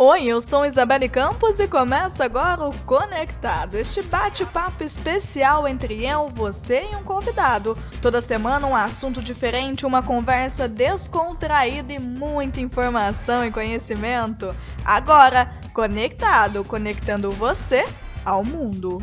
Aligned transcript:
Oi, 0.00 0.26
eu 0.26 0.40
sou 0.40 0.64
Isabelle 0.64 1.08
Campos 1.08 1.58
e 1.58 1.66
começa 1.66 2.24
agora 2.24 2.64
o 2.64 2.78
Conectado, 2.84 3.74
este 3.74 4.00
bate-papo 4.00 4.84
especial 4.84 5.66
entre 5.66 6.06
eu, 6.06 6.28
você 6.28 6.86
e 6.92 6.94
um 6.94 7.02
convidado. 7.02 7.76
Toda 8.00 8.20
semana 8.20 8.64
um 8.64 8.76
assunto 8.76 9.20
diferente, 9.20 9.84
uma 9.84 10.00
conversa 10.00 10.68
descontraída 10.68 11.92
e 11.92 11.98
muita 11.98 12.60
informação 12.60 13.44
e 13.44 13.50
conhecimento. 13.50 14.54
Agora, 14.84 15.50
Conectado, 15.74 16.62
conectando 16.62 17.32
você 17.32 17.84
ao 18.24 18.44
mundo. 18.44 19.02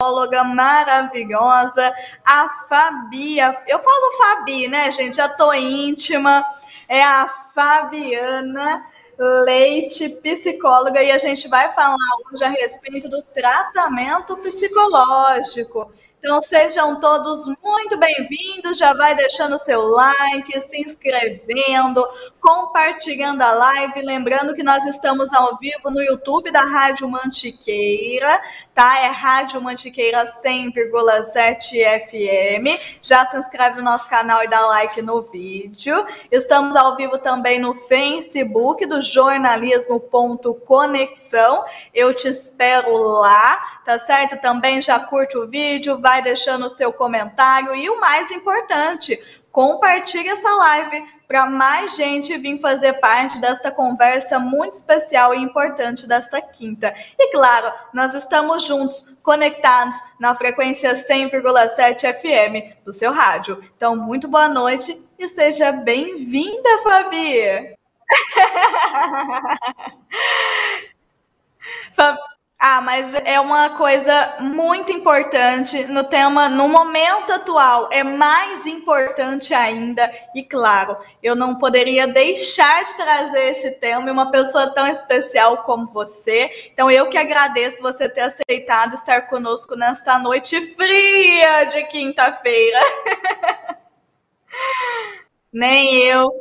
Psicóloga 0.00 0.44
maravilhosa, 0.44 1.92
a 2.24 2.48
Fabi. 2.68 3.38
Eu 3.40 3.80
falo 3.80 4.16
Fabi, 4.16 4.68
né, 4.68 4.92
gente? 4.92 5.16
Já 5.16 5.28
tô 5.28 5.52
íntima. 5.52 6.46
É 6.88 7.02
a 7.02 7.28
Fabiana 7.52 8.86
Leite, 9.44 10.08
psicóloga, 10.08 11.02
e 11.02 11.10
a 11.10 11.18
gente 11.18 11.48
vai 11.48 11.74
falar 11.74 11.96
hoje 12.32 12.44
a 12.44 12.48
respeito 12.48 13.08
do 13.08 13.20
tratamento 13.34 14.36
psicológico. 14.36 15.90
Então 16.18 16.42
sejam 16.42 16.98
todos 16.98 17.46
muito 17.62 17.96
bem-vindos. 17.96 18.76
Já 18.76 18.92
vai 18.92 19.14
deixando 19.14 19.54
o 19.54 19.58
seu 19.58 19.80
like, 19.80 20.60
se 20.62 20.82
inscrevendo, 20.82 22.04
compartilhando 22.40 23.40
a 23.40 23.52
live. 23.52 24.02
Lembrando 24.02 24.52
que 24.52 24.64
nós 24.64 24.84
estamos 24.84 25.32
ao 25.32 25.56
vivo 25.58 25.90
no 25.90 26.02
YouTube 26.02 26.50
da 26.50 26.62
Rádio 26.62 27.08
Mantiqueira, 27.08 28.42
tá? 28.74 28.98
É 28.98 29.06
Rádio 29.06 29.62
Mantiqueira 29.62 30.24
100,7 30.44 32.08
FM. 32.08 32.66
Já 33.00 33.24
se 33.26 33.38
inscreve 33.38 33.76
no 33.76 33.84
nosso 33.84 34.08
canal 34.08 34.42
e 34.42 34.48
dá 34.48 34.66
like 34.66 35.00
no 35.00 35.22
vídeo. 35.22 36.04
Estamos 36.32 36.74
ao 36.74 36.96
vivo 36.96 37.16
também 37.18 37.60
no 37.60 37.76
Facebook 37.76 38.84
do 38.86 39.00
jornalismo.conexão. 39.00 41.64
Eu 41.94 42.12
te 42.12 42.26
espero 42.26 42.92
lá 42.92 43.77
tá 43.88 43.98
certo? 43.98 44.36
Também 44.36 44.82
já 44.82 45.00
curte 45.00 45.38
o 45.38 45.48
vídeo, 45.48 45.98
vai 45.98 46.20
deixando 46.20 46.66
o 46.66 46.70
seu 46.70 46.92
comentário 46.92 47.74
e 47.74 47.88
o 47.88 47.98
mais 47.98 48.30
importante, 48.30 49.18
compartilhe 49.50 50.28
essa 50.28 50.54
live 50.56 51.06
para 51.26 51.46
mais 51.46 51.96
gente 51.96 52.36
vir 52.36 52.60
fazer 52.60 53.00
parte 53.00 53.38
desta 53.38 53.70
conversa 53.70 54.38
muito 54.38 54.74
especial 54.74 55.34
e 55.34 55.38
importante 55.38 56.06
desta 56.06 56.42
quinta. 56.42 56.94
E 57.18 57.32
claro, 57.32 57.72
nós 57.94 58.12
estamos 58.12 58.64
juntos, 58.64 59.18
conectados 59.22 59.96
na 60.20 60.34
frequência 60.34 60.92
100,7 60.92 62.12
FM 62.12 62.84
do 62.84 62.92
seu 62.92 63.10
rádio. 63.10 63.64
Então, 63.74 63.96
muito 63.96 64.28
boa 64.28 64.50
noite 64.50 65.02
e 65.18 65.28
seja 65.28 65.72
bem-vinda, 65.72 66.82
Fabi! 66.82 67.74
mas 72.80 73.14
é 73.14 73.38
uma 73.40 73.70
coisa 73.70 74.36
muito 74.40 74.92
importante 74.92 75.84
no 75.84 76.04
tema, 76.04 76.48
no 76.48 76.68
momento 76.68 77.32
atual, 77.32 77.88
é 77.92 78.02
mais 78.02 78.66
importante 78.66 79.54
ainda. 79.54 80.10
E 80.34 80.42
claro, 80.42 80.96
eu 81.22 81.34
não 81.34 81.56
poderia 81.56 82.06
deixar 82.06 82.84
de 82.84 82.96
trazer 82.96 83.52
esse 83.52 83.70
tema 83.72 84.08
e 84.08 84.12
uma 84.12 84.30
pessoa 84.30 84.72
tão 84.74 84.86
especial 84.86 85.58
como 85.58 85.92
você. 85.92 86.50
Então, 86.72 86.90
eu 86.90 87.08
que 87.08 87.18
agradeço 87.18 87.82
você 87.82 88.08
ter 88.08 88.22
aceitado 88.22 88.94
estar 88.94 89.22
conosco 89.28 89.74
nesta 89.76 90.18
noite 90.18 90.74
fria 90.74 91.64
de 91.64 91.84
quinta-feira. 91.84 92.78
nem 95.52 95.96
eu, 95.96 96.32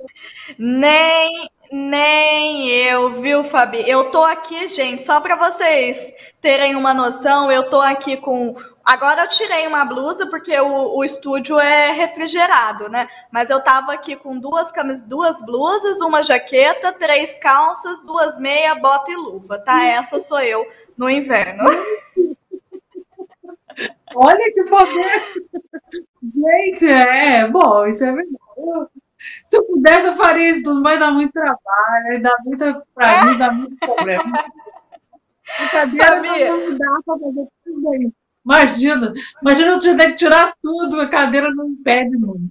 nem 0.57 1.49
nem 1.71 2.69
eu, 2.69 3.21
viu, 3.21 3.43
Fabi? 3.43 3.87
Eu 3.89 4.11
tô 4.11 4.23
aqui, 4.23 4.67
gente, 4.67 5.03
só 5.03 5.19
para 5.19 5.35
vocês 5.35 6.13
terem 6.41 6.75
uma 6.75 6.93
noção, 6.93 7.51
eu 7.51 7.69
tô 7.69 7.79
aqui 7.81 8.17
com. 8.17 8.55
Agora 8.83 9.23
eu 9.23 9.29
tirei 9.29 9.67
uma 9.67 9.83
blusa 9.83 10.27
porque 10.27 10.57
o, 10.59 10.97
o 10.97 11.03
estúdio 11.03 11.59
é 11.59 11.91
refrigerado, 11.91 12.89
né? 12.89 13.09
Mas 13.31 13.49
eu 13.49 13.61
tava 13.61 13.93
aqui 13.93 14.15
com 14.15 14.39
duas 14.39 14.71
camisas, 14.71 15.03
duas 15.03 15.41
blusas, 15.41 15.99
uma 16.01 16.23
jaqueta, 16.23 16.93
três 16.93 17.37
calças, 17.37 18.01
duas 18.03 18.37
meias, 18.37 18.79
bota 18.81 19.11
e 19.11 19.15
luva, 19.15 19.59
tá? 19.59 19.83
Essa 19.83 20.19
sou 20.19 20.39
eu 20.39 20.65
no 20.97 21.09
inverno. 21.09 21.63
Olha 24.15 24.53
que 24.53 24.63
poder! 24.63 25.33
Gente, 26.23 26.87
é, 26.89 27.47
bom, 27.47 27.85
isso 27.87 28.03
é 28.03 28.11
verdade. 28.11 28.37
Se 29.49 29.57
eu 29.57 29.63
pudesse, 29.65 30.07
eu 30.07 30.15
faria 30.15 30.49
isso 30.49 30.63
tudo, 30.63 30.83
vai 30.83 30.99
dar 30.99 31.11
muito 31.11 31.31
trabalho, 31.31 32.21
dá 32.21 32.35
muita, 32.45 32.83
pra 32.93 33.25
mim, 33.25 33.37
dá 33.37 33.51
muito 33.51 33.75
problema. 33.79 34.45
Brincadeira, 35.57 36.57
não 36.57 36.77
dá 36.77 36.99
pra 37.05 37.17
fazer 37.17 37.47
tudo 37.63 37.89
aí. 37.91 38.11
Imagina, 38.47 39.13
imagina 39.41 39.71
eu 39.71 39.79
tiver 39.79 40.11
que 40.11 40.15
tirar 40.15 40.53
tudo, 40.63 41.01
a 41.01 41.09
cadeira 41.09 41.49
não 41.53 41.67
impede 41.67 42.15
muito. 42.17 42.49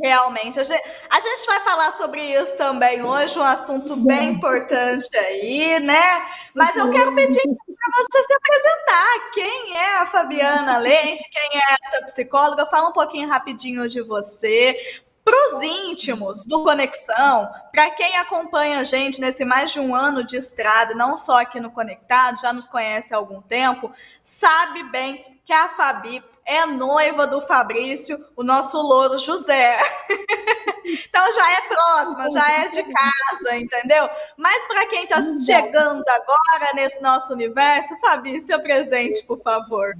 Realmente, 0.00 0.60
a 0.60 0.62
gente, 0.62 0.82
a 1.10 1.18
gente 1.18 1.46
vai 1.46 1.58
falar 1.60 1.92
sobre 1.94 2.20
isso 2.20 2.56
também 2.56 3.02
hoje, 3.02 3.36
um 3.36 3.42
assunto 3.42 3.96
bem 3.96 4.34
importante 4.34 5.16
aí, 5.16 5.80
né? 5.80 6.22
Mas 6.54 6.76
eu 6.76 6.88
quero 6.88 7.12
pedir 7.16 7.42
para 7.42 7.92
você 7.96 8.24
se 8.24 8.32
apresentar. 8.32 9.30
Quem 9.34 9.76
é 9.76 9.98
a 9.98 10.06
Fabiana 10.06 10.78
Leite? 10.78 11.24
Quem 11.32 11.60
é 11.60 11.74
essa 11.82 12.04
psicóloga? 12.06 12.66
Fala 12.66 12.90
um 12.90 12.92
pouquinho 12.92 13.28
rapidinho 13.28 13.88
de 13.88 14.02
você, 14.02 14.76
para 15.24 15.54
os 15.54 15.62
íntimos 15.62 16.46
do 16.46 16.62
Conexão, 16.64 17.48
para 17.70 17.90
quem 17.90 18.16
acompanha 18.16 18.80
a 18.80 18.84
gente 18.84 19.20
nesse 19.20 19.44
mais 19.44 19.72
de 19.72 19.78
um 19.78 19.94
ano 19.94 20.24
de 20.24 20.36
estrada, 20.36 20.94
não 20.94 21.16
só 21.16 21.40
aqui 21.40 21.60
no 21.60 21.70
Conectado, 21.70 22.40
já 22.40 22.52
nos 22.52 22.66
conhece 22.66 23.12
há 23.12 23.16
algum 23.16 23.40
tempo, 23.42 23.92
sabe 24.22 24.82
bem 24.84 25.40
que 25.44 25.52
a 25.52 25.68
Fabi 25.68 26.22
é 26.46 26.64
noiva 26.64 27.26
do 27.26 27.42
Fabrício, 27.42 28.16
o 28.36 28.42
nosso 28.42 28.80
louro 28.80 29.18
José. 29.18 29.76
então 30.84 31.32
já 31.32 31.52
é 31.52 31.68
próxima, 31.68 32.30
já 32.30 32.52
é 32.62 32.68
de 32.68 32.82
casa, 32.82 33.56
entendeu? 33.56 34.08
Mas 34.36 34.66
para 34.66 34.86
quem 34.86 35.04
está 35.04 35.20
chegando 35.44 36.04
agora 36.08 36.74
nesse 36.74 37.00
nosso 37.00 37.32
universo, 37.32 37.98
Fabi, 38.00 38.40
se 38.40 38.52
apresente, 38.52 39.24
por 39.24 39.40
favor. 39.42 39.96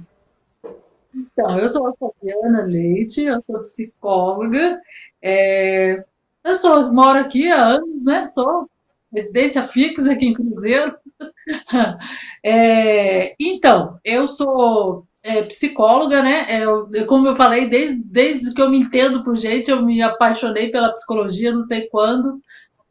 Então, 1.13 1.59
eu 1.59 1.67
sou 1.67 1.87
a 1.87 1.93
Fabiana 1.93 2.63
Leite, 2.63 3.23
eu 3.23 3.41
sou 3.41 3.59
psicóloga 3.59 4.81
é, 5.21 6.03
eu 6.43 6.55
sou, 6.55 6.91
moro 6.91 7.19
aqui 7.19 7.49
há 7.51 7.63
anos, 7.63 8.03
né? 8.05 8.27
Sou 8.27 8.69
residência 9.13 9.67
fixa 9.67 10.11
aqui 10.11 10.27
em 10.27 10.33
Cruzeiro. 10.33 10.95
É, 12.43 13.35
então, 13.39 13.99
eu 14.03 14.27
sou 14.27 15.05
é, 15.21 15.43
psicóloga, 15.43 16.23
né? 16.23 16.45
É, 16.49 16.63
eu, 16.65 16.89
como 17.05 17.27
eu 17.27 17.35
falei, 17.35 17.69
desde, 17.69 18.01
desde 18.03 18.53
que 18.53 18.59
eu 18.59 18.69
me 18.69 18.79
entendo 18.79 19.23
por 19.23 19.37
gente, 19.37 19.69
eu 19.69 19.85
me 19.85 20.01
apaixonei 20.01 20.71
pela 20.71 20.91
psicologia, 20.93 21.51
não 21.51 21.61
sei 21.61 21.87
quando. 21.89 22.41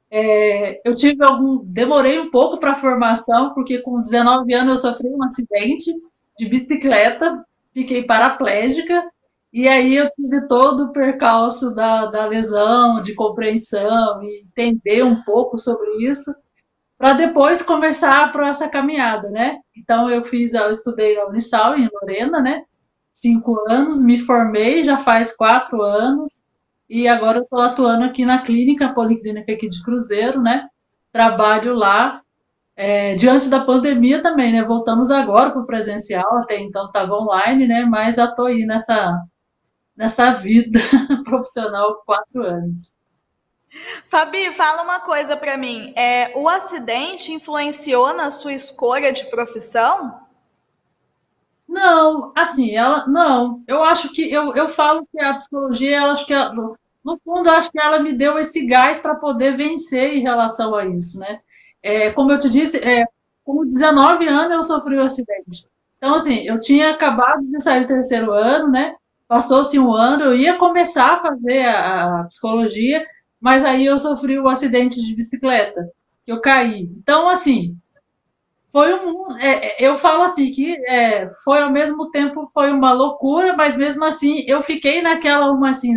É, 0.09 0.81
eu 0.89 0.95
tive 0.95 1.25
algum. 1.25 1.65
Demorei 1.65 2.21
um 2.21 2.31
pouco 2.31 2.61
para 2.61 2.73
a 2.73 2.79
formação, 2.79 3.55
porque 3.55 3.79
com 3.79 4.01
19 4.01 4.53
anos 4.55 4.85
eu 4.85 4.91
sofri 4.91 5.09
um 5.09 5.25
acidente 5.25 5.93
de 6.39 6.49
bicicleta, 6.49 7.45
fiquei 7.75 8.05
paraplégica 8.05 9.11
e 9.53 9.69
aí 9.69 9.97
eu 9.97 10.11
tive 10.11 10.47
todo 10.47 10.84
o 10.84 10.93
percalço 10.93 11.75
da, 11.75 12.06
da 12.06 12.27
lesão, 12.27 13.00
de 13.03 13.15
compreensão, 13.15 14.22
e 14.22 14.44
entender 14.47 15.03
um 15.03 15.22
pouco 15.22 15.59
sobre 15.59 16.09
isso, 16.09 16.33
para 16.97 17.15
depois 17.15 17.62
conversar 17.62 18.33
para 18.33 18.49
essa 18.49 18.69
caminhada, 18.69 19.28
né? 19.31 19.59
Então 19.77 20.10
eu 20.10 20.22
fiz, 20.25 20.55
eu 20.55 20.71
estudei 20.71 21.16
na 21.16 21.27
Unisal, 21.27 21.77
em 21.78 21.89
Lorena, 21.93 22.41
né? 22.41 22.62
Cinco 23.12 23.59
anos, 23.69 24.03
me 24.03 24.19
formei 24.19 24.84
já 24.84 24.99
faz 24.99 25.34
quatro 25.37 25.83
anos, 25.83 26.41
e 26.89 27.09
agora 27.09 27.39
eu 27.39 27.42
estou 27.45 27.60
atuando 27.60 28.04
aqui 28.04 28.25
na 28.25 28.42
clínica, 28.42 28.92
policlínica 28.92 29.53
aqui 29.53 29.69
de 29.69 29.83
Cruzeiro, 29.83 30.41
né? 30.42 30.69
Trabalho 31.13 31.75
lá 31.75 32.21
é, 32.77 33.15
diante 33.15 33.48
da 33.48 33.65
pandemia 33.65 34.22
também, 34.22 34.53
né? 34.53 34.65
Voltamos 34.65 35.10
agora 35.10 35.51
para 35.51 35.63
o 35.63 35.66
presencial, 35.66 36.39
até 36.39 36.59
então 36.59 36.86
estava 36.86 37.15
online, 37.15 37.66
né? 37.66 37.84
Mas 37.84 38.16
já 38.16 38.25
estou 38.25 38.47
aí 38.47 38.65
nessa, 38.65 39.21
nessa 40.01 40.33
vida 40.37 40.81
profissional 41.25 42.03
quatro 42.07 42.43
anos. 42.43 42.95
Fabi, 44.09 44.51
fala 44.53 44.83
uma 44.83 45.01
coisa 45.01 45.37
para 45.37 45.59
mim. 45.59 45.93
É, 45.95 46.33
o 46.35 46.49
acidente 46.49 47.31
influenciou 47.31 48.15
na 48.15 48.31
sua 48.31 48.55
escolha 48.55 49.13
de 49.13 49.27
profissão? 49.27 50.19
Não, 51.69 52.33
assim, 52.35 52.75
ela 52.75 53.07
não. 53.07 53.63
Eu 53.69 53.85
acho 53.85 54.11
que 54.11 54.23
eu, 54.33 54.57
eu 54.57 54.71
falo 54.71 55.07
que 55.13 55.21
a 55.21 55.35
psicologia, 55.35 55.99
eu 55.99 56.07
acho 56.07 56.25
que 56.25 56.33
ela, 56.33 56.51
no 57.05 57.21
fundo, 57.23 57.51
acho 57.51 57.71
que 57.71 57.79
ela 57.79 58.01
me 58.01 58.15
deu 58.15 58.39
esse 58.39 58.67
gás 58.67 58.99
para 58.99 59.17
poder 59.17 59.55
vencer 59.59 60.15
em 60.15 60.23
relação 60.23 60.75
a 60.75 60.87
isso, 60.87 61.21
né? 61.21 61.41
É, 61.83 62.11
como 62.13 62.33
eu 62.33 62.39
te 62.39 62.49
disse, 62.49 62.79
é, 62.79 63.05
com 63.45 63.67
19 63.67 64.27
anos 64.27 64.57
eu 64.57 64.63
sofri 64.63 64.97
o 64.97 65.03
um 65.03 65.05
acidente. 65.05 65.69
Então, 65.99 66.15
assim, 66.15 66.39
eu 66.47 66.59
tinha 66.59 66.91
acabado 66.91 67.43
de 67.43 67.63
sair 67.63 67.83
do 67.83 67.89
terceiro 67.89 68.33
ano, 68.33 68.71
né? 68.71 68.97
Passou-se 69.30 69.78
um 69.78 69.92
ano, 69.92 70.24
eu 70.24 70.34
ia 70.34 70.59
começar 70.59 71.15
a 71.15 71.22
fazer 71.22 71.65
a, 71.65 72.22
a 72.22 72.24
psicologia, 72.24 73.06
mas 73.41 73.65
aí 73.65 73.86
eu 73.86 73.97
sofri 73.97 74.36
o 74.36 74.47
um 74.47 74.48
acidente 74.48 75.00
de 75.00 75.15
bicicleta, 75.15 75.88
eu 76.27 76.41
caí. 76.41 76.91
Então, 76.98 77.28
assim, 77.28 77.77
foi 78.72 78.92
um. 78.92 79.38
É, 79.38 79.84
é, 79.84 79.88
eu 79.88 79.97
falo 79.98 80.24
assim 80.24 80.50
que 80.50 80.74
é, 80.84 81.30
foi 81.44 81.62
ao 81.62 81.71
mesmo 81.71 82.10
tempo 82.10 82.50
foi 82.53 82.72
uma 82.72 82.92
loucura, 82.92 83.54
mas 83.56 83.77
mesmo 83.77 84.04
assim 84.04 84.42
eu 84.48 84.60
fiquei 84.62 85.00
naquela 85.00 85.53
uma 85.53 85.71
assim, 85.71 85.94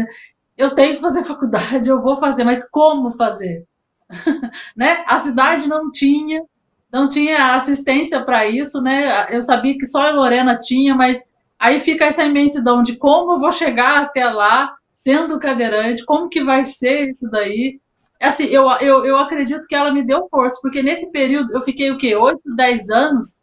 eu 0.55 0.75
tenho 0.75 0.97
que 0.97 1.01
fazer 1.01 1.23
faculdade, 1.25 1.89
eu 1.89 2.03
vou 2.03 2.15
fazer, 2.15 2.43
mas 2.43 2.69
como 2.69 3.09
fazer? 3.09 3.65
né? 4.77 5.03
A 5.07 5.17
cidade 5.17 5.67
não 5.67 5.89
tinha, 5.89 6.43
não 6.91 7.09
tinha 7.09 7.55
assistência 7.55 8.21
para 8.23 8.47
isso, 8.47 8.79
né? 8.79 9.35
Eu 9.35 9.41
sabia 9.41 9.75
que 9.75 9.87
só 9.87 10.07
a 10.07 10.11
Lorena 10.11 10.55
tinha, 10.59 10.93
mas 10.93 11.32
aí 11.63 11.79
fica 11.79 12.05
essa 12.05 12.23
imensidão 12.23 12.83
de 12.83 12.95
como 12.97 13.33
eu 13.33 13.39
vou 13.39 13.51
chegar 13.51 14.01
até 14.01 14.29
lá, 14.29 14.75
sendo 14.93 15.39
cadeirante, 15.39 16.05
como 16.05 16.29
que 16.29 16.43
vai 16.43 16.65
ser 16.65 17.09
isso 17.09 17.29
daí? 17.31 17.79
assim, 18.23 18.45
eu, 18.45 18.69
eu, 18.79 19.05
eu 19.05 19.17
acredito 19.17 19.67
que 19.67 19.75
ela 19.75 19.91
me 19.91 20.01
deu 20.01 20.27
força, 20.29 20.57
porque 20.61 20.81
nesse 20.81 21.11
período 21.11 21.53
eu 21.53 21.61
fiquei 21.61 21.91
o 21.91 21.97
quê? 21.97 22.15
8, 22.15 22.39
10 22.55 22.89
anos 22.89 23.39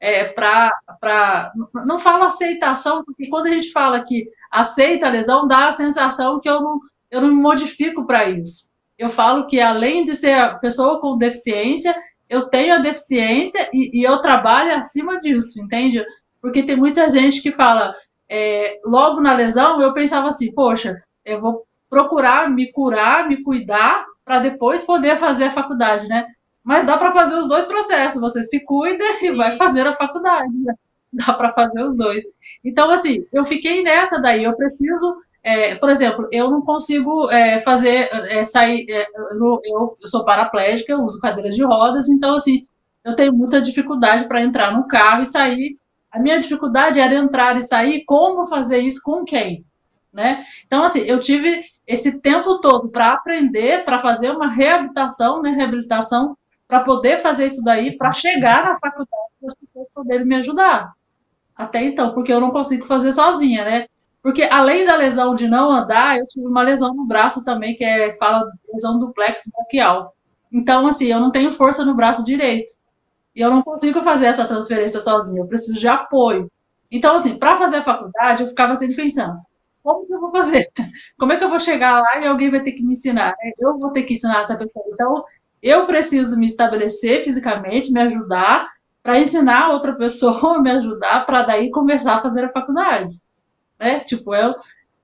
é, 0.00 0.24
para. 0.24 1.52
Não 1.86 1.98
falo 1.98 2.24
aceitação, 2.24 3.04
porque 3.04 3.28
quando 3.28 3.46
a 3.46 3.52
gente 3.52 3.70
fala 3.70 4.04
que 4.04 4.28
aceita 4.50 5.06
a 5.06 5.10
lesão, 5.10 5.46
dá 5.46 5.68
a 5.68 5.72
sensação 5.72 6.40
que 6.40 6.48
eu 6.48 6.60
não, 6.60 6.80
eu 7.10 7.20
não 7.20 7.28
me 7.28 7.40
modifico 7.40 8.06
para 8.06 8.28
isso. 8.28 8.68
Eu 8.98 9.08
falo 9.08 9.46
que 9.46 9.60
além 9.60 10.04
de 10.04 10.14
ser 10.14 10.32
a 10.32 10.54
pessoa 10.56 11.00
com 11.00 11.16
deficiência, 11.16 11.94
eu 12.28 12.48
tenho 12.48 12.74
a 12.74 12.78
deficiência 12.78 13.68
e, 13.72 14.00
e 14.00 14.02
eu 14.02 14.20
trabalho 14.20 14.74
acima 14.74 15.18
disso, 15.20 15.60
entende? 15.62 16.04
Porque 16.44 16.62
tem 16.62 16.76
muita 16.76 17.08
gente 17.08 17.40
que 17.40 17.50
fala, 17.50 17.96
é, 18.28 18.78
logo 18.84 19.18
na 19.18 19.32
lesão, 19.32 19.80
eu 19.80 19.94
pensava 19.94 20.28
assim, 20.28 20.52
poxa, 20.52 21.02
eu 21.24 21.40
vou 21.40 21.64
procurar 21.88 22.50
me 22.50 22.70
curar, 22.70 23.26
me 23.26 23.42
cuidar, 23.42 24.04
para 24.22 24.40
depois 24.40 24.84
poder 24.84 25.18
fazer 25.18 25.44
a 25.44 25.52
faculdade, 25.52 26.06
né? 26.06 26.26
Mas 26.62 26.84
dá 26.84 26.98
para 26.98 27.14
fazer 27.14 27.38
os 27.38 27.48
dois 27.48 27.64
processos, 27.64 28.20
você 28.20 28.42
se 28.42 28.60
cuida 28.60 29.02
e 29.22 29.32
vai 29.32 29.56
fazer 29.56 29.86
a 29.86 29.94
faculdade, 29.94 30.54
né? 30.58 30.74
Dá 31.10 31.32
para 31.32 31.54
fazer 31.54 31.82
os 31.82 31.96
dois. 31.96 32.22
Então, 32.62 32.90
assim, 32.90 33.24
eu 33.32 33.42
fiquei 33.46 33.82
nessa 33.82 34.20
daí, 34.20 34.44
eu 34.44 34.54
preciso, 34.54 35.16
é, 35.42 35.76
por 35.76 35.88
exemplo, 35.88 36.28
eu 36.30 36.50
não 36.50 36.60
consigo 36.60 37.30
é, 37.30 37.58
fazer, 37.62 38.10
é, 38.12 38.44
sair, 38.44 38.84
é, 38.90 39.06
eu, 39.32 39.62
eu 39.64 39.96
sou 40.08 40.26
paraplégica, 40.26 40.92
eu 40.92 41.04
uso 41.04 41.18
cadeira 41.22 41.48
de 41.48 41.64
rodas, 41.64 42.06
então, 42.06 42.34
assim, 42.34 42.66
eu 43.02 43.16
tenho 43.16 43.32
muita 43.32 43.62
dificuldade 43.62 44.28
para 44.28 44.42
entrar 44.42 44.76
no 44.76 44.86
carro 44.86 45.22
e 45.22 45.26
sair. 45.26 45.78
A 46.14 46.20
minha 46.20 46.38
dificuldade 46.38 47.00
era 47.00 47.16
entrar 47.16 47.56
e 47.56 47.62
sair, 47.62 48.04
como 48.04 48.46
fazer 48.46 48.78
isso 48.78 49.00
com 49.02 49.24
quem? 49.24 49.64
Né? 50.12 50.46
Então, 50.64 50.84
assim, 50.84 51.00
eu 51.00 51.18
tive 51.18 51.64
esse 51.84 52.20
tempo 52.20 52.60
todo 52.60 52.88
para 52.88 53.08
aprender, 53.08 53.84
para 53.84 53.98
fazer 53.98 54.30
uma 54.30 54.46
reabilitação, 54.46 55.42
né, 55.42 55.50
reabilitação, 55.50 56.38
para 56.68 56.84
poder 56.84 57.18
fazer 57.18 57.46
isso 57.46 57.64
daí, 57.64 57.98
para 57.98 58.12
chegar 58.12 58.64
na 58.64 58.78
faculdade 58.78 59.32
e 59.42 59.46
as 59.46 59.54
pessoas 59.54 59.88
poderem 59.92 60.24
me 60.24 60.36
ajudar. 60.36 60.92
Até 61.56 61.82
então, 61.82 62.14
porque 62.14 62.32
eu 62.32 62.40
não 62.40 62.52
consigo 62.52 62.86
fazer 62.86 63.10
sozinha, 63.10 63.64
né? 63.64 63.86
Porque 64.22 64.48
além 64.50 64.86
da 64.86 64.94
lesão 64.94 65.34
de 65.34 65.48
não 65.48 65.72
andar, 65.72 66.16
eu 66.18 66.26
tive 66.28 66.46
uma 66.46 66.62
lesão 66.62 66.94
no 66.94 67.04
braço 67.04 67.44
também, 67.44 67.74
que 67.74 67.84
é 67.84 68.14
fala 68.14 68.48
lesão 68.72 69.00
do 69.00 69.12
plexo 69.12 69.50
braquial. 69.50 70.14
Então, 70.52 70.86
assim, 70.86 71.06
eu 71.06 71.18
não 71.18 71.32
tenho 71.32 71.50
força 71.50 71.84
no 71.84 71.94
braço 71.94 72.24
direito. 72.24 72.70
E 73.34 73.40
eu 73.40 73.50
não 73.50 73.62
consigo 73.62 74.02
fazer 74.02 74.26
essa 74.26 74.46
transferência 74.46 75.00
sozinha, 75.00 75.42
eu 75.42 75.46
preciso 75.46 75.78
de 75.78 75.88
apoio. 75.88 76.50
Então, 76.90 77.16
assim, 77.16 77.36
para 77.36 77.58
fazer 77.58 77.76
a 77.76 77.84
faculdade, 77.84 78.42
eu 78.42 78.48
ficava 78.48 78.76
sempre 78.76 78.94
pensando, 78.94 79.36
como 79.82 80.06
que 80.06 80.14
eu 80.14 80.20
vou 80.20 80.30
fazer? 80.30 80.70
Como 81.18 81.32
é 81.32 81.36
que 81.36 81.44
eu 81.44 81.50
vou 81.50 81.60
chegar 81.60 82.00
lá 82.00 82.18
e 82.18 82.26
alguém 82.26 82.50
vai 82.50 82.62
ter 82.62 82.72
que 82.72 82.82
me 82.82 82.92
ensinar? 82.92 83.34
Eu 83.58 83.78
vou 83.78 83.90
ter 83.90 84.04
que 84.04 84.14
ensinar 84.14 84.40
essa 84.40 84.56
pessoa. 84.56 84.84
Então, 84.88 85.24
eu 85.62 85.86
preciso 85.86 86.38
me 86.38 86.46
estabelecer 86.46 87.24
fisicamente, 87.24 87.92
me 87.92 88.00
ajudar, 88.00 88.68
para 89.02 89.20
ensinar 89.20 89.70
outra 89.70 89.92
pessoa, 89.98 90.60
me 90.62 90.70
ajudar, 90.70 91.26
para 91.26 91.42
daí 91.42 91.70
começar 91.70 92.16
a 92.16 92.22
fazer 92.22 92.44
a 92.44 92.52
faculdade. 92.52 93.20
Né? 93.78 94.00
Tipo, 94.00 94.32
é, 94.34 94.54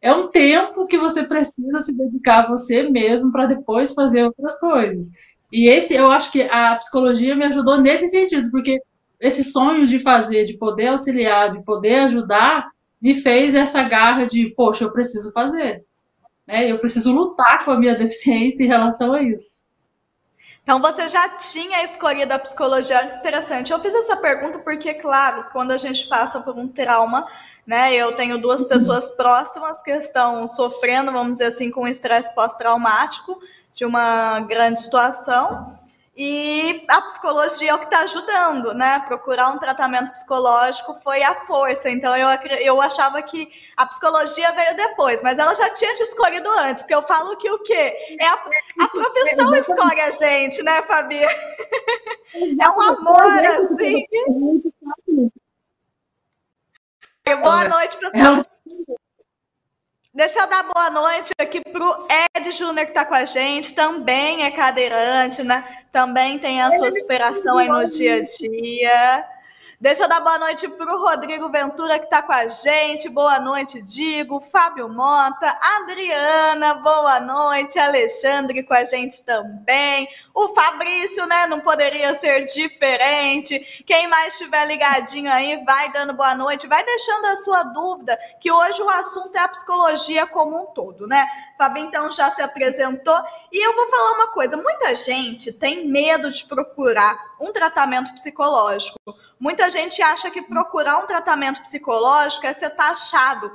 é 0.01 0.13
um 0.15 0.29
tempo 0.29 0.87
que 0.87 0.99
você 0.99 1.25
precisa 1.25 1.81
se 1.81 1.93
dedicar 1.93 2.45
a 2.45 2.49
você 2.49 2.89
mesmo 2.89 3.31
para 3.31 3.47
depois 3.47 3.93
fazer 3.93 4.25
outras 4.25 4.59
coisas. 4.59 5.13
E 5.53 5.69
esse, 5.71 5.95
eu 5.95 6.11
acho 6.11 6.31
que 6.31 6.43
a 6.43 6.77
psicologia 6.77 7.35
me 7.35 7.45
ajudou 7.45 7.81
nesse 7.81 8.09
sentido, 8.09 8.51
porque 8.51 8.81
esse 9.19 9.43
sonho 9.43 9.87
de 9.87 9.99
fazer, 9.99 10.45
de 10.45 10.55
poder 10.55 10.89
auxiliar, 10.89 11.53
de 11.53 11.63
poder 11.65 12.01
ajudar, 12.07 12.71
me 13.01 13.15
fez 13.15 13.55
essa 13.55 13.83
garra 13.83 14.27
de, 14.27 14.51
poxa, 14.55 14.85
eu 14.85 14.93
preciso 14.93 15.33
fazer. 15.33 15.85
Né? 16.47 16.71
Eu 16.71 16.79
preciso 16.79 17.13
lutar 17.13 17.65
com 17.65 17.73
a 17.73 17.79
minha 17.79 17.97
deficiência 17.99 18.63
em 18.63 18.69
relação 18.69 19.13
a 19.13 19.23
isso. 19.23 19.61
Então 20.63 20.81
você 20.81 21.09
já 21.09 21.29
tinha 21.31 21.83
escolhido 21.83 22.33
a 22.33 22.39
psicologia 22.39 23.17
interessante. 23.19 23.73
Eu 23.73 23.81
fiz 23.81 23.95
essa 23.95 24.17
pergunta 24.17 24.59
porque, 24.59 24.95
claro, 24.95 25.47
quando 25.53 25.73
a 25.73 25.77
gente 25.77 26.07
passa 26.07 26.39
por 26.41 26.57
um 26.57 26.69
trauma, 26.69 27.27
né? 27.67 27.95
Eu 27.95 28.13
tenho 28.13 28.39
duas 28.39 28.65
pessoas 28.65 29.11
próximas 29.11 29.83
que 29.83 29.91
estão 29.91 30.47
sofrendo, 30.47 31.11
vamos 31.13 31.35
dizer 31.35 31.47
assim, 31.47 31.71
com 31.71 31.89
estresse 31.89 32.33
pós-traumático 32.35 33.41
de 33.75 33.85
uma 33.85 34.41
grande 34.41 34.81
situação. 34.81 35.79
E 36.23 36.85
a 36.89 37.01
psicologia 37.03 37.71
é 37.71 37.75
o 37.75 37.79
que 37.79 37.85
está 37.85 38.01
ajudando, 38.01 38.75
né? 38.75 39.03
Procurar 39.07 39.49
um 39.49 39.59
tratamento 39.59 40.13
psicológico 40.13 40.99
foi 41.03 41.23
a 41.23 41.47
força. 41.47 41.89
Então 41.89 42.15
eu, 42.15 42.29
eu 42.61 42.83
achava 42.83 43.23
que 43.23 43.49
a 43.75 43.87
psicologia 43.87 44.53
veio 44.53 44.77
depois, 44.77 45.23
mas 45.23 45.39
ela 45.39 45.55
já 45.55 45.71
tinha 45.71 45.95
te 45.95 46.03
escolhido 46.03 46.47
antes, 46.59 46.83
porque 46.83 46.95
eu 46.95 47.03
falo 47.05 47.39
que 47.39 47.51
o 47.51 47.59
quê? 47.61 47.97
É 48.21 48.27
a, 48.27 48.35
a 48.81 48.89
profissão 48.89 49.55
escolhe 49.55 50.01
a 50.01 50.11
gente, 50.11 50.63
né, 50.63 50.83
Fabi? 50.83 51.23
É 51.23 52.69
um 52.69 52.81
amor, 52.81 53.45
assim. 53.45 54.05
Boa 57.41 57.65
noite, 57.65 57.97
pessoal. 57.97 58.45
Deixa 60.13 60.41
eu 60.41 60.47
dar 60.49 60.65
boa 60.65 60.91
noite 60.91 61.33
aqui 61.39 61.61
para 61.61 61.85
o 61.85 62.09
Ed 62.37 62.51
Júnior 62.51 62.85
que 62.85 62.91
está 62.91 63.05
com 63.05 63.15
a 63.15 63.25
gente, 63.25 63.73
também 63.73 64.43
é 64.43 64.51
cadeirante, 64.51 65.45
né? 65.45 65.85
Também 65.93 66.37
tem 66.37 66.61
a 66.61 66.73
sua 66.73 66.91
superação 66.91 67.59
aí 67.59 67.69
no 67.69 67.89
dia 67.89 68.17
a 68.17 68.21
dia. 68.21 69.25
Deixa 69.83 70.05
eu 70.05 70.09
dar 70.11 70.21
boa 70.21 70.39
noite 70.39 70.69
para 70.69 70.95
o 70.95 71.01
Rodrigo 71.01 71.49
Ventura, 71.49 71.99
que 71.99 72.05
está 72.05 72.21
com 72.21 72.35
a 72.35 72.47
gente. 72.47 73.09
Boa 73.09 73.41
noite, 73.41 73.81
Digo. 73.81 74.39
Fábio 74.39 74.91
Mota, 74.91 75.59
Adriana, 75.59 76.75
boa 76.75 77.19
noite. 77.19 77.79
Alexandre 77.79 78.63
com 78.63 78.75
a 78.75 78.85
gente 78.85 79.25
também. 79.25 80.07
O 80.35 80.49
Fabrício, 80.49 81.25
né? 81.25 81.47
Não 81.47 81.61
poderia 81.61 82.15
ser 82.17 82.45
diferente. 82.45 83.83
Quem 83.87 84.07
mais 84.07 84.35
estiver 84.35 84.67
ligadinho 84.67 85.33
aí, 85.33 85.65
vai 85.65 85.91
dando 85.91 86.13
boa 86.13 86.35
noite, 86.35 86.67
vai 86.67 86.85
deixando 86.85 87.25
a 87.29 87.39
sua 87.39 87.63
dúvida, 87.63 88.19
que 88.39 88.53
hoje 88.53 88.83
o 88.83 88.91
assunto 88.91 89.35
é 89.35 89.41
a 89.41 89.49
psicologia 89.49 90.27
como 90.27 90.63
um 90.63 90.67
todo, 90.67 91.07
né? 91.07 91.27
Fabi, 91.61 91.81
então, 91.83 92.11
já 92.11 92.31
se 92.31 92.41
apresentou. 92.41 93.19
E 93.53 93.63
eu 93.63 93.77
vou 93.77 93.87
falar 93.91 94.13
uma 94.13 94.29
coisa: 94.29 94.57
muita 94.57 94.95
gente 94.95 95.53
tem 95.53 95.87
medo 95.87 96.31
de 96.31 96.43
procurar 96.47 97.35
um 97.39 97.53
tratamento 97.53 98.15
psicológico. 98.15 98.99
Muita 99.39 99.69
gente 99.69 100.01
acha 100.01 100.31
que 100.31 100.41
procurar 100.41 100.97
um 100.97 101.07
tratamento 101.07 101.61
psicológico 101.61 102.47
é 102.47 102.55
ser 102.55 102.71
taxado 102.71 103.53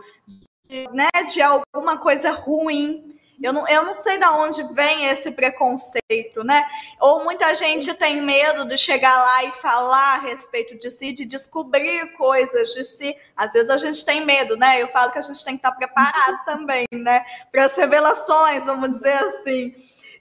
né, 0.92 1.10
de 1.34 1.42
alguma 1.42 1.98
coisa 1.98 2.30
ruim. 2.30 3.15
Eu 3.42 3.52
não, 3.54 3.68
eu 3.68 3.84
não 3.84 3.94
sei 3.94 4.18
de 4.18 4.26
onde 4.26 4.64
vem 4.74 5.06
esse 5.06 5.30
preconceito, 5.32 6.44
né? 6.44 6.66
Ou 7.00 7.24
muita 7.24 7.54
gente 7.54 7.94
tem 7.94 8.22
medo 8.22 8.66
de 8.66 8.78
chegar 8.78 9.16
lá 9.16 9.44
e 9.44 9.52
falar 9.52 10.16
a 10.16 10.20
respeito 10.20 10.78
de 10.78 10.90
si, 10.90 11.12
de 11.12 11.26
descobrir 11.26 12.14
coisas 12.14 12.70
de 12.70 12.84
si. 12.84 13.16
Às 13.36 13.52
vezes 13.54 13.70
a 13.70 13.78
gente 13.78 14.06
tem 14.06 14.26
medo, 14.26 14.56
né? 14.56 14.82
Eu 14.82 14.88
falo 14.88 15.12
que 15.12 15.20
a 15.20 15.22
gente 15.22 15.44
tem 15.44 15.56
que 15.56 15.60
estar 15.60 15.72
preparado 15.74 16.44
também, 16.46 16.86
né? 16.94 17.26
Para 17.52 17.66
as 17.66 17.76
revelações, 17.76 18.66
vamos 18.66 18.94
dizer 18.94 19.14
assim. 19.14 19.76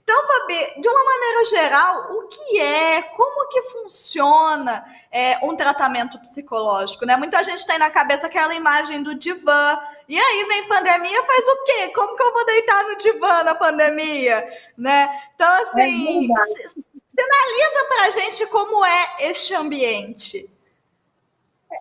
Então, 0.04 0.26
Fabi, 0.26 0.82
de 0.82 0.86
uma 0.86 1.04
maneira 1.04 1.44
geral, 1.46 2.12
o 2.12 2.28
que 2.28 2.60
é, 2.60 3.00
como 3.02 3.48
que 3.48 3.62
funciona 3.62 4.84
é, 5.10 5.38
um 5.42 5.56
tratamento 5.56 6.18
psicológico, 6.18 7.06
né? 7.06 7.16
Muita 7.16 7.42
gente 7.42 7.66
tem 7.66 7.78
na 7.78 7.88
cabeça 7.88 8.26
aquela 8.26 8.54
imagem 8.54 9.02
do 9.02 9.14
divã, 9.14 9.78
e 10.08 10.18
aí 10.18 10.44
vem 10.44 10.68
pandemia, 10.68 11.22
faz 11.24 11.46
o 11.46 11.64
quê? 11.64 11.88
Como 11.94 12.16
que 12.16 12.22
eu 12.22 12.32
vou 12.32 12.46
deitar 12.46 12.84
no 12.84 12.96
divã 12.98 13.42
na 13.42 13.54
pandemia, 13.54 14.46
né? 14.76 15.08
Então, 15.34 15.50
assim, 15.62 16.28
é 16.30 16.94
sinaliza 17.14 17.84
para 17.88 18.06
a 18.06 18.10
gente 18.10 18.46
como 18.46 18.84
é 18.84 19.16
este 19.20 19.54
ambiente. 19.54 20.50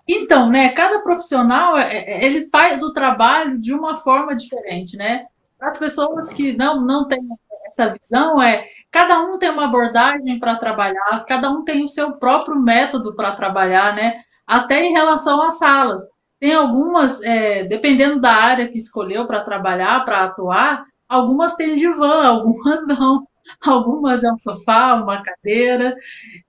Então, 0.07 0.49
né, 0.49 0.69
cada 0.69 0.99
profissional, 0.99 1.77
é, 1.77 1.97
é, 1.97 2.25
ele 2.25 2.49
faz 2.49 2.83
o 2.83 2.93
trabalho 2.93 3.59
de 3.59 3.73
uma 3.73 3.97
forma 3.97 4.35
diferente, 4.35 4.97
né? 4.97 5.27
As 5.59 5.77
pessoas 5.77 6.31
que 6.33 6.53
não, 6.53 6.81
não 6.81 7.07
têm 7.07 7.21
essa 7.65 7.93
visão 7.93 8.41
é 8.41 8.67
cada 8.91 9.21
um 9.21 9.39
tem 9.39 9.49
uma 9.49 9.65
abordagem 9.65 10.39
para 10.39 10.55
trabalhar, 10.57 11.25
cada 11.27 11.49
um 11.49 11.63
tem 11.63 11.83
o 11.83 11.89
seu 11.89 12.13
próprio 12.13 12.55
método 12.55 13.15
para 13.15 13.35
trabalhar, 13.35 13.95
né? 13.95 14.23
Até 14.45 14.83
em 14.83 14.93
relação 14.93 15.41
às 15.41 15.57
salas. 15.57 16.01
Tem 16.43 16.53
algumas, 16.53 17.23
é, 17.23 17.63
dependendo 17.63 18.19
da 18.19 18.33
área 18.33 18.67
que 18.67 18.77
escolheu 18.77 19.25
para 19.25 19.45
trabalhar, 19.45 20.03
para 20.03 20.25
atuar, 20.25 20.83
algumas 21.07 21.55
têm 21.55 21.77
divã, 21.77 22.27
algumas 22.27 22.85
não. 22.85 23.25
Algumas 23.61 24.25
é 24.25 24.31
um 24.31 24.37
sofá, 24.37 24.95
uma 24.95 25.23
cadeira. 25.23 25.95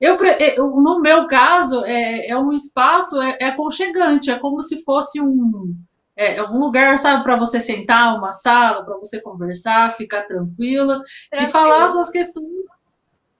Eu, 0.00 0.16
eu 0.56 0.66
no 0.80 1.00
meu 1.00 1.28
caso, 1.28 1.84
é, 1.84 2.28
é 2.28 2.36
um 2.36 2.52
espaço 2.52 3.22
é, 3.22 3.38
é 3.40 3.46
aconchegante, 3.50 4.32
é 4.32 4.38
como 4.38 4.60
se 4.62 4.82
fosse 4.82 5.20
um, 5.20 5.76
é, 6.16 6.42
um 6.42 6.58
lugar, 6.58 6.98
sabe, 6.98 7.22
para 7.22 7.36
você 7.36 7.60
sentar, 7.60 8.18
uma 8.18 8.32
sala, 8.32 8.84
para 8.84 8.98
você 8.98 9.20
conversar, 9.20 9.94
ficar 9.96 10.22
tranquila 10.22 11.02
e 11.32 11.46
falar 11.46 11.86
suas 11.86 12.10
questões 12.10 12.48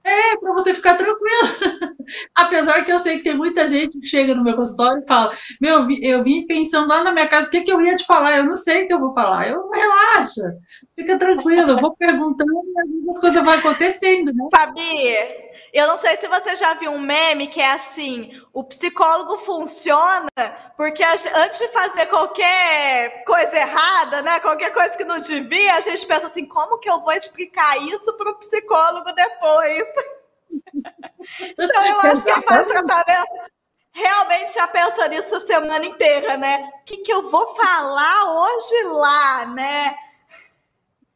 é, 0.04 0.36
para 0.36 0.52
você 0.52 0.74
ficar 0.74 0.96
tranquilo. 0.96 1.16
Apesar 2.36 2.84
que 2.84 2.92
eu 2.92 2.98
sei 2.98 3.18
que 3.18 3.24
tem 3.24 3.36
muita 3.36 3.66
gente 3.66 3.98
que 3.98 4.06
chega 4.06 4.34
no 4.34 4.44
meu 4.44 4.54
consultório 4.54 5.02
e 5.02 5.06
fala: 5.06 5.36
Meu, 5.60 5.88
eu 6.02 6.22
vim 6.22 6.46
pensando 6.46 6.88
lá 6.88 7.02
na 7.02 7.12
minha 7.12 7.28
casa 7.28 7.48
o 7.48 7.50
que, 7.50 7.62
que 7.62 7.72
eu 7.72 7.80
ia 7.80 7.94
te 7.96 8.04
falar, 8.04 8.36
eu 8.36 8.44
não 8.44 8.56
sei 8.56 8.84
o 8.84 8.86
que 8.86 8.92
eu 8.92 9.00
vou 9.00 9.14
falar. 9.14 9.48
Eu 9.48 9.70
relaxa, 9.70 10.42
fica 10.94 11.18
tranquilo, 11.18 11.72
eu 11.72 11.80
vou 11.80 11.96
perguntando 11.96 12.52
e 12.52 13.08
as 13.08 13.20
coisas 13.20 13.42
vão 13.42 13.54
acontecendo, 13.54 14.32
né? 14.34 14.48
Fabi, 14.54 15.16
eu 15.74 15.88
não 15.88 15.96
sei 15.96 16.16
se 16.16 16.28
você 16.28 16.54
já 16.54 16.72
viu 16.74 16.92
um 16.92 17.00
meme 17.00 17.48
que 17.48 17.60
é 17.60 17.72
assim: 17.72 18.30
o 18.52 18.62
psicólogo 18.62 19.38
funciona 19.38 20.30
porque 20.76 21.02
antes 21.02 21.58
de 21.58 21.68
fazer 21.68 22.06
qualquer 22.06 23.24
coisa 23.24 23.56
errada, 23.56 24.22
né, 24.22 24.38
qualquer 24.40 24.72
coisa 24.72 24.96
que 24.96 25.04
não 25.04 25.18
devia, 25.18 25.74
a 25.74 25.80
gente 25.80 26.06
pensa 26.06 26.28
assim: 26.28 26.46
como 26.46 26.78
que 26.78 26.88
eu 26.88 27.00
vou 27.00 27.12
explicar 27.12 27.76
isso 27.82 28.16
para 28.16 28.30
o 28.30 28.38
psicólogo 28.38 29.12
depois? 29.12 29.88
então 31.58 31.86
eu 31.86 32.00
acho 32.00 32.24
que 32.24 32.42
faz 32.42 32.66
tratamento 32.68 33.54
realmente 33.94 34.54
já 34.54 34.66
pensa 34.66 35.06
nisso 35.08 35.36
a 35.36 35.40
semana 35.40 35.86
inteira, 35.86 36.36
né? 36.36 36.70
O 36.80 36.84
que, 36.84 36.98
que 36.98 37.12
eu 37.12 37.30
vou 37.30 37.54
falar 37.54 38.24
hoje 38.24 38.82
lá, 38.86 39.46
né? 39.46 39.94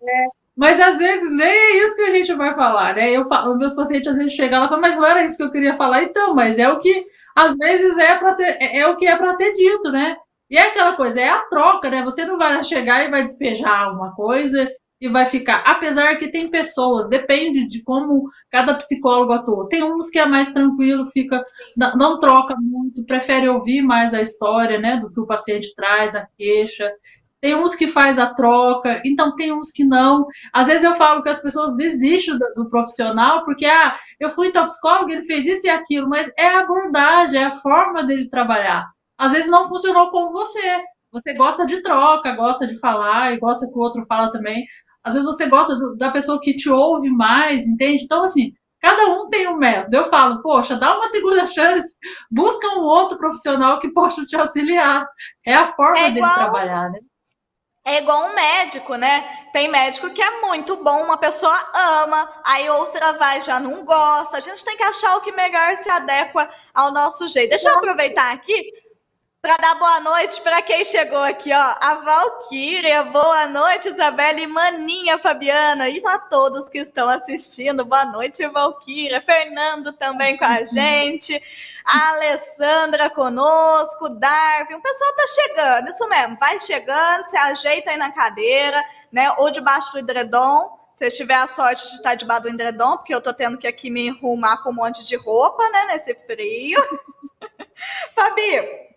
É. 0.00 0.28
Mas 0.58 0.80
às 0.80 0.98
vezes 0.98 1.30
nem 1.36 1.46
é 1.46 1.84
isso 1.84 1.94
que 1.94 2.02
a 2.02 2.10
gente 2.12 2.34
vai 2.34 2.52
falar, 2.52 2.96
né? 2.96 3.12
Eu 3.12 3.28
falo, 3.28 3.56
meus 3.56 3.74
pacientes 3.74 4.08
às 4.08 4.16
vezes 4.16 4.32
chegam 4.32 4.58
lá 4.58 4.66
e 4.66 4.68
falam, 4.68 4.82
mas 4.82 4.96
não 4.96 5.06
era 5.06 5.24
isso 5.24 5.36
que 5.36 5.44
eu 5.44 5.52
queria 5.52 5.76
falar, 5.76 6.02
então, 6.02 6.34
mas 6.34 6.58
é 6.58 6.68
o 6.68 6.80
que 6.80 7.06
às 7.36 7.56
vezes 7.56 7.96
é 7.96 8.16
para 8.16 8.32
ser, 8.32 8.56
é, 8.60 8.80
é 8.80 8.88
o 8.88 8.96
que 8.96 9.06
é 9.06 9.16
para 9.16 9.32
ser 9.34 9.52
dito, 9.52 9.92
né? 9.92 10.16
E 10.50 10.56
é 10.58 10.62
aquela 10.62 10.96
coisa, 10.96 11.20
é 11.20 11.28
a 11.28 11.42
troca, 11.42 11.88
né? 11.88 12.02
Você 12.02 12.24
não 12.24 12.36
vai 12.36 12.64
chegar 12.64 13.04
e 13.04 13.10
vai 13.10 13.22
despejar 13.22 13.94
uma 13.94 14.12
coisa 14.16 14.68
e 15.00 15.08
vai 15.08 15.26
ficar. 15.26 15.62
Apesar 15.64 16.16
que 16.16 16.28
tem 16.32 16.50
pessoas, 16.50 17.08
depende 17.08 17.64
de 17.66 17.80
como 17.84 18.28
cada 18.50 18.74
psicólogo 18.74 19.32
atua. 19.32 19.68
Tem 19.68 19.84
uns 19.84 20.10
que 20.10 20.18
é 20.18 20.26
mais 20.26 20.50
tranquilo, 20.52 21.06
fica, 21.06 21.44
não, 21.76 21.96
não 21.96 22.18
troca 22.18 22.56
muito, 22.58 23.04
prefere 23.04 23.48
ouvir 23.48 23.80
mais 23.82 24.12
a 24.12 24.20
história, 24.20 24.80
né? 24.80 24.96
Do 24.96 25.12
que 25.12 25.20
o 25.20 25.26
paciente 25.26 25.72
traz, 25.76 26.16
a 26.16 26.26
queixa 26.36 26.92
tem 27.40 27.54
uns 27.54 27.74
que 27.74 27.86
faz 27.86 28.18
a 28.18 28.34
troca, 28.34 29.00
então 29.04 29.34
tem 29.34 29.52
uns 29.52 29.70
que 29.70 29.84
não. 29.84 30.26
Às 30.52 30.66
vezes 30.66 30.82
eu 30.82 30.94
falo 30.94 31.22
que 31.22 31.28
as 31.28 31.40
pessoas 31.40 31.76
desistem 31.76 32.38
do, 32.38 32.54
do 32.56 32.70
profissional 32.70 33.44
porque, 33.44 33.66
ah, 33.66 33.96
eu 34.18 34.28
fui 34.28 34.48
então 34.48 34.66
psicólogo, 34.66 35.10
ele 35.10 35.22
fez 35.22 35.46
isso 35.46 35.66
e 35.66 35.70
aquilo, 35.70 36.08
mas 36.08 36.30
é 36.36 36.46
a 36.46 36.60
abordagem, 36.60 37.40
é 37.40 37.46
a 37.46 37.54
forma 37.56 38.04
dele 38.04 38.28
trabalhar. 38.28 38.86
Às 39.16 39.32
vezes 39.32 39.50
não 39.50 39.68
funcionou 39.68 40.10
com 40.10 40.30
você. 40.30 40.82
Você 41.10 41.34
gosta 41.34 41.64
de 41.64 41.82
troca, 41.82 42.32
gosta 42.32 42.66
de 42.66 42.78
falar 42.78 43.32
e 43.32 43.38
gosta 43.38 43.66
que 43.66 43.78
o 43.78 43.80
outro 43.80 44.04
fala 44.06 44.30
também. 44.30 44.64
Às 45.02 45.14
vezes 45.14 45.26
você 45.26 45.48
gosta 45.48 45.74
do, 45.74 45.96
da 45.96 46.10
pessoa 46.10 46.40
que 46.40 46.54
te 46.54 46.68
ouve 46.68 47.08
mais, 47.10 47.66
entende? 47.66 48.04
Então, 48.04 48.24
assim, 48.24 48.52
cada 48.80 49.06
um 49.06 49.28
tem 49.28 49.48
um 49.48 49.56
método. 49.56 49.96
Eu 49.96 50.04
falo, 50.04 50.42
poxa, 50.42 50.76
dá 50.76 50.96
uma 50.96 51.06
segunda 51.06 51.46
chance, 51.48 51.96
busca 52.30 52.68
um 52.78 52.82
outro 52.82 53.16
profissional 53.16 53.80
que 53.80 53.88
possa 53.88 54.22
te 54.24 54.36
auxiliar. 54.36 55.06
É 55.46 55.54
a 55.54 55.72
forma 55.72 55.98
é 55.98 56.10
igual... 56.10 56.28
dele 56.28 56.40
trabalhar, 56.40 56.90
né? 56.90 56.98
É 57.88 58.02
igual 58.02 58.26
um 58.26 58.34
médico, 58.34 58.96
né? 58.96 59.46
Tem 59.50 59.66
médico 59.66 60.10
que 60.10 60.20
é 60.20 60.42
muito 60.42 60.76
bom, 60.76 61.04
uma 61.04 61.16
pessoa 61.16 61.58
ama, 62.02 62.30
aí 62.44 62.68
outra 62.68 63.14
vai 63.14 63.40
já 63.40 63.58
não 63.58 63.82
gosta. 63.82 64.36
A 64.36 64.40
gente 64.40 64.62
tem 64.62 64.76
que 64.76 64.82
achar 64.82 65.16
o 65.16 65.22
que 65.22 65.32
melhor 65.32 65.74
se 65.78 65.88
adequa 65.88 66.50
ao 66.74 66.92
nosso 66.92 67.26
jeito. 67.26 67.48
Deixa 67.48 67.70
eu 67.70 67.78
aproveitar 67.78 68.30
aqui 68.30 68.74
para 69.40 69.56
dar 69.56 69.76
boa 69.76 70.00
noite 70.00 70.38
para 70.42 70.60
quem 70.60 70.84
chegou 70.84 71.22
aqui, 71.22 71.50
ó. 71.50 71.74
A 71.80 71.94
Valquíria, 71.94 73.04
boa 73.04 73.46
noite, 73.46 73.88
Isabela 73.88 74.38
e 74.38 74.46
Maninha 74.46 75.16
Fabiana. 75.16 75.88
E 75.88 76.06
a 76.06 76.18
todos 76.18 76.68
que 76.68 76.80
estão 76.80 77.08
assistindo, 77.08 77.86
boa 77.86 78.04
noite, 78.04 78.46
Valquíria. 78.48 79.22
Fernando 79.22 79.94
também 79.94 80.36
com 80.36 80.44
a 80.44 80.62
gente 80.68 81.42
a 81.88 82.10
Alessandra 82.10 83.08
conosco, 83.08 84.10
Darwin, 84.10 84.74
o 84.74 84.82
pessoal 84.82 85.10
tá 85.16 85.24
chegando, 85.26 85.88
isso 85.88 86.06
mesmo, 86.06 86.36
vai 86.38 86.60
chegando, 86.60 87.28
se 87.28 87.36
ajeita 87.36 87.90
aí 87.90 87.96
na 87.96 88.12
cadeira, 88.12 88.84
né, 89.10 89.32
ou 89.38 89.50
debaixo 89.50 89.90
do 89.92 89.98
edredom, 89.98 90.78
se 90.94 91.08
tiver 91.10 91.36
a 91.36 91.46
sorte 91.46 91.88
de 91.88 91.94
estar 91.94 92.14
debaixo 92.14 92.42
do 92.42 92.50
edredom, 92.50 92.98
porque 92.98 93.14
eu 93.14 93.22
tô 93.22 93.32
tendo 93.32 93.56
que 93.56 93.66
aqui 93.66 93.90
me 93.90 94.10
arrumar 94.10 94.62
com 94.62 94.68
um 94.68 94.74
monte 94.74 95.02
de 95.02 95.16
roupa, 95.16 95.62
né, 95.70 95.86
nesse 95.86 96.14
frio. 96.26 96.78
Fabi, 98.14 98.88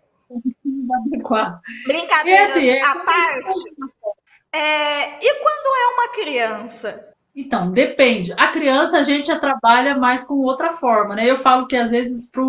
Brincadeira 1.86 2.44
assim, 2.44 2.68
é 2.68 2.84
à 2.84 2.94
parte. 2.96 3.74
É, 4.52 5.24
e 5.24 5.34
quando 5.40 5.76
é 5.76 5.94
uma 5.94 6.08
criança? 6.14 7.08
Então, 7.34 7.70
depende. 7.70 8.34
A 8.36 8.48
criança 8.48 8.98
a 8.98 9.02
gente 9.02 9.26
já 9.26 9.38
trabalha 9.38 9.96
mais 9.96 10.24
com 10.24 10.34
outra 10.34 10.74
forma, 10.74 11.14
né? 11.14 11.30
Eu 11.30 11.38
falo 11.38 11.66
que 11.66 11.76
às 11.76 11.90
vezes 11.90 12.30
para 12.30 12.42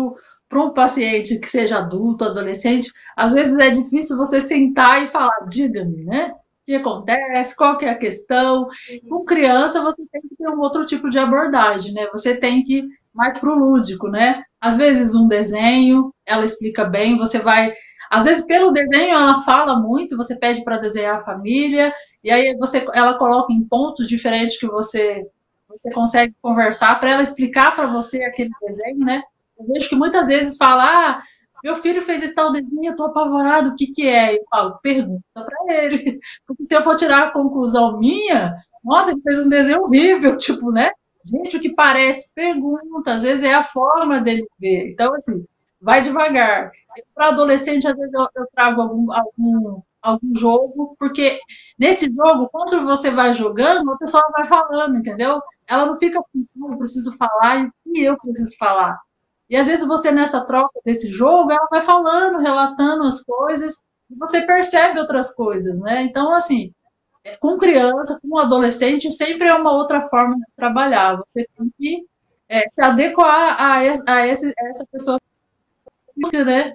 para 0.48 0.62
um 0.62 0.72
paciente 0.72 1.38
que 1.38 1.48
seja 1.48 1.78
adulto, 1.78 2.24
adolescente, 2.24 2.92
às 3.16 3.32
vezes 3.34 3.58
é 3.58 3.70
difícil 3.70 4.16
você 4.16 4.40
sentar 4.40 5.02
e 5.02 5.08
falar, 5.08 5.46
diga-me, 5.48 6.04
né? 6.04 6.32
O 6.32 6.64
que 6.66 6.74
acontece? 6.74 7.56
Qual 7.56 7.76
que 7.76 7.84
é 7.84 7.90
a 7.90 7.98
questão? 7.98 8.68
Com 9.08 9.24
criança, 9.24 9.82
você 9.82 10.02
tem 10.10 10.22
que 10.22 10.36
ter 10.36 10.48
um 10.48 10.60
outro 10.60 10.84
tipo 10.86 11.10
de 11.10 11.18
abordagem, 11.18 11.92
né? 11.92 12.06
Você 12.12 12.36
tem 12.36 12.64
que 12.64 12.78
ir 12.78 12.88
mais 13.12 13.38
para 13.38 13.52
o 13.52 13.58
lúdico, 13.58 14.08
né? 14.08 14.42
Às 14.60 14.76
vezes 14.76 15.14
um 15.14 15.28
desenho, 15.28 16.12
ela 16.24 16.44
explica 16.44 16.84
bem, 16.84 17.18
você 17.18 17.38
vai... 17.38 17.74
Às 18.10 18.24
vezes, 18.26 18.46
pelo 18.46 18.70
desenho, 18.70 19.14
ela 19.14 19.42
fala 19.42 19.78
muito, 19.80 20.16
você 20.16 20.36
pede 20.36 20.62
para 20.62 20.78
desenhar 20.78 21.16
a 21.16 21.20
família, 21.20 21.92
e 22.22 22.30
aí 22.30 22.56
você, 22.56 22.86
ela 22.94 23.18
coloca 23.18 23.52
em 23.52 23.62
pontos 23.64 24.06
diferentes 24.06 24.58
que 24.58 24.66
você, 24.66 25.26
você 25.68 25.90
consegue 25.90 26.34
conversar 26.40 26.98
para 27.00 27.10
ela 27.10 27.22
explicar 27.22 27.74
para 27.74 27.86
você 27.86 28.22
aquele 28.22 28.50
desenho, 28.62 28.98
né? 29.00 29.22
Eu 29.58 29.66
vejo 29.66 29.88
que 29.88 29.96
muitas 29.96 30.28
vezes 30.28 30.56
fala, 30.56 30.84
ah, 30.84 31.22
meu 31.62 31.76
filho 31.76 32.02
fez 32.02 32.22
esse 32.22 32.34
tal 32.34 32.52
desenho, 32.52 32.92
eu 32.92 32.96
tô 32.96 33.06
apavorado, 33.06 33.70
o 33.70 33.76
que 33.76 33.86
que 33.86 34.06
é? 34.06 34.36
Eu 34.36 34.44
falo, 34.50 34.78
pergunta 34.82 35.24
para 35.32 35.74
ele. 35.84 36.20
Porque 36.46 36.66
se 36.66 36.74
eu 36.74 36.82
for 36.82 36.96
tirar 36.96 37.28
a 37.28 37.30
conclusão 37.30 37.98
minha, 37.98 38.54
nossa, 38.84 39.12
ele 39.12 39.22
fez 39.22 39.38
um 39.38 39.48
desenho 39.48 39.82
horrível, 39.82 40.36
tipo, 40.38 40.70
né? 40.70 40.90
Gente, 41.24 41.56
o 41.56 41.60
que 41.60 41.74
parece, 41.74 42.32
pergunta, 42.34 43.14
às 43.14 43.22
vezes 43.22 43.44
é 43.44 43.54
a 43.54 43.64
forma 43.64 44.20
dele 44.20 44.46
ver. 44.60 44.92
Então, 44.92 45.14
assim, 45.14 45.42
vai 45.80 46.02
devagar. 46.02 46.70
Para 47.14 47.28
adolescente, 47.28 47.86
às 47.86 47.96
vezes 47.96 48.12
eu, 48.12 48.28
eu 48.36 48.46
trago 48.54 48.82
algum, 48.82 49.10
algum, 49.10 49.82
algum 50.02 50.36
jogo, 50.36 50.94
porque 50.98 51.38
nesse 51.78 52.06
jogo, 52.06 52.48
quando 52.52 52.84
você 52.84 53.10
vai 53.10 53.32
jogando, 53.32 53.90
a 53.90 53.96
pessoa 53.96 54.22
vai 54.32 54.46
falando, 54.46 54.98
entendeu? 54.98 55.40
Ela 55.66 55.86
não 55.86 55.98
fica 55.98 56.22
pensando, 56.30 56.74
eu 56.74 56.78
preciso 56.78 57.16
falar 57.16 57.70
e 57.86 58.06
eu 58.06 58.18
preciso 58.18 58.54
falar. 58.58 58.98
E 59.54 59.56
às 59.56 59.68
vezes 59.68 59.86
você, 59.86 60.10
nessa 60.10 60.40
troca 60.40 60.80
desse 60.84 61.12
jogo, 61.12 61.52
ela 61.52 61.68
vai 61.70 61.80
falando, 61.80 62.40
relatando 62.40 63.04
as 63.04 63.22
coisas, 63.22 63.76
e 64.10 64.16
você 64.16 64.42
percebe 64.42 64.98
outras 64.98 65.32
coisas, 65.32 65.78
né? 65.78 66.02
Então, 66.02 66.34
assim, 66.34 66.72
é, 67.22 67.36
com 67.36 67.56
criança, 67.56 68.18
com 68.20 68.36
adolescente, 68.36 69.12
sempre 69.12 69.46
é 69.46 69.54
uma 69.54 69.70
outra 69.70 70.08
forma 70.08 70.34
de 70.34 70.42
trabalhar. 70.56 71.18
Você 71.18 71.46
tem 71.56 71.70
que 71.78 72.04
é, 72.48 72.68
se 72.68 72.82
adequar 72.82 73.56
a, 73.56 73.84
esse, 74.26 74.52
a 74.58 74.68
essa 74.68 74.84
pessoa, 74.90 75.20
né? 76.44 76.74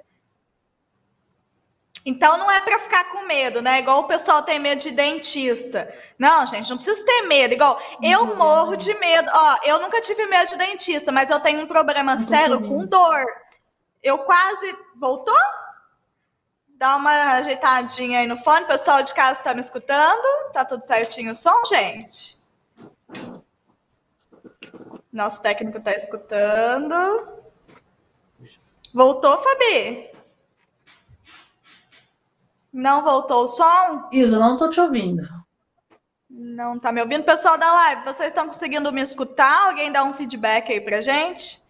Então 2.10 2.40
não 2.40 2.50
é 2.50 2.60
para 2.60 2.80
ficar 2.80 3.12
com 3.12 3.28
medo, 3.28 3.62
né? 3.62 3.78
Igual 3.80 4.00
o 4.00 4.08
pessoal 4.08 4.42
tem 4.42 4.58
medo 4.58 4.82
de 4.82 4.90
dentista. 4.90 5.94
Não, 6.18 6.44
gente, 6.48 6.68
não 6.68 6.78
precisa 6.78 7.06
ter 7.06 7.22
medo. 7.28 7.54
Igual 7.54 7.80
eu 8.02 8.22
uhum. 8.22 8.36
morro 8.36 8.76
de 8.76 8.92
medo. 8.96 9.30
Ó, 9.32 9.58
eu 9.64 9.80
nunca 9.80 10.02
tive 10.02 10.26
medo 10.26 10.50
de 10.50 10.58
dentista, 10.58 11.12
mas 11.12 11.30
eu 11.30 11.40
tenho 11.40 11.62
um 11.62 11.68
problema 11.68 12.16
uhum. 12.16 12.22
sério 12.22 12.68
com 12.68 12.84
dor. 12.84 13.24
Eu 14.02 14.18
quase 14.20 14.76
voltou? 15.00 15.38
Dá 16.70 16.96
uma 16.96 17.36
ajeitadinha 17.36 18.22
aí 18.22 18.28
no 18.28 18.40
fone. 18.40 18.64
O 18.64 18.70
pessoal 18.70 19.04
de 19.04 19.14
casa 19.14 19.40
está 19.40 19.54
me 19.54 19.62
escutando? 19.62 20.52
Tá 20.52 20.66
tudo 20.66 20.88
certinho 20.88 21.34
o 21.34 21.36
som, 21.36 21.62
gente? 21.68 22.40
Nosso 25.14 25.44
técnico 25.44 25.78
está 25.78 25.92
escutando. 25.92 27.38
Voltou, 28.96 29.40
Fabi? 29.44 30.09
Não 32.72 33.04
voltou 33.04 33.46
o 33.46 33.48
som? 33.48 34.10
Isa, 34.12 34.38
não 34.38 34.54
estou 34.54 34.70
te 34.70 34.80
ouvindo. 34.80 35.28
Não 36.30 36.76
está 36.76 36.92
me 36.92 37.02
ouvindo? 37.02 37.24
Pessoal 37.24 37.58
da 37.58 37.72
live, 37.72 38.04
vocês 38.04 38.28
estão 38.28 38.48
conseguindo 38.48 38.92
me 38.92 39.02
escutar? 39.02 39.68
Alguém 39.68 39.92
dá 39.92 40.04
um 40.04 40.14
feedback 40.14 40.72
aí 40.72 40.80
pra 40.80 41.02
gente? 41.02 41.64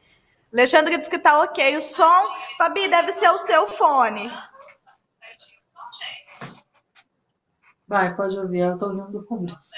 Alexandre 0.52 0.98
disse 0.98 1.10
que 1.10 1.20
tá 1.20 1.42
ok 1.42 1.78
o 1.78 1.82
som. 1.82 2.36
Fabi, 2.58 2.88
deve 2.88 3.14
ser 3.14 3.30
o 3.30 3.38
seu 3.38 3.68
fone. 3.70 4.30
Vai, 7.88 8.16
pode 8.16 8.38
ouvir, 8.38 8.60
eu 8.60 8.78
tô 8.78 8.88
ouvindo 8.88 9.12
do 9.12 9.26
Fabrício. 9.26 9.78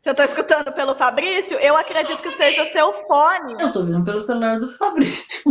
Você 0.00 0.10
está 0.10 0.24
escutando 0.24 0.72
pelo 0.72 0.96
Fabrício? 0.96 1.56
Eu 1.58 1.76
acredito 1.76 2.20
que 2.20 2.32
seja 2.32 2.66
seu 2.66 2.92
fone. 2.92 3.52
Eu 3.60 3.70
tô 3.70 3.80
ouvindo 3.80 4.04
pelo 4.04 4.20
celular 4.20 4.58
do 4.58 4.76
Fabrício. 4.76 5.42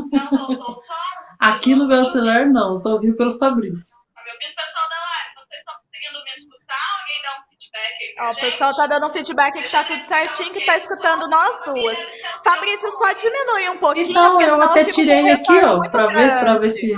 Aqui 1.41 1.73
no 1.73 1.87
meu 1.87 2.05
celular 2.05 2.45
não, 2.45 2.75
estou 2.75 2.91
ouvindo 2.93 3.17
pelo 3.17 3.35
Fabrício. 3.39 3.97
pessoal 4.37 4.89
da 4.89 4.95
live, 4.95 5.33
vocês 5.37 5.59
estão 5.59 5.73
conseguindo 5.81 6.23
me 6.23 6.31
escutar? 6.37 6.85
Alguém 6.99 7.21
dá 7.23 7.31
um 7.31 7.41
feedback 7.49 7.97
aí? 8.03 8.15
Ó, 8.19 8.31
o 8.31 8.35
pessoal 8.35 8.75
tá 8.75 8.85
dando 8.85 9.07
um 9.07 9.09
feedback 9.09 9.53
que 9.59 9.71
tá 9.71 9.83
tudo 9.83 10.03
certinho, 10.03 10.53
que 10.53 10.63
tá 10.63 10.77
escutando 10.77 11.27
nós 11.27 11.63
duas. 11.63 11.97
Fabrício, 12.43 12.91
só 12.91 13.11
diminui 13.13 13.69
um 13.69 13.77
pouquinho. 13.79 14.11
Então, 14.11 14.39
eu 14.39 14.61
até 14.61 14.85
tirei 14.85 15.31
aqui, 15.31 15.65
ó, 15.65 15.79
para 15.89 16.07
ver, 16.13 16.39
pra 16.41 16.59
ver 16.59 16.69
se. 16.69 16.93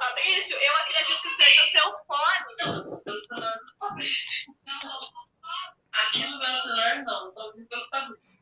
Fabrício, 0.00 0.58
eu 0.58 0.76
acredito 0.76 1.22
que 1.22 1.44
seja 1.44 1.62
o 1.62 1.70
seu 1.70 1.86
fone. 2.08 2.52
Aqui 5.92 6.26
no 6.26 6.38
meu 6.38 6.62
celular 6.62 7.04
não, 7.04 7.32
só 7.32 7.46
ouvindo 7.46 7.68
pelo 7.68 7.88
Fabrício. 7.90 8.33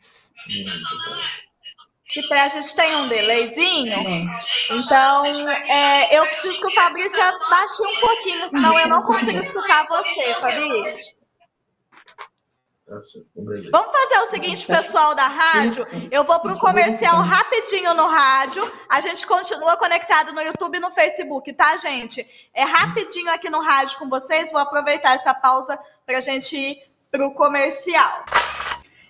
Que 2.08 2.34
a 2.34 2.48
gente 2.48 2.76
tem 2.76 2.94
um 2.96 3.08
delayzinho, 3.08 4.28
então 4.70 5.24
é, 5.24 6.18
eu 6.18 6.26
preciso 6.26 6.60
que 6.60 6.66
o 6.66 6.74
Fabrício 6.74 7.22
abaixe 7.22 7.82
um 7.82 8.00
pouquinho, 8.00 8.50
senão 8.50 8.78
eu 8.78 8.86
não 8.86 9.02
consigo 9.02 9.38
escutar 9.38 9.86
você, 9.86 10.34
Fabrício. 10.34 11.12
Vamos 13.70 13.98
fazer 13.98 14.18
o 14.18 14.26
seguinte, 14.26 14.66
pessoal 14.66 15.14
da 15.14 15.26
rádio. 15.26 15.86
Eu 16.10 16.24
vou 16.24 16.38
para 16.40 16.52
o 16.52 16.58
comercial 16.58 17.22
rapidinho 17.22 17.94
no 17.94 18.06
rádio. 18.06 18.70
A 18.86 19.00
gente 19.00 19.26
continua 19.26 19.78
conectado 19.78 20.32
no 20.32 20.42
YouTube 20.42 20.76
e 20.76 20.80
no 20.80 20.90
Facebook, 20.90 21.50
tá, 21.54 21.74
gente? 21.78 22.26
É 22.52 22.64
rapidinho 22.64 23.30
aqui 23.32 23.48
no 23.48 23.62
rádio 23.62 23.98
com 23.98 24.10
vocês. 24.10 24.52
Vou 24.52 24.60
aproveitar 24.60 25.14
essa 25.14 25.32
pausa 25.32 25.78
para 26.04 26.18
a 26.18 26.20
gente 26.20 26.54
ir 26.54 26.82
para 27.10 27.24
o 27.24 27.32
comercial. 27.32 28.26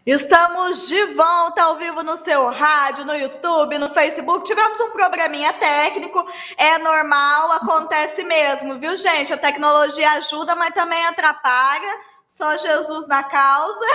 Estamos 0.05 0.89
de 0.89 1.05
volta 1.15 1.63
ao 1.63 1.77
vivo 1.77 2.03
no 2.03 2.17
seu 2.17 2.51
rádio, 2.51 3.05
no 3.05 3.15
YouTube, 3.15 3.79
no 3.79 3.89
Facebook. 3.91 4.45
Tivemos 4.45 4.81
um 4.81 4.91
probleminha 4.91 5.53
técnico, 5.53 6.27
é 6.57 6.77
normal, 6.79 7.53
acontece 7.53 8.25
mesmo, 8.25 8.81
viu, 8.81 8.97
gente? 8.97 9.33
A 9.33 9.39
tecnologia 9.39 10.11
ajuda, 10.15 10.57
mas 10.57 10.75
também 10.75 11.07
atrapalha. 11.07 12.01
Só 12.27 12.57
Jesus 12.57 13.07
na 13.07 13.23
causa. 13.23 13.87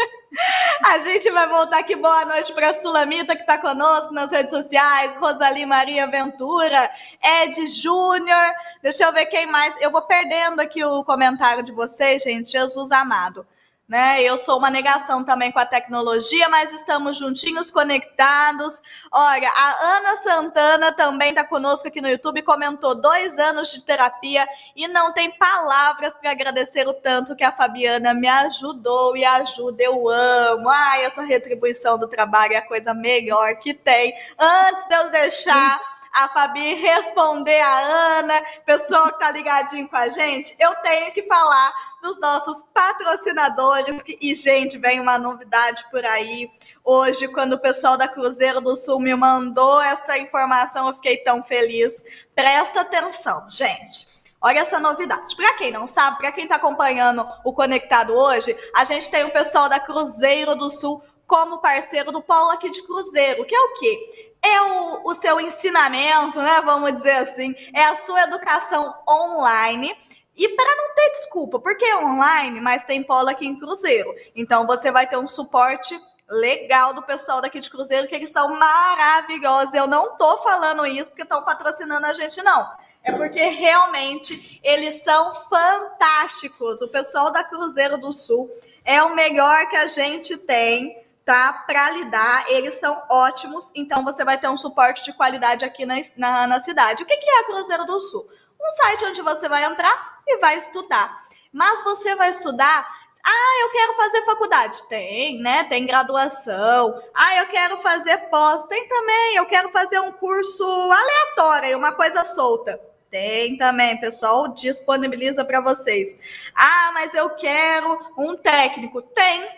A 0.84 0.98
gente 0.98 1.30
vai 1.30 1.46
voltar 1.46 1.80
aqui. 1.80 1.96
Boa 1.96 2.24
noite 2.24 2.52
para 2.52 2.70
a 2.70 2.72
Sulamita, 2.72 3.34
que 3.34 3.42
está 3.42 3.58
conosco 3.58 4.14
nas 4.14 4.30
redes 4.30 4.52
sociais. 4.52 5.16
Rosali 5.16 5.66
Maria 5.66 6.06
Ventura, 6.06 6.90
Ed 7.22 7.66
Júnior. 7.66 8.52
Deixa 8.80 9.04
eu 9.04 9.12
ver 9.12 9.26
quem 9.26 9.46
mais. 9.46 9.74
Eu 9.80 9.90
vou 9.90 10.02
perdendo 10.02 10.60
aqui 10.60 10.84
o 10.84 11.02
comentário 11.02 11.64
de 11.64 11.72
vocês, 11.72 12.22
gente. 12.22 12.52
Jesus 12.52 12.92
amado 12.92 13.44
né? 13.88 14.22
Eu 14.22 14.36
sou 14.36 14.58
uma 14.58 14.70
negação 14.70 15.24
também 15.24 15.50
com 15.50 15.58
a 15.58 15.64
tecnologia, 15.64 16.46
mas 16.50 16.72
estamos 16.74 17.16
juntinhos, 17.16 17.70
conectados. 17.70 18.82
Olha, 19.10 19.50
a 19.50 19.96
Ana 19.96 20.16
Santana 20.18 20.92
também 20.92 21.30
está 21.30 21.42
conosco 21.42 21.88
aqui 21.88 22.00
no 22.00 22.08
YouTube, 22.08 22.42
comentou 22.42 22.94
dois 22.94 23.38
anos 23.38 23.72
de 23.72 23.84
terapia 23.86 24.46
e 24.76 24.86
não 24.86 25.14
tem 25.14 25.30
palavras 25.30 26.14
para 26.16 26.32
agradecer 26.32 26.86
o 26.86 26.92
tanto 26.92 27.34
que 27.34 27.44
a 27.44 27.52
Fabiana 27.52 28.12
me 28.12 28.28
ajudou 28.28 29.16
e 29.16 29.24
ajuda. 29.24 29.82
Eu 29.82 30.06
amo. 30.08 30.68
Ai, 30.68 31.06
essa 31.06 31.22
retribuição 31.22 31.98
do 31.98 32.06
trabalho 32.06 32.52
é 32.52 32.56
a 32.56 32.68
coisa 32.68 32.92
melhor 32.92 33.56
que 33.56 33.72
tem. 33.72 34.12
Antes 34.38 34.86
de 34.86 34.94
eu 34.94 35.10
deixar 35.10 35.80
a 36.12 36.28
Fabi 36.28 36.74
responder 36.74 37.60
a 37.60 37.78
Ana, 37.78 38.34
pessoal 38.66 39.12
que 39.12 39.18
tá 39.18 39.30
ligadinho 39.30 39.88
com 39.88 39.96
a 39.96 40.08
gente, 40.08 40.54
eu 40.58 40.74
tenho 40.76 41.12
que 41.12 41.22
falar 41.22 41.72
dos 42.02 42.20
nossos 42.20 42.62
patrocinadores. 42.74 44.02
E, 44.20 44.34
gente, 44.34 44.78
vem 44.78 45.00
uma 45.00 45.18
novidade 45.18 45.84
por 45.90 46.04
aí. 46.04 46.50
Hoje, 46.84 47.28
quando 47.28 47.54
o 47.54 47.58
pessoal 47.58 47.96
da 47.96 48.08
Cruzeiro 48.08 48.60
do 48.60 48.74
Sul 48.76 49.00
me 49.00 49.14
mandou 49.14 49.80
essa 49.80 50.16
informação, 50.18 50.88
eu 50.88 50.94
fiquei 50.94 51.18
tão 51.18 51.42
feliz. 51.42 52.02
Presta 52.34 52.80
atenção, 52.80 53.48
gente. 53.50 54.18
Olha 54.40 54.60
essa 54.60 54.78
novidade. 54.78 55.34
Para 55.34 55.54
quem 55.54 55.72
não 55.72 55.88
sabe, 55.88 56.18
para 56.18 56.32
quem 56.32 56.44
está 56.44 56.56
acompanhando 56.56 57.26
o 57.44 57.52
Conectado 57.52 58.14
hoje, 58.14 58.56
a 58.74 58.84
gente 58.84 59.10
tem 59.10 59.24
o 59.24 59.32
pessoal 59.32 59.68
da 59.68 59.80
Cruzeiro 59.80 60.54
do 60.54 60.70
Sul 60.70 61.02
como 61.26 61.58
parceiro 61.58 62.10
do 62.12 62.22
Polo 62.22 62.50
aqui 62.50 62.70
de 62.70 62.82
Cruzeiro, 62.82 63.44
que 63.44 63.54
é 63.54 63.60
o 63.60 63.74
quê? 63.74 64.34
É 64.40 64.62
o, 64.62 65.10
o 65.10 65.14
seu 65.16 65.40
ensinamento, 65.40 66.40
né? 66.40 66.62
Vamos 66.64 66.94
dizer 66.96 67.16
assim, 67.16 67.54
é 67.74 67.84
a 67.84 67.96
sua 67.96 68.22
educação 68.22 68.94
online 69.06 69.94
e 70.38 70.48
para 70.50 70.76
não 70.76 70.94
ter 70.94 71.10
desculpa, 71.10 71.58
porque 71.58 71.84
é 71.84 71.96
online, 71.96 72.60
mas 72.60 72.84
tem 72.84 73.02
polo 73.02 73.28
aqui 73.28 73.44
em 73.44 73.58
Cruzeiro. 73.58 74.14
Então 74.36 74.66
você 74.66 74.92
vai 74.92 75.04
ter 75.04 75.16
um 75.16 75.26
suporte 75.26 75.98
legal 76.30 76.94
do 76.94 77.02
pessoal 77.02 77.40
daqui 77.40 77.58
de 77.58 77.68
Cruzeiro, 77.68 78.06
que 78.06 78.14
eles 78.14 78.30
são 78.30 78.56
maravilhosos. 78.56 79.74
Eu 79.74 79.88
não 79.88 80.16
tô 80.16 80.38
falando 80.38 80.86
isso 80.86 81.08
porque 81.10 81.22
estão 81.22 81.42
patrocinando 81.42 82.06
a 82.06 82.14
gente, 82.14 82.40
não. 82.42 82.70
É 83.02 83.12
porque 83.12 83.42
realmente 83.48 84.60
eles 84.62 85.02
são 85.02 85.34
fantásticos. 85.34 86.82
O 86.82 86.88
pessoal 86.88 87.32
da 87.32 87.42
Cruzeiro 87.42 87.98
do 87.98 88.12
Sul 88.12 88.48
é 88.84 89.02
o 89.02 89.14
melhor 89.14 89.68
que 89.68 89.76
a 89.76 89.86
gente 89.86 90.36
tem, 90.36 91.02
tá? 91.24 91.64
Para 91.66 91.90
lidar. 91.90 92.48
Eles 92.48 92.78
são 92.78 93.02
ótimos. 93.10 93.70
Então 93.74 94.04
você 94.04 94.24
vai 94.24 94.38
ter 94.38 94.48
um 94.48 94.56
suporte 94.56 95.04
de 95.04 95.12
qualidade 95.12 95.64
aqui 95.64 95.86
na, 95.86 95.96
na, 96.16 96.46
na 96.46 96.60
cidade. 96.60 97.02
O 97.02 97.06
que, 97.06 97.16
que 97.16 97.28
é 97.28 97.40
a 97.40 97.44
Cruzeiro 97.44 97.86
do 97.86 98.00
Sul? 98.00 98.28
Um 98.60 98.70
site 98.70 99.04
onde 99.04 99.22
você 99.22 99.48
vai 99.48 99.64
entrar 99.64 100.20
e 100.26 100.38
vai 100.38 100.58
estudar. 100.58 101.24
Mas 101.52 101.82
você 101.82 102.14
vai 102.14 102.30
estudar. 102.30 102.86
Ah, 103.24 103.62
eu 103.62 103.70
quero 103.70 103.94
fazer 103.94 104.24
faculdade. 104.24 104.88
Tem, 104.88 105.38
né? 105.40 105.64
Tem 105.64 105.86
graduação. 105.86 107.02
Ah, 107.14 107.36
eu 107.36 107.46
quero 107.46 107.78
fazer 107.78 108.16
pós. 108.30 108.66
Tem 108.66 108.88
também. 108.88 109.36
Eu 109.36 109.46
quero 109.46 109.70
fazer 109.70 109.98
um 110.00 110.12
curso 110.12 110.64
aleatório, 110.64 111.76
uma 111.76 111.92
coisa 111.92 112.24
solta. 112.24 112.80
Tem 113.10 113.56
também, 113.56 113.98
pessoal, 113.98 114.48
disponibiliza 114.48 115.44
para 115.44 115.62
vocês. 115.62 116.18
Ah, 116.54 116.90
mas 116.92 117.14
eu 117.14 117.30
quero 117.30 118.12
um 118.18 118.36
técnico. 118.36 119.00
Tem, 119.00 119.48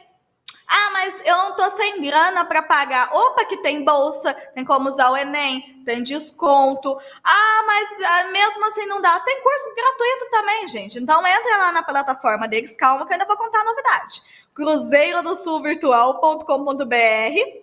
ah, 0.72 0.90
mas 0.92 1.20
eu 1.24 1.36
não 1.36 1.56
tô 1.56 1.68
sem 1.72 2.00
grana 2.00 2.44
para 2.44 2.62
pagar. 2.62 3.12
Opa, 3.12 3.44
que 3.44 3.56
tem 3.56 3.84
bolsa, 3.84 4.32
tem 4.54 4.64
como 4.64 4.88
usar 4.88 5.10
o 5.10 5.16
Enem, 5.16 5.82
tem 5.84 6.00
desconto. 6.00 6.96
Ah, 7.24 7.62
mas 7.66 7.88
ah, 8.04 8.24
mesmo 8.30 8.64
assim 8.66 8.86
não 8.86 9.00
dá. 9.00 9.18
Tem 9.18 9.42
curso 9.42 9.74
gratuito 9.74 10.30
também, 10.30 10.68
gente. 10.68 11.00
Então 11.00 11.26
entra 11.26 11.56
lá 11.56 11.72
na 11.72 11.82
plataforma 11.82 12.46
deles, 12.46 12.76
calma 12.76 13.04
que 13.04 13.12
eu 13.12 13.14
ainda 13.14 13.26
vou 13.26 13.36
contar 13.36 13.62
a 13.62 13.64
novidade. 13.64 14.22
Cruzeiro 14.54 15.24
do 15.24 15.34
Sul 15.34 15.60
Virtual.com.br 15.60 17.60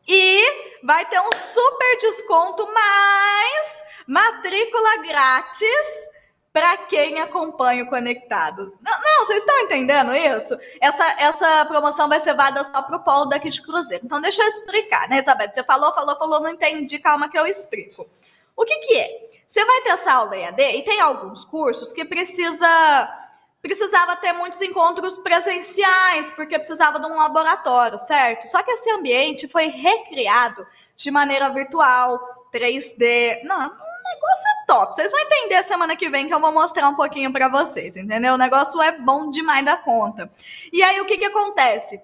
E 0.06 0.80
vai 0.82 1.04
ter 1.06 1.20
um 1.20 1.32
super 1.32 1.98
desconto 1.98 2.66
mais 2.72 3.84
matrícula 4.06 4.98
grátis 5.02 6.08
para 6.52 6.76
quem 6.76 7.18
acompanha 7.18 7.82
o 7.82 7.88
Conectado. 7.88 8.78
Não, 8.80 8.92
não, 8.92 9.26
vocês 9.26 9.40
estão 9.40 9.60
entendendo 9.62 10.14
isso? 10.14 10.56
Essa, 10.80 11.04
essa 11.18 11.64
promoção 11.64 12.08
vai 12.08 12.20
ser 12.20 12.34
válida 12.34 12.62
só 12.62 12.80
para 12.80 12.96
o 12.96 13.02
polo 13.02 13.24
daqui 13.24 13.50
de 13.50 13.60
Cruzeiro. 13.60 14.04
Então, 14.04 14.20
deixa 14.20 14.40
eu 14.40 14.48
explicar, 14.50 15.08
né, 15.08 15.18
Isabel? 15.18 15.50
Você 15.52 15.64
falou, 15.64 15.92
falou, 15.92 16.16
falou, 16.16 16.40
não 16.40 16.50
entendi, 16.50 17.00
calma 17.00 17.28
que 17.28 17.36
eu 17.36 17.44
explico. 17.44 18.08
O 18.54 18.64
que, 18.64 18.76
que 18.76 18.96
é? 18.96 19.08
Você 19.48 19.64
vai 19.64 19.80
ter 19.80 19.90
essa 19.90 20.12
aula 20.12 20.36
EAD 20.36 20.62
e 20.76 20.82
tem 20.84 21.00
alguns 21.00 21.44
cursos 21.44 21.92
que 21.92 22.04
precisa 22.04 23.23
precisava 23.64 24.14
ter 24.16 24.34
muitos 24.34 24.60
encontros 24.60 25.16
presenciais, 25.16 26.30
porque 26.32 26.58
precisava 26.58 27.00
de 27.00 27.06
um 27.06 27.16
laboratório, 27.16 27.98
certo? 28.00 28.46
Só 28.46 28.62
que 28.62 28.70
esse 28.70 28.90
ambiente 28.90 29.48
foi 29.48 29.68
recriado 29.68 30.66
de 30.94 31.10
maneira 31.10 31.48
virtual, 31.48 32.46
3D. 32.52 33.42
Não, 33.42 33.60
negócio 33.62 34.44
é 34.46 34.66
top. 34.66 34.94
Vocês 34.94 35.10
vão 35.10 35.20
entender 35.20 35.62
semana 35.62 35.96
que 35.96 36.10
vem 36.10 36.28
que 36.28 36.34
eu 36.34 36.40
vou 36.40 36.52
mostrar 36.52 36.86
um 36.90 36.94
pouquinho 36.94 37.32
para 37.32 37.48
vocês, 37.48 37.96
entendeu? 37.96 38.34
O 38.34 38.38
negócio 38.38 38.82
é 38.82 38.92
bom 38.92 39.30
demais 39.30 39.64
da 39.64 39.78
conta. 39.78 40.30
E 40.70 40.82
aí 40.82 41.00
o 41.00 41.06
que 41.06 41.16
que 41.16 41.24
acontece? 41.24 42.02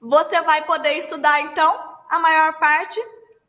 Você 0.00 0.42
vai 0.42 0.64
poder 0.64 0.94
estudar 0.94 1.40
então 1.40 1.96
a 2.10 2.18
maior 2.18 2.58
parte 2.58 3.00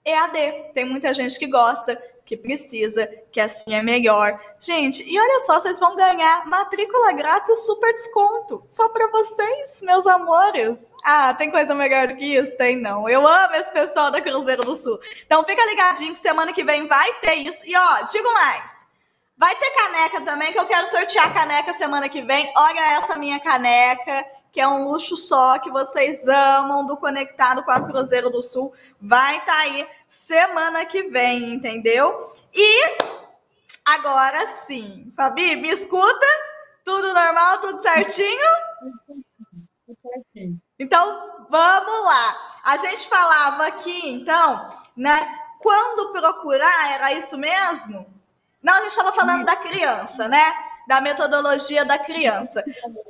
EAD. 0.06 0.74
Tem 0.76 0.86
muita 0.86 1.12
gente 1.12 1.40
que 1.40 1.48
gosta, 1.48 2.00
que 2.30 2.38
precisa, 2.38 3.10
que 3.32 3.42
assim 3.42 3.74
é 3.74 3.82
melhor. 3.82 4.40
Gente, 4.60 5.02
e 5.02 5.20
olha 5.20 5.40
só, 5.40 5.60
vocês 5.60 5.80
vão 5.80 5.96
ganhar 5.96 6.46
matrícula 6.46 7.12
grátis 7.14 7.66
super 7.66 7.92
desconto. 7.92 8.64
Só 8.68 8.88
para 8.88 9.08
vocês, 9.08 9.82
meus 9.82 10.06
amores. 10.06 10.78
Ah, 11.04 11.34
tem 11.34 11.50
coisa 11.50 11.74
melhor 11.74 12.08
do 12.08 12.16
que 12.16 12.38
isso? 12.38 12.56
Tem 12.56 12.76
não. 12.76 13.10
Eu 13.10 13.28
amo 13.28 13.56
esse 13.56 13.72
pessoal 13.72 14.12
da 14.12 14.22
Cruzeiro 14.22 14.64
do 14.64 14.76
Sul. 14.76 15.00
Então 15.26 15.44
fica 15.44 15.66
ligadinho 15.66 16.14
que 16.14 16.20
semana 16.20 16.54
que 16.54 16.64
vem 16.64 16.86
vai 16.88 17.12
ter 17.16 17.34
isso. 17.34 17.66
E 17.66 17.76
ó, 17.76 18.04
digo 18.04 18.32
mais. 18.32 18.78
Vai 19.36 19.56
ter 19.56 19.72
caneca 19.72 20.22
também, 20.22 20.52
que 20.52 20.60
eu 20.60 20.68
quero 20.68 20.88
sortear 20.88 21.34
caneca 21.34 21.74
semana 21.74 22.08
que 22.10 22.22
vem. 22.22 22.54
Olha 22.56 22.98
essa 23.00 23.18
minha 23.18 23.40
caneca 23.40 24.24
que 24.52 24.60
é 24.60 24.68
um 24.68 24.90
luxo 24.90 25.16
só, 25.16 25.60
que 25.60 25.70
vocês 25.70 26.28
amam, 26.28 26.86
do 26.86 26.98
Conectado 26.98 27.64
com 27.64 27.72
a 27.72 27.80
Cruzeiro 27.80 28.30
do 28.30 28.42
Sul, 28.42 28.74
vai 29.00 29.38
estar 29.38 29.54
tá 29.54 29.60
aí 29.62 29.88
semana 30.08 30.86
que 30.86 31.04
vem, 31.04 31.54
entendeu? 31.54 32.34
E 32.54 32.98
agora 33.86 34.48
sim, 34.66 35.12
Fabi, 35.16 35.56
me 35.56 35.70
escuta? 35.70 36.26
Tudo 36.84 37.14
normal, 37.14 37.60
tudo 37.60 37.82
certinho? 37.82 38.48
Então, 40.80 41.46
vamos 41.50 42.06
lá. 42.06 42.60
A 42.64 42.78
gente 42.78 43.08
falava 43.08 43.68
aqui, 43.68 44.10
então, 44.10 44.74
né? 44.96 45.20
Quando 45.60 46.12
procurar, 46.12 46.94
era 46.94 47.14
isso 47.14 47.38
mesmo? 47.38 48.06
Não, 48.62 48.74
a 48.74 48.82
gente 48.82 48.90
estava 48.90 49.12
falando 49.14 49.46
isso. 49.46 49.46
da 49.46 49.56
criança, 49.58 50.28
né? 50.28 50.69
Da 50.90 51.00
metodologia 51.00 51.86
da 51.86 52.00
criança. 52.00 52.66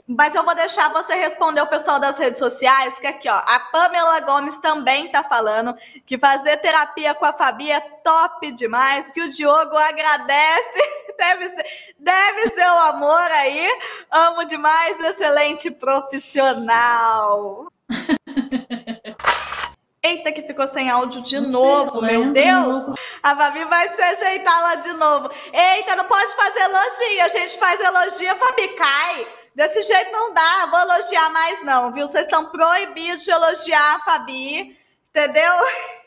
Mas 0.06 0.36
eu 0.36 0.44
vou 0.44 0.54
deixar 0.54 0.92
você 0.92 1.16
responder 1.16 1.62
o 1.62 1.68
pessoal 1.68 1.98
das 1.98 2.18
redes 2.18 2.38
sociais, 2.38 3.00
que 3.00 3.08
aqui, 3.08 3.30
ó, 3.30 3.38
a 3.38 3.58
Pamela 3.72 4.20
Gomes 4.20 4.60
também 4.60 5.10
tá 5.10 5.24
falando 5.24 5.74
que 6.06 6.20
fazer 6.20 6.58
terapia 6.58 7.14
com 7.14 7.26
a 7.26 7.32
Fabi 7.32 7.72
é 7.72 7.80
top 7.80 8.52
demais, 8.52 9.14
que 9.14 9.22
o 9.22 9.30
Diogo 9.30 9.78
agradece, 9.78 10.82
deve 11.18 11.48
ser, 11.48 11.66
deve 11.98 12.50
ser 12.50 12.68
o 12.68 12.80
amor 12.80 13.32
aí, 13.32 13.80
amo 14.12 14.44
demais, 14.44 15.00
excelente 15.00 15.72
profissional. 15.72 17.72
Eita, 20.02 20.32
que 20.32 20.44
ficou 20.44 20.66
sem 20.66 20.90
áudio 20.90 21.22
de 21.22 21.40
novo, 21.40 22.02
meu 22.02 22.32
Deus! 22.32 22.96
A 23.22 23.36
Fabi 23.36 23.66
vai 23.66 23.94
se 23.94 24.02
ajeitar 24.02 24.62
lá 24.62 24.76
de 24.76 24.94
novo. 24.94 25.30
Eita, 25.52 25.96
não 25.96 26.06
pode 26.06 26.34
fazer 26.36 26.62
elogio. 26.62 27.24
A 27.24 27.28
gente 27.28 27.60
faz 27.60 27.80
elogio, 27.82 28.32
a 28.32 28.36
Fabi 28.36 28.68
cai. 28.70 29.28
Desse 29.54 29.82
jeito 29.82 30.12
não 30.12 30.34
dá, 30.34 30.68
vou 30.68 30.80
elogiar 30.80 31.30
mais 31.32 31.64
não, 31.66 31.92
viu? 31.92 32.08
Vocês 32.08 32.24
estão 32.24 32.46
proibidos 32.46 33.26
de 33.26 33.32
elogiar 33.32 33.96
a 33.96 34.00
Fabi, 34.00 34.78
entendeu? 35.10 35.54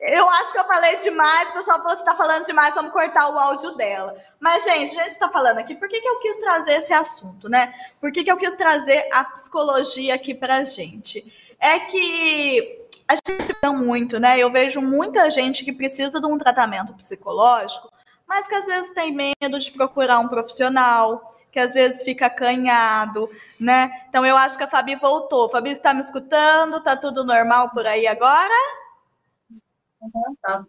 Eu 0.00 0.26
acho 0.30 0.52
que 0.52 0.58
eu 0.58 0.64
falei 0.64 0.96
demais, 1.00 1.50
o 1.50 1.52
pessoal 1.52 1.82
você 1.82 1.96
está 1.96 2.14
falando 2.14 2.46
demais, 2.46 2.74
vamos 2.74 2.90
cortar 2.90 3.28
o 3.28 3.38
áudio 3.38 3.72
dela. 3.72 4.16
Mas, 4.40 4.64
gente, 4.64 4.98
a 4.98 5.02
gente 5.02 5.12
está 5.12 5.28
falando 5.28 5.58
aqui, 5.58 5.74
por 5.74 5.88
que, 5.90 6.00
que 6.00 6.08
eu 6.08 6.18
quis 6.20 6.38
trazer 6.38 6.72
esse 6.72 6.92
assunto, 6.94 7.50
né? 7.50 7.70
Por 8.00 8.10
que, 8.10 8.24
que 8.24 8.32
eu 8.32 8.38
quis 8.38 8.56
trazer 8.56 9.06
a 9.12 9.24
psicologia 9.24 10.14
aqui 10.14 10.34
pra 10.34 10.64
gente? 10.64 11.30
É 11.60 11.78
que 11.80 12.86
a 13.06 13.14
gente 13.14 13.54
não 13.62 13.76
muito, 13.76 14.18
né? 14.18 14.38
Eu 14.38 14.50
vejo 14.50 14.80
muita 14.80 15.28
gente 15.30 15.64
que 15.64 15.72
precisa 15.72 16.20
de 16.20 16.26
um 16.26 16.38
tratamento 16.38 16.94
psicológico, 16.94 17.92
mas 18.26 18.46
que 18.46 18.54
às 18.54 18.66
vezes 18.66 18.92
tem 18.92 19.12
medo 19.12 19.58
de 19.58 19.70
procurar 19.72 20.20
um 20.20 20.28
profissional, 20.28 21.34
que 21.50 21.58
às 21.58 21.74
vezes 21.74 22.02
fica 22.02 22.26
acanhado, 22.26 23.28
né? 23.58 23.90
Então 24.08 24.24
eu 24.24 24.36
acho 24.36 24.56
que 24.56 24.64
a 24.64 24.68
Fabi 24.68 24.94
voltou. 24.96 25.50
Fabi 25.50 25.70
está 25.70 25.92
me 25.92 26.00
escutando? 26.00 26.80
Tá 26.80 26.96
tudo 26.96 27.24
normal 27.24 27.70
por 27.70 27.86
aí 27.86 28.06
agora? 28.06 28.54
Tá. 30.42 30.64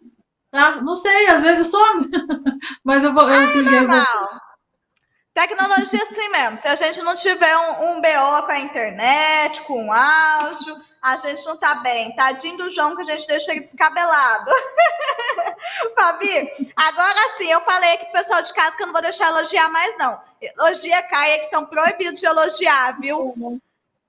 tá 0.50 0.82
não 0.82 0.96
sei, 0.96 1.28
às 1.28 1.42
vezes 1.42 1.70
some. 1.70 2.10
mas 2.84 3.04
eu 3.04 3.14
vou. 3.14 3.22
Eu, 3.22 3.28
ah, 3.28 3.52
é 3.52 3.62
normal. 3.62 4.40
Tecnologia 5.34 5.98
é 5.98 6.02
assim 6.02 6.28
mesmo. 6.28 6.58
Se 6.58 6.68
a 6.68 6.74
gente 6.74 7.02
não 7.02 7.16
tiver 7.16 7.56
um, 7.56 7.92
um 7.92 8.00
BO 8.00 8.46
com 8.46 8.52
a 8.52 8.58
internet, 8.58 9.62
com 9.62 9.90
áudio, 9.90 10.76
a 11.00 11.16
gente 11.16 11.44
não 11.46 11.56
tá 11.56 11.76
bem. 11.76 12.14
Tadinho 12.14 12.58
do 12.58 12.70
João 12.70 12.94
que 12.94 13.02
a 13.02 13.04
gente 13.04 13.26
deixa 13.26 13.54
descabelado. 13.54 14.50
Fabi, 15.96 16.72
agora 16.76 17.18
sim, 17.38 17.50
eu 17.50 17.60
falei 17.62 17.94
aqui 17.94 18.04
pro 18.06 18.20
pessoal 18.20 18.42
de 18.42 18.52
casa 18.52 18.76
que 18.76 18.82
eu 18.82 18.86
não 18.86 18.92
vou 18.92 19.02
deixar 19.02 19.28
elogiar 19.28 19.68
mais, 19.70 19.96
não. 19.96 20.20
Elogia 20.40 21.02
Caia, 21.02 21.38
que 21.38 21.46
estão 21.46 21.64
proibidos 21.64 22.20
de 22.20 22.26
elogiar, 22.26 23.00
viu? 23.00 23.34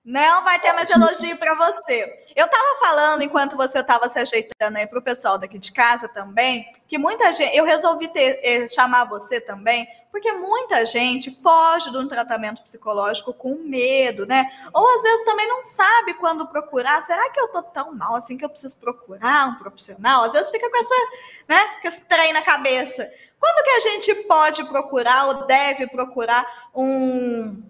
Não 0.04 0.44
vai 0.44 0.60
ter 0.60 0.74
mais 0.74 0.90
elogio 0.90 1.38
para 1.38 1.56
você. 1.56 2.14
Eu 2.36 2.46
estava 2.46 2.80
falando, 2.80 3.22
enquanto 3.22 3.56
você 3.56 3.80
estava 3.80 4.10
se 4.10 4.20
ajeitando 4.20 4.78
aí 4.78 4.86
para 4.86 5.00
o 5.00 5.02
pessoal 5.02 5.38
daqui 5.38 5.58
de 5.58 5.72
casa 5.72 6.10
também, 6.10 6.66
que 6.90 6.98
muita 6.98 7.32
gente. 7.32 7.56
Eu 7.56 7.64
resolvi 7.64 8.10
ter, 8.10 8.38
eh, 8.44 8.68
chamar 8.68 9.06
você 9.06 9.40
também, 9.40 9.88
porque 10.12 10.30
muita 10.34 10.86
gente 10.86 11.32
foge 11.42 11.90
de 11.90 11.98
um 11.98 12.08
tratamento 12.08 12.62
psicológico 12.64 13.34
com 13.34 13.56
medo, 13.56 14.26
né? 14.26 14.46
Ou 14.74 14.96
às 14.96 15.02
vezes 15.02 15.24
também 15.24 15.48
não 15.48 15.64
sabe 15.64 16.16
quando 16.16 16.48
procurar. 16.48 17.02
Será 17.02 17.30
que 17.32 17.40
eu 17.40 17.48
tô 17.48 17.64
tão 17.64 17.96
mal 17.96 18.16
assim 18.16 18.38
que 18.38 18.44
eu 18.44 18.50
preciso 18.50 18.78
procurar 18.78 19.48
um 19.48 19.56
profissional? 19.56 20.26
Às 20.26 20.34
vezes 20.34 20.52
fica 20.52 20.70
com 20.70 20.78
essa, 20.78 20.96
né, 21.48 21.60
com 21.82 21.88
esse 21.88 22.02
trem 22.02 22.34
na 22.34 22.42
cabeça. 22.42 23.10
Quando 23.40 23.64
que 23.64 23.72
a 23.72 23.80
gente 23.80 24.16
pode 24.26 24.64
procurar 24.66 25.28
ou 25.28 25.46
deve 25.46 25.88
procurar 25.88 26.46
um, 26.76 27.64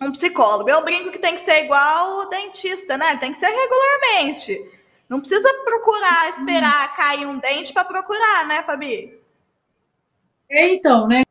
um 0.00 0.12
psicólogo? 0.12 0.68
Eu 0.68 0.84
brinco 0.84 1.10
que 1.10 1.18
tem 1.18 1.34
que 1.34 1.42
ser 1.42 1.64
igual 1.64 2.20
o 2.20 2.26
dentista, 2.26 2.96
né? 2.96 3.16
Tem 3.16 3.32
que 3.32 3.38
ser 3.38 3.48
regularmente. 3.48 4.76
Não 5.08 5.20
precisa 5.20 5.48
procurar, 5.64 6.30
esperar 6.30 6.96
cair 6.96 7.26
um 7.26 7.38
dente 7.38 7.72
para 7.72 7.84
procurar, 7.84 8.46
né, 8.46 8.62
Fabi? 8.62 9.18
É, 10.50 10.74
então, 10.74 11.06
né? 11.06 11.22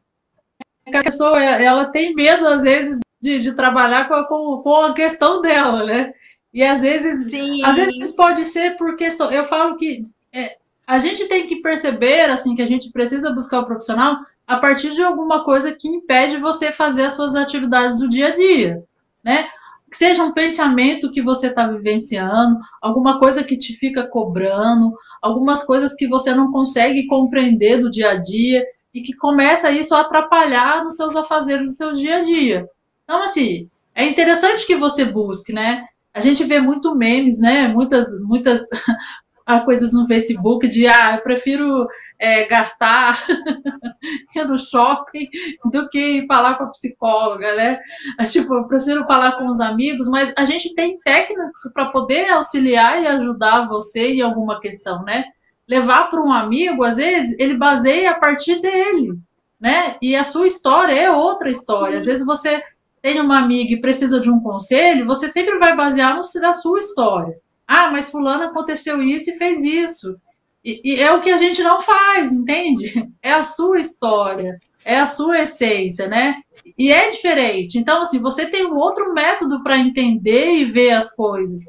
a 0.94 1.04
pessoa 1.04 1.42
ela 1.42 1.86
tem 1.86 2.14
medo, 2.14 2.48
às 2.48 2.64
vezes, 2.64 3.00
de, 3.20 3.42
de 3.42 3.54
trabalhar 3.54 4.08
com, 4.08 4.24
com, 4.26 4.62
com 4.62 4.76
a 4.84 4.94
questão 4.94 5.42
dela, 5.42 5.84
né? 5.84 6.14
E 6.54 6.64
às 6.64 6.82
vezes, 6.82 7.30
Sim. 7.32 7.64
às 7.66 7.76
vezes 7.76 8.16
pode 8.16 8.46
ser 8.46 8.78
por 8.78 8.96
questão. 8.96 9.32
Eu 9.32 9.48
falo 9.48 9.78
que 9.78 10.06
é, 10.32 10.58
a 10.88 11.00
gente 11.00 11.28
tem 11.28 11.48
que 11.48 11.58
perceber 11.58 12.30
assim 12.30 12.56
que 12.56 12.62
a 12.62 12.68
gente 12.68 12.92
precisa 12.92 13.32
buscar 13.32 13.60
o 13.60 13.66
profissional 13.66 14.18
a 14.48 14.58
partir 14.58 14.92
de 14.92 15.02
alguma 15.02 15.44
coisa 15.44 15.72
que 15.72 15.88
impede 15.88 16.38
você 16.38 16.72
fazer 16.72 17.04
as 17.04 17.16
suas 17.16 17.36
atividades 17.36 18.00
do 18.00 18.10
dia 18.10 18.28
a 18.28 18.34
dia, 18.34 18.84
né? 19.24 19.48
Que 19.90 19.98
seja 19.98 20.24
um 20.24 20.34
pensamento 20.34 21.12
que 21.12 21.22
você 21.22 21.48
está 21.48 21.68
vivenciando, 21.68 22.60
alguma 22.82 23.20
coisa 23.20 23.44
que 23.44 23.58
te 23.58 23.74
fica 23.74 24.04
cobrando, 24.04 24.94
algumas 25.22 25.64
coisas 25.64 25.96
que 25.96 26.08
você 26.08 26.34
não 26.36 26.52
consegue 26.52 27.08
compreender 27.08 27.82
do 27.82 27.90
dia 27.90 28.12
a 28.12 28.16
dia 28.16 28.64
e 28.94 29.02
que 29.02 29.14
começa 29.14 29.72
isso 29.72 29.96
a 29.96 30.02
atrapalhar 30.02 30.84
nos 30.84 30.96
seus 30.96 31.16
afazeres 31.16 31.72
do 31.72 31.76
seu 31.76 31.96
dia 31.96 32.18
a 32.18 32.24
dia. 32.24 32.70
Então, 33.04 33.24
assim, 33.24 33.68
é 33.96 34.06
interessante 34.08 34.68
que 34.68 34.76
você 34.76 35.06
busque, 35.06 35.52
né? 35.52 35.86
A 36.14 36.22
gente 36.22 36.44
vê 36.44 36.60
muito 36.60 36.96
memes, 36.96 37.40
né? 37.40 37.68
Muitas, 37.68 38.08
muitas 38.22 38.62
coisas 39.66 39.94
no 39.94 40.08
Facebook 40.08 40.68
de 40.68 40.88
ah, 40.88 41.16
eu 41.16 41.22
prefiro 41.22 41.88
é, 42.20 42.48
gastar 42.48 43.26
no 44.48 44.58
shopping 44.58 45.30
do 45.72 45.88
que 45.90 46.26
falar 46.28 46.56
com 46.56 46.64
a 46.64 46.70
psicóloga, 46.70 47.56
né? 47.56 47.80
Tipo, 48.32 48.56
eu 48.56 48.68
prefiro 48.68 49.06
falar 49.06 49.34
com 49.34 49.48
os 49.48 49.60
amigos, 49.62 50.08
mas 50.08 50.34
a 50.36 50.46
gente 50.46 50.74
tem 50.76 51.00
técnicas 51.00 51.72
para 51.74 51.86
poder 51.88 52.30
auxiliar 52.30 53.02
e 53.02 53.08
ajudar 53.08 53.68
você 53.68 54.14
em 54.14 54.22
alguma 54.22 54.60
questão, 54.60 55.04
né? 55.04 55.26
levar 55.68 56.10
para 56.10 56.22
um 56.22 56.32
amigo, 56.32 56.84
às 56.84 56.98
vezes, 56.98 57.38
ele 57.40 57.58
baseia 57.58 58.12
a 58.12 58.20
partir 58.20 58.62
dele, 58.62 59.18
né? 59.60 59.98
E 60.02 60.16
a 60.16 60.24
sua 60.24 60.48
história 60.48 60.94
é 60.94 61.12
outra 61.12 61.50
história. 61.50 62.00
Às 62.00 62.06
vezes 62.06 62.26
você 62.26 62.62
tem 63.02 63.20
uma 63.20 63.40
amiga 63.40 63.74
e 63.74 63.82
precisa 63.82 64.20
de 64.20 64.30
um 64.30 64.40
conselho, 64.40 65.06
você 65.06 65.30
sempre 65.30 65.58
vai 65.58 65.76
basear 65.76 66.16
no, 66.16 66.22
na 66.42 66.54
sua 66.54 66.80
história. 66.80 67.36
Ah, 67.68 67.92
mas 67.92 68.10
fulano 68.10 68.44
aconteceu 68.44 69.02
isso 69.02 69.32
e 69.32 69.38
fez 69.38 69.64
isso. 69.64 70.16
E, 70.64 70.82
e, 70.84 71.02
é 71.02 71.12
o 71.14 71.22
que 71.22 71.30
a 71.30 71.38
gente 71.38 71.62
não 71.62 71.82
faz, 71.82 72.32
entende? 72.32 73.08
É 73.22 73.32
a 73.32 73.44
sua 73.44 73.80
história, 73.80 74.60
é 74.84 75.00
a 75.00 75.08
sua 75.08 75.42
essência, 75.42 76.08
né? 76.08 76.36
E 76.78 76.92
é 76.92 77.10
diferente. 77.10 77.78
Então, 77.78 78.02
assim, 78.02 78.20
você 78.20 78.48
tem 78.48 78.66
um 78.66 78.76
outro 78.76 79.14
método 79.14 79.62
para 79.62 79.78
entender 79.78 80.56
e 80.56 80.66
ver 80.66 80.92
as 80.92 81.16
coisas, 81.16 81.62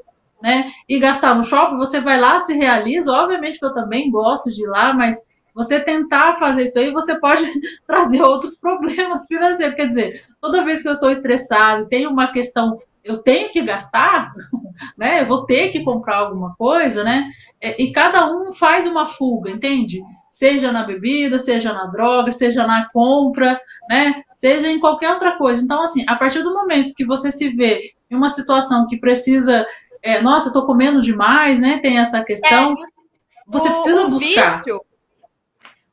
né? 0.43 0.71
E 0.89 0.99
gastar 0.99 1.35
no 1.35 1.45
shopping, 1.45 1.77
você 1.77 2.01
vai 2.01 2.19
lá, 2.19 2.39
se 2.39 2.55
realiza. 2.55 3.13
Obviamente 3.13 3.59
que 3.59 3.65
eu 3.67 3.75
também 3.75 4.11
gosto 4.11 4.51
de 4.51 4.63
ir 4.63 4.69
lá, 4.69 4.95
mas 4.95 5.19
você 5.55 5.81
tentar 5.81 6.37
fazer 6.37 6.65
isso 6.65 6.79
aí, 6.79 6.91
você 6.91 7.19
pode 7.19 7.43
trazer 7.87 8.23
outros 8.23 8.59
problemas 8.59 9.27
financeiros. 9.27 9.75
Quer 9.75 9.87
dizer, 9.87 10.25
toda 10.41 10.65
vez 10.65 10.83
que 10.83 10.89
eu 10.89 10.93
estou 10.93 11.11
estressado, 11.11 11.89
tem 11.89 12.07
uma 12.07 12.33
questão, 12.33 12.79
eu 13.07 13.19
tenho 13.19 13.51
que 13.51 13.62
gastar, 13.62 14.33
né? 14.99 15.23
Eu 15.23 15.27
vou 15.27 15.47
ter 15.47 15.71
que 15.71 15.85
comprar 15.85 16.16
alguma 16.16 16.55
coisa, 16.57 17.05
né? 17.05 17.31
É, 17.61 17.81
e 17.83 17.92
cada 17.92 18.31
um 18.31 18.53
faz 18.53 18.87
uma 18.87 19.07
fuga, 19.07 19.51
entende? 19.51 20.03
Seja 20.31 20.71
na 20.71 20.83
bebida, 20.83 21.38
seja 21.38 21.73
na 21.73 21.87
droga, 21.87 22.33
seja 22.33 22.66
na 22.66 22.90
compra, 22.90 23.59
né? 23.88 24.23
Seja 24.35 24.71
em 24.71 24.79
qualquer 24.79 25.12
outra 25.12 25.38
coisa. 25.38 25.62
Então, 25.62 25.83
assim, 25.83 26.05
a 26.07 26.16
partir 26.16 26.42
do 26.42 26.53
momento 26.53 26.95
que 26.95 27.07
você 27.07 27.31
se 27.31 27.49
vê 27.49 27.92
em 28.11 28.16
uma 28.16 28.29
situação 28.29 28.87
que 28.87 28.99
precisa, 28.99 29.66
é, 30.03 30.21
nossa, 30.21 30.51
eu 30.51 30.53
tô 30.53 30.66
comendo 30.66 31.01
demais, 31.01 31.59
né? 31.59 31.79
Tem 31.79 31.99
essa 31.99 32.23
questão. 32.23 32.73
É, 32.73 32.77
você 33.47 33.69
precisa 33.71 34.09
buscar. 34.09 34.57
Vício 34.57 34.86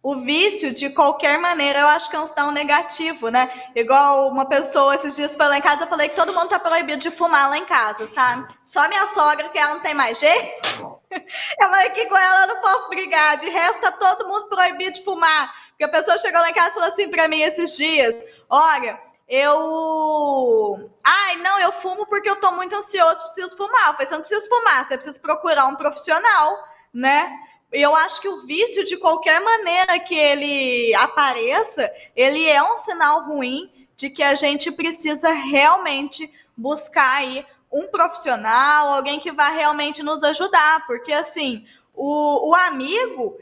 o 0.04 0.18
vício, 0.18 0.74
de 0.74 0.90
qualquer 0.90 1.40
maneira, 1.40 1.80
eu 1.80 1.88
acho 1.88 2.10
que 2.10 2.16
é 2.18 2.20
um 2.20 2.26
sinal 2.26 2.52
negativo, 2.52 3.30
né? 3.30 3.50
Igual 3.74 4.28
uma 4.28 4.46
pessoa 4.46 4.96
esses 4.96 5.16
dias 5.16 5.34
foi 5.34 5.48
lá 5.48 5.58
em 5.58 5.62
casa, 5.62 5.84
eu 5.84 5.88
falei 5.88 6.10
que 6.10 6.16
todo 6.16 6.34
mundo 6.34 6.50
tá 6.50 6.60
proibido 6.60 6.98
de 6.98 7.10
fumar 7.10 7.50
lá 7.50 7.58
em 7.58 7.64
casa, 7.64 8.06
sabe? 8.06 8.54
Só 8.66 8.86
minha 8.90 9.08
sogra, 9.08 9.48
que 9.48 9.58
ela 9.58 9.76
não 9.76 9.82
tem 9.82 9.94
mais 9.94 10.20
jeito. 10.20 11.02
Eu 11.60 11.70
falei 11.70 11.92
que 11.92 12.08
com 12.08 12.18
ela 12.18 12.42
eu 12.42 12.48
não 12.48 12.60
posso 12.60 12.90
brigar. 12.90 13.38
De 13.38 13.48
resto, 13.48 13.82
tá 13.82 13.92
todo 13.92 14.28
mundo 14.28 14.50
proibido 14.50 14.94
de 14.94 15.04
fumar. 15.04 15.54
Porque 15.70 15.84
a 15.84 15.88
pessoa 15.88 16.18
chegou 16.18 16.42
lá 16.42 16.50
em 16.50 16.54
casa 16.56 16.70
e 16.70 16.74
falou 16.74 16.90
assim 16.90 17.08
pra 17.08 17.28
mim 17.28 17.40
esses 17.40 17.78
dias: 17.78 18.20
Olha, 18.50 19.00
eu. 19.28 20.90
Ai, 21.04 21.36
não, 21.36 21.60
eu 21.60 21.72
fumo 21.72 22.08
porque 22.08 22.28
eu 22.28 22.38
tô 22.38 22.52
muito 22.54 22.76
ansioso, 22.76 23.26
preciso 23.26 23.56
fumar. 23.56 23.90
Eu 23.90 23.94
falei: 23.94 24.08
Você 24.08 24.14
não 24.16 24.22
precisa 24.22 24.50
fumar, 24.50 24.86
você 24.86 24.98
precisa 24.98 25.20
procurar 25.20 25.68
um 25.68 25.76
profissional, 25.76 26.58
né? 26.92 27.32
Eu 27.74 27.96
acho 27.96 28.22
que 28.22 28.30
o 28.30 28.46
vício, 28.46 28.86
de 28.86 28.98
qualquer 28.98 29.42
maneira 29.42 30.00
que 30.00 30.16
ele 30.16 30.94
apareça, 30.96 31.92
ele 32.16 32.48
é 32.48 32.62
um 32.62 32.78
sinal 32.78 33.26
ruim 33.26 33.72
de 33.96 34.10
que 34.10 34.22
a 34.22 34.36
gente 34.36 34.72
precisa 34.72 35.32
realmente 35.32 36.32
buscar 36.56 37.18
aí 37.18 37.46
um 37.72 37.88
profissional, 37.88 38.90
alguém 38.90 39.20
que 39.20 39.32
vai 39.32 39.56
realmente 39.56 40.04
nos 40.04 40.24
ajudar, 40.24 40.86
porque 40.86 41.12
assim, 41.12 41.66
o, 41.94 42.52
o 42.52 42.56
amigo, 42.56 43.38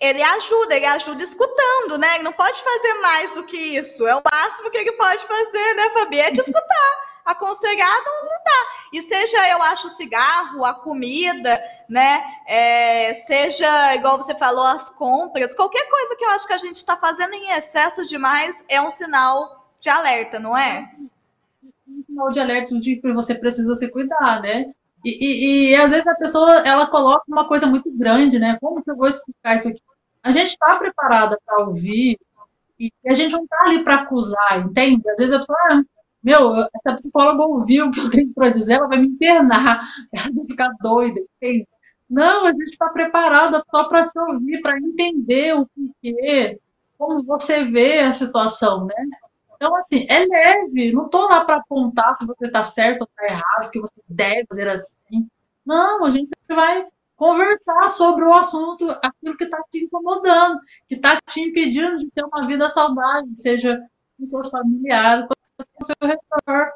ele 0.00 0.20
ajuda, 0.22 0.74
ele 0.74 0.86
ajuda 0.86 1.22
escutando, 1.22 1.96
né? 1.98 2.16
Ele 2.16 2.24
não 2.24 2.32
pode 2.32 2.60
fazer 2.60 2.94
mais 2.94 3.34
do 3.34 3.44
que 3.44 3.56
isso. 3.56 4.06
É 4.06 4.16
o 4.16 4.22
máximo 4.32 4.70
que 4.70 4.78
ele 4.78 4.92
pode 4.92 5.24
fazer, 5.24 5.74
né, 5.74 5.90
Fabi? 5.90 6.18
É 6.18 6.32
te 6.32 6.40
escutar 6.40 7.07
aconselhar 7.28 8.04
não, 8.04 8.22
não 8.22 8.38
dá. 8.44 8.66
E 8.92 9.02
seja, 9.02 9.48
eu 9.50 9.62
acho, 9.62 9.86
o 9.86 9.90
cigarro, 9.90 10.64
a 10.64 10.72
comida, 10.72 11.62
né? 11.88 12.22
É, 12.46 13.12
seja, 13.14 13.94
igual 13.94 14.16
você 14.16 14.34
falou, 14.34 14.64
as 14.64 14.88
compras, 14.88 15.54
qualquer 15.54 15.88
coisa 15.88 16.16
que 16.16 16.24
eu 16.24 16.30
acho 16.30 16.46
que 16.46 16.54
a 16.54 16.58
gente 16.58 16.76
está 16.76 16.96
fazendo 16.96 17.34
em 17.34 17.50
excesso 17.50 18.06
demais 18.06 18.64
é 18.68 18.80
um 18.80 18.90
sinal 18.90 19.70
de 19.78 19.90
alerta, 19.90 20.40
não 20.40 20.56
é? 20.56 20.90
Um 21.86 22.02
sinal 22.06 22.32
de 22.32 22.40
alerta 22.40 22.78
de 22.80 22.96
que 22.96 23.12
você 23.12 23.34
precisa 23.34 23.74
se 23.74 23.88
cuidar, 23.88 24.40
né? 24.40 24.72
E, 25.04 25.10
e, 25.10 25.72
e, 25.72 25.76
às 25.76 25.90
vezes 25.90 26.06
a 26.06 26.14
pessoa 26.14 26.66
ela 26.66 26.86
coloca 26.86 27.24
uma 27.28 27.46
coisa 27.46 27.66
muito 27.66 27.90
grande, 27.90 28.38
né? 28.38 28.56
Como 28.60 28.82
que 28.82 28.90
eu 28.90 28.96
vou 28.96 29.06
explicar 29.06 29.54
isso 29.54 29.68
aqui? 29.68 29.82
A 30.22 30.30
gente 30.32 30.48
está 30.48 30.76
preparada 30.76 31.38
para 31.44 31.64
ouvir 31.64 32.18
e 32.80 32.90
a 33.06 33.14
gente 33.14 33.32
não 33.32 33.44
está 33.44 33.58
ali 33.64 33.84
para 33.84 34.02
acusar, 34.02 34.58
entende? 34.58 35.08
Às 35.10 35.16
vezes 35.18 35.32
a 35.32 35.38
pessoa, 35.38 35.58
ah, 35.70 35.82
meu, 36.28 36.60
essa 36.60 36.96
psicóloga 36.98 37.42
ouviu 37.42 37.86
o 37.86 37.90
que 37.90 38.00
eu 38.00 38.10
tenho 38.10 38.32
para 38.34 38.50
dizer, 38.50 38.74
ela 38.74 38.86
vai 38.86 38.98
me 38.98 39.08
internar, 39.08 39.80
ela 40.12 40.34
vai 40.34 40.44
ficar 40.46 40.74
doida. 40.80 41.20
Entende? 41.36 41.66
Não, 42.08 42.44
a 42.44 42.50
gente 42.52 42.66
está 42.66 42.88
preparada 42.90 43.64
só 43.70 43.84
para 43.84 44.08
te 44.08 44.18
ouvir, 44.18 44.60
para 44.60 44.78
entender 44.78 45.54
o 45.54 45.66
porquê, 45.66 46.60
como 46.98 47.22
você 47.22 47.64
vê 47.64 48.00
a 48.00 48.12
situação, 48.12 48.86
né? 48.86 48.94
Então, 49.56 49.74
assim, 49.76 50.06
é 50.08 50.20
leve, 50.20 50.92
não 50.92 51.06
estou 51.06 51.22
lá 51.22 51.44
para 51.44 51.56
apontar 51.56 52.14
se 52.14 52.26
você 52.26 52.46
está 52.46 52.62
certo 52.62 53.02
ou 53.02 53.08
está 53.08 53.24
errado, 53.24 53.70
que 53.70 53.80
você 53.80 54.00
deve 54.08 54.46
fazer 54.48 54.68
assim. 54.68 55.28
Não, 55.66 56.04
a 56.04 56.10
gente 56.10 56.30
vai 56.48 56.86
conversar 57.16 57.88
sobre 57.88 58.24
o 58.24 58.32
assunto, 58.32 58.88
aquilo 59.02 59.36
que 59.36 59.44
está 59.44 59.60
te 59.70 59.84
incomodando, 59.84 60.60
que 60.88 60.94
está 60.94 61.20
te 61.26 61.40
impedindo 61.40 61.98
de 61.98 62.10
ter 62.10 62.24
uma 62.24 62.46
vida 62.46 62.68
saudável, 62.68 63.28
seja 63.34 63.80
com 64.18 64.26
seus 64.28 64.48
familiares, 64.50 65.26
com 65.66 65.84
seu 65.84 65.96
redor. 66.02 66.72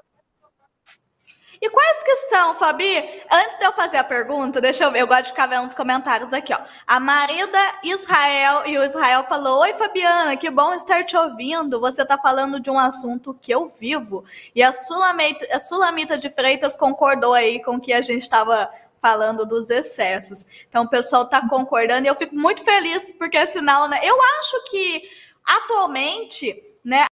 E 1.60 1.70
quais 1.70 2.02
que 2.02 2.16
são, 2.16 2.56
Fabi? 2.56 2.98
Antes 3.30 3.56
de 3.56 3.64
eu 3.64 3.72
fazer 3.72 3.96
a 3.96 4.02
pergunta, 4.02 4.60
deixa 4.60 4.82
eu 4.82 4.90
ver, 4.90 5.00
eu 5.00 5.06
gosto 5.06 5.22
de 5.22 5.30
ficar 5.30 5.46
vendo 5.46 5.64
os 5.64 5.74
comentários 5.74 6.32
aqui, 6.32 6.52
ó. 6.52 6.58
A 6.84 6.98
Marida 6.98 7.58
Israel 7.84 8.66
e 8.66 8.76
o 8.76 8.82
Israel 8.82 9.24
falou: 9.28 9.60
Oi, 9.60 9.72
Fabiana, 9.74 10.36
que 10.36 10.50
bom 10.50 10.74
estar 10.74 11.04
te 11.04 11.16
ouvindo. 11.16 11.78
Você 11.78 12.02
está 12.02 12.18
falando 12.18 12.58
de 12.58 12.68
um 12.68 12.76
assunto 12.76 13.32
que 13.40 13.52
eu 13.54 13.72
vivo. 13.78 14.24
E 14.56 14.60
a 14.60 14.72
Sulamita, 14.72 15.46
a 15.54 15.60
Sulamita 15.60 16.18
de 16.18 16.28
Freitas 16.30 16.74
concordou 16.74 17.32
aí 17.32 17.62
com 17.62 17.76
o 17.76 17.80
que 17.80 17.92
a 17.92 18.02
gente 18.02 18.22
estava 18.22 18.68
falando 19.00 19.46
dos 19.46 19.70
excessos. 19.70 20.44
Então, 20.68 20.82
o 20.82 20.88
pessoal 20.88 21.22
está 21.22 21.48
concordando 21.48 22.06
e 22.06 22.08
eu 22.08 22.16
fico 22.16 22.34
muito 22.34 22.64
feliz, 22.64 23.12
porque 23.12 23.36
é 23.36 23.46
sinal, 23.46 23.88
né? 23.88 24.00
Eu 24.02 24.16
acho 24.40 24.64
que 24.68 25.08
atualmente, 25.44 26.60
né, 26.84 27.04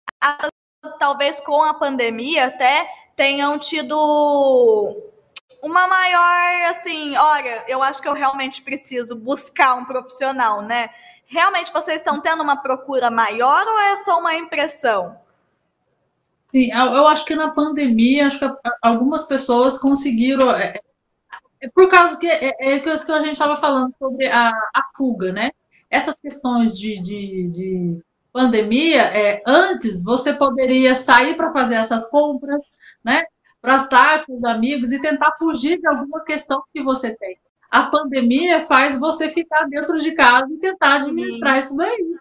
talvez 0.99 1.41
com 1.41 1.63
a 1.63 1.75
pandemia 1.75 2.47
até 2.47 2.89
tenham 3.17 3.59
tido 3.59 3.97
uma 5.63 5.87
maior, 5.87 6.71
assim, 6.71 7.17
olha, 7.17 7.65
eu 7.69 7.83
acho 7.83 8.01
que 8.01 8.09
eu 8.09 8.15
realmente 8.15 8.63
preciso 8.63 9.15
buscar 9.15 9.75
um 9.75 9.85
profissional, 9.85 10.63
né? 10.63 10.89
Realmente 11.27 11.73
vocês 11.73 11.99
estão 11.99 12.21
tendo 12.21 12.43
uma 12.43 12.57
procura 12.57 13.11
maior 13.11 13.67
ou 13.67 13.79
é 13.79 13.97
só 13.99 14.19
uma 14.19 14.35
impressão? 14.35 15.17
Sim, 16.49 16.71
eu 16.73 17.07
acho 17.07 17.25
que 17.25 17.37
na 17.37 17.51
pandemia, 17.51 18.27
acho 18.27 18.39
que 18.39 18.47
algumas 18.83 19.25
pessoas 19.27 19.79
conseguiram. 19.79 20.51
É, 20.51 20.81
é 21.61 21.69
por 21.69 21.89
causa 21.89 22.19
que 22.19 22.27
é, 22.27 22.49
é, 22.49 22.77
é 22.77 22.81
que 22.81 22.89
a 22.89 23.19
gente 23.21 23.33
estava 23.33 23.57
falando 23.57 23.95
sobre 23.99 24.27
a, 24.27 24.49
a 24.49 24.85
fuga, 24.97 25.31
né? 25.31 25.53
Essas 25.89 26.19
questões 26.19 26.77
de, 26.77 27.01
de, 27.01 27.49
de 27.49 28.03
pandemia, 28.33 29.03
é, 29.03 29.43
antes 29.47 30.05
você 30.05 30.33
poderia 30.33 30.95
sair 30.95 31.37
para 31.37 31.53
fazer 31.53 31.77
essas 31.77 32.09
compras, 32.11 32.79
né? 33.05 33.25
Para 33.61 33.77
estar 33.77 34.25
com 34.27 34.35
os 34.35 34.45
amigos 34.45 34.93
e 34.93 35.01
tentar 35.01 35.33
fugir 35.39 35.79
de 35.81 35.87
alguma 35.87 36.25
questão 36.25 36.63
que 36.73 36.83
você 36.83 37.15
tem. 37.17 37.37
A 37.71 37.85
pandemia 37.85 38.63
faz 38.65 38.99
você 38.99 39.31
ficar 39.31 39.69
dentro 39.69 39.99
de 39.99 40.13
casa 40.13 40.53
e 40.53 40.59
tentar 40.59 40.97
administrar 40.97 41.55
Sim. 41.55 41.59
isso 41.59 41.77
daí. 41.77 42.17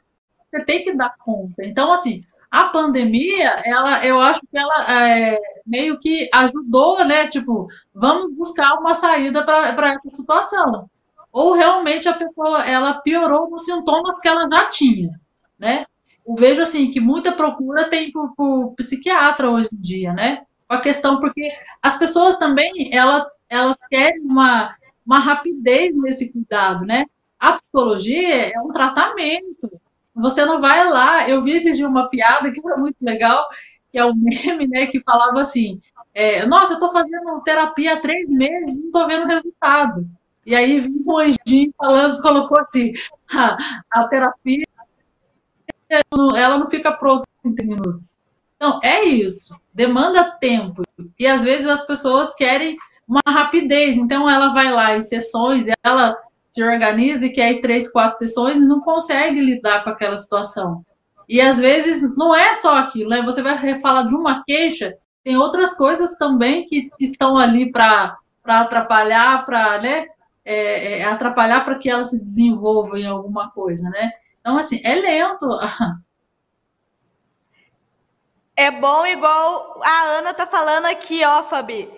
Você 0.49 0.65
tem 0.65 0.83
que 0.83 0.93
dar 0.93 1.15
conta. 1.17 1.63
Então, 1.65 1.91
assim, 1.91 2.23
a 2.51 2.65
pandemia, 2.65 3.61
ela, 3.63 4.05
eu 4.05 4.19
acho 4.19 4.41
que 4.41 4.57
ela 4.57 4.91
é, 4.91 5.39
meio 5.65 5.99
que 5.99 6.29
ajudou, 6.33 7.03
né? 7.05 7.27
Tipo, 7.27 7.67
vamos 7.93 8.35
buscar 8.35 8.73
uma 8.75 8.93
saída 8.93 9.43
para 9.43 9.93
essa 9.93 10.09
situação. 10.09 10.89
Ou 11.31 11.53
realmente 11.53 12.09
a 12.09 12.13
pessoa 12.13 12.63
ela 12.65 13.01
piorou 13.01 13.49
nos 13.49 13.65
sintomas 13.65 14.19
que 14.19 14.27
ela 14.27 14.47
já 14.49 14.67
tinha, 14.67 15.11
né? 15.59 15.85
Eu 16.29 16.35
vejo 16.35 16.61
assim 16.61 16.91
que 16.91 16.99
muita 16.99 17.31
procura 17.31 17.89
tem 17.89 18.11
por, 18.11 18.35
por 18.35 18.75
psiquiatra 18.75 19.49
hoje 19.49 19.67
em 19.73 19.79
dia, 19.79 20.13
né? 20.13 20.43
A 20.69 20.77
questão 20.77 21.19
porque 21.19 21.49
as 21.81 21.97
pessoas 21.97 22.37
também 22.37 22.91
elas, 22.93 23.79
querem 23.89 24.21
uma, 24.21 24.75
uma 25.03 25.19
rapidez 25.19 25.97
nesse 25.97 26.31
cuidado, 26.31 26.85
né? 26.85 27.05
A 27.39 27.53
psicologia 27.53 28.53
é 28.53 28.59
um 28.61 28.71
tratamento. 28.71 29.71
Você 30.13 30.45
não 30.45 30.61
vai 30.61 30.87
lá. 30.87 31.27
Eu 31.27 31.41
vi 31.41 31.53
esses 31.53 31.75
de 31.75 31.83
uma 31.83 32.09
piada 32.09 32.51
que 32.51 32.61
foi 32.61 32.77
muito 32.77 32.97
legal, 33.01 33.47
que 33.91 33.97
é 33.97 34.05
o 34.05 34.11
um 34.11 34.15
meme, 34.15 34.67
né? 34.67 34.85
Que 34.85 35.01
falava 35.01 35.41
assim: 35.41 35.81
é, 36.13 36.45
Nossa, 36.45 36.73
eu 36.73 36.75
estou 36.75 36.91
fazendo 36.91 37.41
terapia 37.41 37.93
há 37.93 38.01
três 38.01 38.29
meses, 38.29 38.77
não 38.77 38.85
estou 38.85 39.07
vendo 39.07 39.25
resultado. 39.25 40.07
E 40.45 40.53
aí 40.53 40.79
vinha 40.79 41.01
um 41.07 41.17
anjinho 41.17 41.73
falando, 41.75 42.21
colocou 42.21 42.59
assim: 42.59 42.93
a, 43.33 43.57
a 43.91 44.07
terapia 44.07 44.68
ela 45.89 46.57
não 46.57 46.67
fica 46.67 46.91
pronta 46.91 47.25
em 47.43 47.55
30 47.55 47.75
minutos. 47.75 48.19
Então, 48.55 48.79
é 48.83 49.03
isso. 49.03 49.59
Demanda 49.73 50.37
tempo. 50.39 50.83
E 51.17 51.25
às 51.25 51.43
vezes 51.43 51.65
as 51.67 51.85
pessoas 51.87 52.35
querem 52.35 52.77
uma 53.07 53.21
rapidez. 53.25 53.97
Então, 53.97 54.29
ela 54.29 54.49
vai 54.49 54.71
lá 54.71 54.95
em 54.95 55.01
sessões, 55.01 55.65
ela 55.83 56.15
se 56.49 56.63
organiza 56.63 57.25
e 57.25 57.31
quer 57.31 57.53
ir 57.53 57.61
três, 57.61 57.91
quatro 57.91 58.19
sessões 58.19 58.57
e 58.57 58.65
não 58.65 58.81
consegue 58.81 59.39
lidar 59.39 59.83
com 59.83 59.89
aquela 59.89 60.17
situação. 60.17 60.83
E 61.27 61.39
às 61.39 61.59
vezes 61.59 62.01
não 62.17 62.35
é 62.35 62.55
só 62.55 62.77
aquilo, 62.77 63.11
né? 63.11 63.21
Você 63.21 63.41
vai 63.41 63.79
falar 63.79 64.03
de 64.03 64.15
uma 64.15 64.43
queixa, 64.43 64.95
tem 65.23 65.37
outras 65.37 65.75
coisas 65.77 66.17
também 66.17 66.65
que 66.65 66.85
estão 66.99 67.37
ali 67.37 67.71
para 67.71 68.17
para 68.41 68.61
atrapalhar, 68.61 69.45
para 69.45 69.79
né, 69.79 70.07
é, 70.43 71.01
é, 71.01 71.03
atrapalhar 71.03 71.63
para 71.63 71.77
que 71.77 71.87
ela 71.87 72.03
se 72.03 72.19
desenvolva 72.19 72.97
em 72.97 73.05
alguma 73.05 73.51
coisa, 73.51 73.87
né? 73.91 74.11
Então, 74.39 74.57
assim, 74.57 74.81
é 74.83 74.95
lento. 74.95 75.47
É 78.55 78.69
bom 78.71 79.05
igual 79.05 79.79
a 79.81 80.01
Ana 80.17 80.33
tá 80.33 80.45
falando 80.45 80.85
aqui, 80.87 81.23
ó, 81.23 81.43
Fabi. 81.43 81.89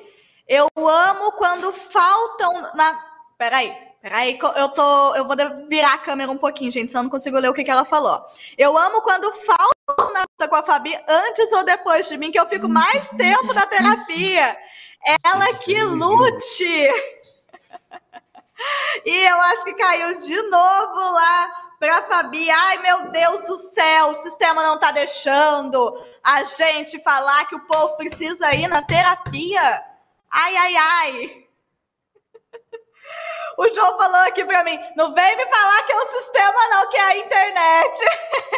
Eu 0.47 0.67
amo 0.77 1.31
quando 1.31 1.71
faltam 1.71 2.69
na. 2.75 2.99
Peraí, 3.35 3.75
peraí, 3.99 4.37
eu 4.55 4.69
tô. 4.69 5.15
Eu 5.15 5.25
vou 5.25 5.35
virar 5.67 5.93
a 5.93 5.97
câmera 5.97 6.31
um 6.31 6.37
pouquinho, 6.37 6.71
gente, 6.71 6.89
senão 6.89 7.01
eu 7.01 7.03
não 7.05 7.09
consigo 7.09 7.39
ler 7.39 7.49
o 7.49 7.53
que, 7.53 7.63
que 7.63 7.71
ela 7.71 7.83
falou. 7.83 8.23
Eu 8.57 8.77
amo 8.77 9.01
quando 9.01 9.33
faltam 9.33 10.13
na 10.13 10.47
com 10.47 10.55
a 10.55 10.61
Fabi 10.61 10.95
antes 11.07 11.51
ou 11.51 11.63
depois 11.63 12.07
de 12.07 12.17
mim, 12.17 12.31
que 12.31 12.39
eu 12.39 12.47
fico 12.47 12.67
mais 12.67 13.09
tempo 13.09 13.53
na 13.53 13.65
terapia. 13.65 14.55
Ela 15.23 15.53
que 15.55 15.81
lute! 15.83 16.89
E 19.03 19.17
eu 19.27 19.41
acho 19.41 19.63
que 19.63 19.73
caiu 19.73 20.19
de 20.19 20.39
novo 20.43 21.13
lá 21.13 21.60
para 21.81 22.03
Fabi. 22.03 22.47
Ai, 22.47 22.77
meu 22.77 23.09
Deus 23.09 23.43
do 23.45 23.57
céu, 23.57 24.09
o 24.09 24.15
sistema 24.15 24.61
não 24.61 24.75
está 24.75 24.91
deixando 24.91 25.99
a 26.23 26.43
gente 26.43 27.01
falar 27.01 27.45
que 27.45 27.55
o 27.55 27.65
povo 27.65 27.97
precisa 27.97 28.53
ir 28.53 28.67
na 28.67 28.83
terapia. 28.83 29.83
Ai, 30.29 30.55
ai, 30.55 30.75
ai. 30.75 31.41
O 33.57 33.67
João 33.67 33.97
falou 33.97 34.21
aqui 34.21 34.45
para 34.45 34.63
mim, 34.63 34.79
não 34.95 35.13
vem 35.13 35.35
me 35.35 35.45
falar 35.45 35.83
que 35.83 35.91
é 35.91 35.95
o 35.95 36.19
sistema 36.19 36.67
não, 36.69 36.89
que 36.89 36.97
é 36.97 37.01
a 37.01 37.17
internet. 37.17 37.99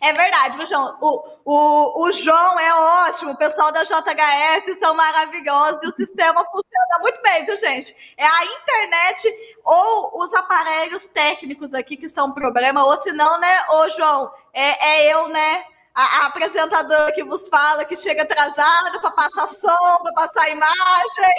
é 0.00 0.12
verdade, 0.12 0.66
João? 0.66 0.98
O, 1.00 1.28
o, 1.44 2.04
o 2.04 2.12
João 2.12 2.58
é 2.58 2.74
ótimo, 3.08 3.32
o 3.32 3.36
pessoal 3.36 3.72
da 3.72 3.82
JHS 3.82 4.78
são 4.78 4.94
maravilhosos 4.94 5.82
e 5.82 5.88
o 5.88 5.92
sistema 5.92 6.44
funciona 6.44 6.98
muito 7.00 7.20
bem, 7.22 7.44
viu, 7.44 7.56
gente? 7.56 7.96
É 8.16 8.26
a 8.26 8.44
internet 8.44 9.56
ou 9.64 10.22
os 10.22 10.32
aparelhos 10.34 11.08
técnicos 11.08 11.72
aqui 11.72 11.96
que 11.96 12.08
são 12.08 12.32
problema, 12.32 12.84
ou 12.84 12.96
se 13.02 13.12
não, 13.12 13.38
né, 13.40 13.64
ô 13.70 13.88
João, 13.90 14.30
é, 14.52 14.88
é 14.88 15.14
eu, 15.14 15.28
né? 15.28 15.64
A, 15.94 16.02
a 16.02 16.26
apresentadora 16.26 17.12
que 17.12 17.24
vos 17.24 17.48
fala 17.48 17.84
que 17.84 17.96
chega 17.96 18.22
atrasada 18.22 19.00
para 19.00 19.10
passar 19.12 19.48
som, 19.48 20.02
para 20.02 20.12
passar 20.12 20.50
imagem. 20.50 21.34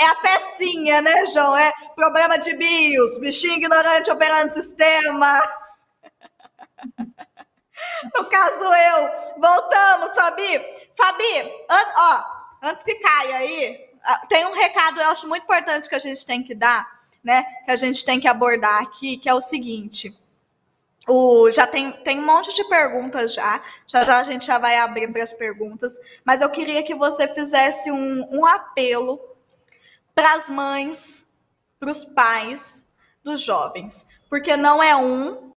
É 0.00 0.06
a 0.06 0.14
pecinha, 0.14 1.02
né, 1.02 1.26
João? 1.26 1.56
É 1.56 1.72
problema 1.94 2.38
de 2.38 2.54
BIOS, 2.54 3.18
bichinho 3.18 3.56
ignorante 3.56 4.10
operando 4.10 4.52
sistema. 4.52 5.42
No 8.14 8.24
caso, 8.26 8.64
eu. 8.64 9.40
Voltamos, 9.40 10.14
Fabi. 10.14 10.64
Fabi, 10.96 11.38
an 11.68 11.84
ó, 11.96 12.24
antes 12.62 12.82
que 12.82 12.94
caia 12.96 13.36
aí, 13.36 13.86
tem 14.28 14.44
um 14.46 14.52
recado 14.52 15.00
eu 15.00 15.08
acho 15.08 15.28
muito 15.28 15.44
importante 15.44 15.88
que 15.88 15.94
a 15.94 16.00
gente 16.00 16.24
tem 16.24 16.42
que 16.42 16.54
dar, 16.54 16.86
né? 17.22 17.44
Que 17.64 17.70
a 17.70 17.76
gente 17.76 18.04
tem 18.04 18.20
que 18.20 18.28
abordar 18.28 18.82
aqui, 18.82 19.18
que 19.18 19.28
é 19.28 19.34
o 19.34 19.40
seguinte. 19.40 20.16
O, 21.08 21.50
já 21.52 21.66
tem, 21.66 21.92
tem 22.02 22.18
um 22.18 22.26
monte 22.26 22.52
de 22.54 22.64
perguntas 22.64 23.34
já. 23.34 23.62
Já 23.86 24.04
já 24.04 24.18
a 24.18 24.22
gente 24.22 24.46
já 24.46 24.58
vai 24.58 24.76
abrir 24.76 25.12
para 25.12 25.22
as 25.22 25.32
perguntas. 25.32 25.92
Mas 26.24 26.40
eu 26.40 26.50
queria 26.50 26.82
que 26.82 26.94
você 26.94 27.28
fizesse 27.28 27.90
um, 27.90 28.26
um 28.30 28.44
apelo 28.44 29.20
para 30.14 30.34
as 30.34 30.50
mães, 30.50 31.26
para 31.78 31.90
os 31.90 32.04
pais 32.04 32.88
dos 33.22 33.40
jovens. 33.40 34.04
Porque 34.28 34.56
não 34.56 34.82
é 34.82 34.96
um, 34.96 35.52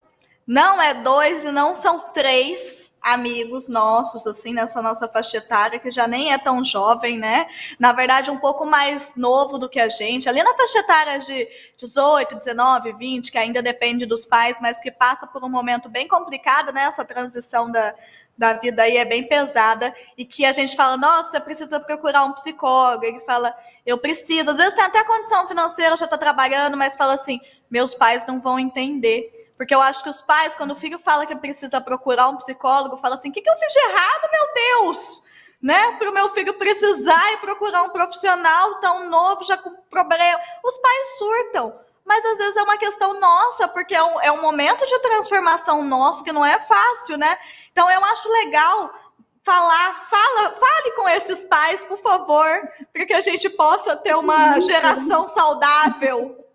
não 0.46 0.80
é 0.80 0.94
dois 0.94 1.44
e 1.44 1.50
não 1.50 1.74
são 1.74 1.98
três 2.12 2.92
amigos 3.02 3.68
nossos, 3.68 4.26
assim, 4.26 4.52
nessa 4.52 4.82
nossa 4.82 5.06
faixa 5.06 5.36
etária, 5.36 5.78
que 5.78 5.90
já 5.92 6.08
nem 6.08 6.32
é 6.32 6.38
tão 6.38 6.64
jovem, 6.64 7.16
né? 7.16 7.46
Na 7.78 7.92
verdade, 7.92 8.32
um 8.32 8.38
pouco 8.38 8.66
mais 8.66 9.14
novo 9.14 9.58
do 9.58 9.68
que 9.68 9.78
a 9.78 9.88
gente, 9.88 10.28
ali 10.28 10.42
na 10.42 10.54
faixa 10.54 10.80
etária 10.80 11.18
de 11.20 11.48
18, 11.76 12.34
19, 12.36 12.92
20, 12.94 13.30
que 13.30 13.38
ainda 13.38 13.62
depende 13.62 14.06
dos 14.06 14.26
pais, 14.26 14.58
mas 14.60 14.80
que 14.80 14.90
passa 14.90 15.26
por 15.26 15.44
um 15.44 15.48
momento 15.48 15.88
bem 15.88 16.08
complicado, 16.08 16.72
né? 16.72 16.82
Essa 16.82 17.04
transição 17.04 17.70
da, 17.70 17.94
da 18.36 18.54
vida 18.54 18.82
aí 18.82 18.96
é 18.96 19.04
bem 19.04 19.26
pesada, 19.28 19.94
e 20.18 20.24
que 20.24 20.44
a 20.44 20.52
gente 20.52 20.74
fala, 20.74 20.96
nossa, 20.96 21.40
precisa 21.40 21.78
procurar 21.78 22.24
um 22.24 22.32
psicólogo, 22.32 23.04
ele 23.04 23.20
fala, 23.20 23.54
eu 23.84 23.98
preciso, 23.98 24.50
às 24.50 24.56
vezes 24.56 24.74
tem 24.74 24.84
até 24.84 25.04
condição 25.04 25.46
financeira, 25.46 25.96
já 25.96 26.06
está 26.06 26.18
trabalhando, 26.18 26.76
mas 26.76 26.96
fala 26.96 27.14
assim, 27.14 27.40
meus 27.70 27.94
pais 27.94 28.26
não 28.26 28.40
vão 28.40 28.58
entender. 28.58 29.35
Porque 29.56 29.74
eu 29.74 29.80
acho 29.80 30.02
que 30.02 30.10
os 30.10 30.20
pais, 30.20 30.54
quando 30.54 30.72
o 30.72 30.76
filho 30.76 30.98
fala 30.98 31.26
que 31.26 31.34
precisa 31.34 31.80
procurar 31.80 32.28
um 32.28 32.36
psicólogo, 32.36 32.96
fala 32.96 33.14
assim: 33.14 33.30
o 33.30 33.32
que, 33.32 33.40
que 33.40 33.50
eu 33.50 33.58
fiz 33.58 33.72
de 33.72 33.78
errado, 33.78 34.30
meu 34.30 34.54
Deus? 34.54 35.22
Né? 35.62 35.92
Para 35.92 36.10
o 36.10 36.14
meu 36.14 36.30
filho 36.30 36.54
precisar 36.54 37.32
e 37.32 37.38
procurar 37.38 37.82
um 37.82 37.90
profissional 37.90 38.74
tão 38.74 39.08
novo, 39.08 39.42
já 39.44 39.56
com 39.56 39.70
problema. 39.90 40.38
Os 40.62 40.76
pais 40.76 41.18
surtam. 41.18 41.80
Mas 42.04 42.24
às 42.24 42.38
vezes 42.38 42.56
é 42.56 42.62
uma 42.62 42.78
questão 42.78 43.18
nossa, 43.18 43.66
porque 43.66 43.94
é 43.94 44.02
um, 44.02 44.20
é 44.20 44.30
um 44.30 44.40
momento 44.40 44.86
de 44.86 44.98
transformação 45.00 45.82
nosso 45.82 46.22
que 46.22 46.32
não 46.32 46.44
é 46.44 46.60
fácil, 46.60 47.16
né? 47.16 47.36
Então 47.72 47.90
eu 47.90 48.04
acho 48.04 48.30
legal 48.30 48.94
falar, 49.42 50.04
fala, 50.04 50.50
fale 50.52 50.90
com 50.92 51.08
esses 51.08 51.44
pais, 51.44 51.82
por 51.84 51.98
favor, 51.98 52.46
para 52.92 53.06
que 53.06 53.14
a 53.14 53.20
gente 53.20 53.48
possa 53.50 53.96
ter 53.96 54.14
uma 54.14 54.60
geração 54.60 55.26
saudável 55.26 56.45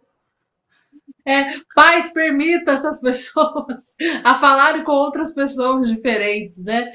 é, 1.25 1.59
pais, 1.75 2.11
permita 2.11 2.71
essas 2.71 2.99
pessoas 3.01 3.95
a 4.23 4.35
falarem 4.35 4.83
com 4.83 4.91
outras 4.91 5.33
pessoas 5.33 5.89
diferentes, 5.89 6.63
né? 6.63 6.91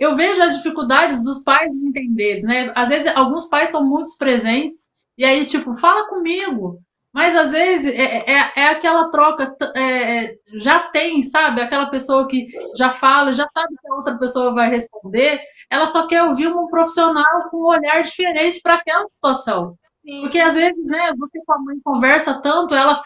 Eu 0.00 0.14
vejo 0.14 0.42
as 0.42 0.56
dificuldades 0.56 1.24
dos 1.24 1.42
pais 1.42 1.70
entenderem, 1.72 2.42
né? 2.42 2.72
Às 2.74 2.88
vezes, 2.90 3.14
alguns 3.16 3.46
pais 3.46 3.70
são 3.70 3.84
muito 3.84 4.16
presentes, 4.18 4.86
e 5.16 5.24
aí, 5.24 5.44
tipo, 5.44 5.74
fala 5.74 6.08
comigo. 6.08 6.80
Mas 7.12 7.34
às 7.34 7.52
vezes 7.52 7.92
é, 7.92 8.30
é, 8.30 8.52
é 8.54 8.64
aquela 8.66 9.10
troca, 9.10 9.56
é, 9.74 10.36
já 10.60 10.78
tem, 10.78 11.22
sabe? 11.22 11.60
Aquela 11.60 11.86
pessoa 11.86 12.28
que 12.28 12.46
já 12.76 12.92
fala, 12.92 13.32
já 13.32 13.46
sabe 13.48 13.74
que 13.80 13.90
a 13.90 13.94
outra 13.96 14.18
pessoa 14.18 14.54
vai 14.54 14.68
responder, 14.70 15.40
ela 15.70 15.86
só 15.86 16.06
quer 16.06 16.22
ouvir 16.22 16.48
um 16.48 16.68
profissional 16.68 17.50
com 17.50 17.58
um 17.58 17.66
olhar 17.66 18.02
diferente 18.02 18.60
para 18.62 18.74
aquela 18.74 19.06
situação. 19.08 19.76
Porque 20.20 20.38
às 20.38 20.54
vezes, 20.54 20.88
né, 20.88 21.12
você 21.18 21.40
com 21.44 21.52
a 21.52 21.58
mãe 21.58 21.76
conversa 21.84 22.40
tanto, 22.40 22.74
ela 22.74 23.00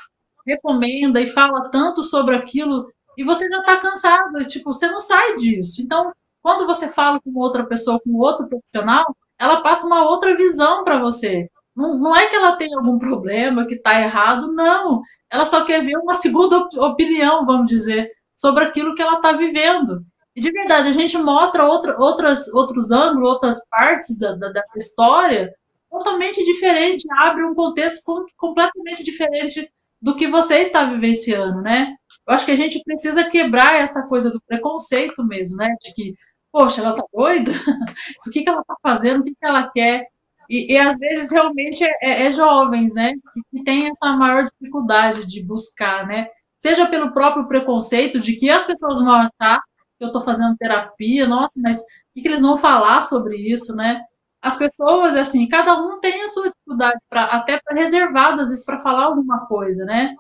recomenda 0.47 1.21
e 1.21 1.27
fala 1.27 1.69
tanto 1.71 2.03
sobre 2.05 2.35
aquilo 2.35 2.87
e 3.17 3.25
você 3.25 3.49
já 3.49 3.59
está 3.59 3.77
cansado, 3.77 4.45
tipo, 4.47 4.73
você 4.73 4.89
não 4.89 5.01
sai 5.01 5.37
disso. 5.37 5.83
Então, 5.83 6.13
quando 6.43 6.67
você 6.67 6.89
fala 6.89 7.21
com 7.21 7.33
outra 7.39 7.65
pessoa, 7.65 8.01
com 8.01 8.17
outro 8.17 8.49
profissional, 8.49 9.05
ela 9.39 9.63
passa 9.63 9.87
uma 9.87 10.09
outra 10.09 10.37
visão 10.37 10.83
para 10.85 10.99
você. 10.99 11.49
Não, 11.75 11.99
não, 11.99 12.17
é 12.17 12.27
que 12.29 12.37
ela 12.37 12.57
tem 12.57 12.75
algum 12.75 12.99
problema, 12.99 13.67
que 13.67 13.75
está 13.75 14.01
errado, 14.01 14.53
não. 14.53 15.03
Ela 15.31 15.45
só 15.45 15.65
quer 15.65 15.85
ver 15.85 15.97
uma 15.97 16.15
segunda 16.15 16.59
opinião, 16.77 17.45
vamos 17.47 17.67
dizer, 17.67 18.11
sobre 18.35 18.65
aquilo 18.65 18.95
que 18.95 19.03
ela 19.03 19.17
está 19.17 19.33
vivendo. 19.33 20.03
E 20.35 20.41
de 20.41 20.51
verdade, 20.51 20.89
a 20.89 20.93
gente 20.93 21.17
mostra 21.19 21.65
outra, 21.65 21.99
outras, 21.99 22.49
outros 22.55 22.91
ângulos, 22.91 23.29
outras 23.29 23.67
partes 23.69 24.19
da, 24.19 24.35
da, 24.35 24.49
dessa 24.49 24.79
história 24.79 25.53
totalmente 25.91 26.43
diferente, 26.43 27.07
abre 27.19 27.45
um 27.45 27.55
contexto 27.55 28.25
completamente 28.39 29.05
diferente 29.05 29.71
do 30.03 30.17
que 30.17 30.27
você 30.27 30.59
está 30.59 30.85
vivenciando, 30.85 31.63
né? 31.63 31.95
Eu 32.27 32.35
acho 32.35 32.45
que 32.45 32.51
a 32.51 32.57
gente 32.57 32.83
precisa 32.83 33.31
quebrar 33.31 33.75
essa 33.75 34.03
coisa 34.03 34.31
do 34.31 34.43
preconceito 34.43 35.25
mesmo, 35.25 35.57
né? 35.57 35.75
De 35.81 35.95
que, 35.95 36.17
poxa, 36.51 36.83
ela 36.83 36.95
tá 36.95 37.05
doida? 37.13 37.53
o 38.27 38.31
que, 38.31 38.43
que 38.43 38.49
ela 38.49 38.65
tá 38.65 38.75
fazendo? 38.83 39.21
O 39.21 39.25
que, 39.25 39.31
que 39.31 39.47
ela 39.47 39.71
quer? 39.71 40.09
E, 40.51 40.73
e 40.73 40.77
às 40.77 40.99
vezes 40.99 41.31
realmente 41.31 41.85
é, 41.85 41.91
é, 42.03 42.27
é 42.27 42.33
jovens, 42.33 42.93
né? 42.95 43.15
Que, 43.51 43.63
tem 43.63 43.89
essa 43.89 44.17
maior 44.17 44.45
dificuldade 44.45 45.25
de 45.25 45.43
buscar, 45.43 46.07
né? 46.07 46.29
Seja 46.59 46.87
pelo 46.87 47.13
próprio 47.13 47.47
preconceito 47.47 48.19
de 48.19 48.35
que 48.35 48.51
as 48.51 48.65
pessoas 48.65 49.01
vão 49.01 49.13
achar 49.15 49.61
que 49.99 50.05
eu 50.05 50.09
estou 50.09 50.23
fazendo 50.23 50.57
terapia, 50.57 51.29
nossa, 51.29 51.61
mas 51.61 51.81
o 51.81 51.85
que, 52.15 52.23
que 52.23 52.29
eles 52.29 52.43
vão 52.43 52.59
falar 52.59 53.03
sobre 53.03 53.37
isso, 53.37 53.75
né? 53.77 54.01
As 54.43 54.57
pessoas, 54.57 55.15
assim, 55.15 55.49
cada 55.49 55.75
um 55.81 56.01
tem 56.01 56.23
a 56.23 56.29
sua 56.29 56.51
dificuldade, 56.51 56.99
pra, 57.09 57.25
até 57.27 57.61
para 57.61 57.77
reservar, 57.77 58.39
às 58.41 58.51
vezes, 58.51 58.65
para 58.65 58.83
falar 58.83 59.05
alguma 59.05 59.47
coisa, 59.47 59.85
né? 59.85 60.15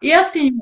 E 0.00 0.12
assim, 0.12 0.52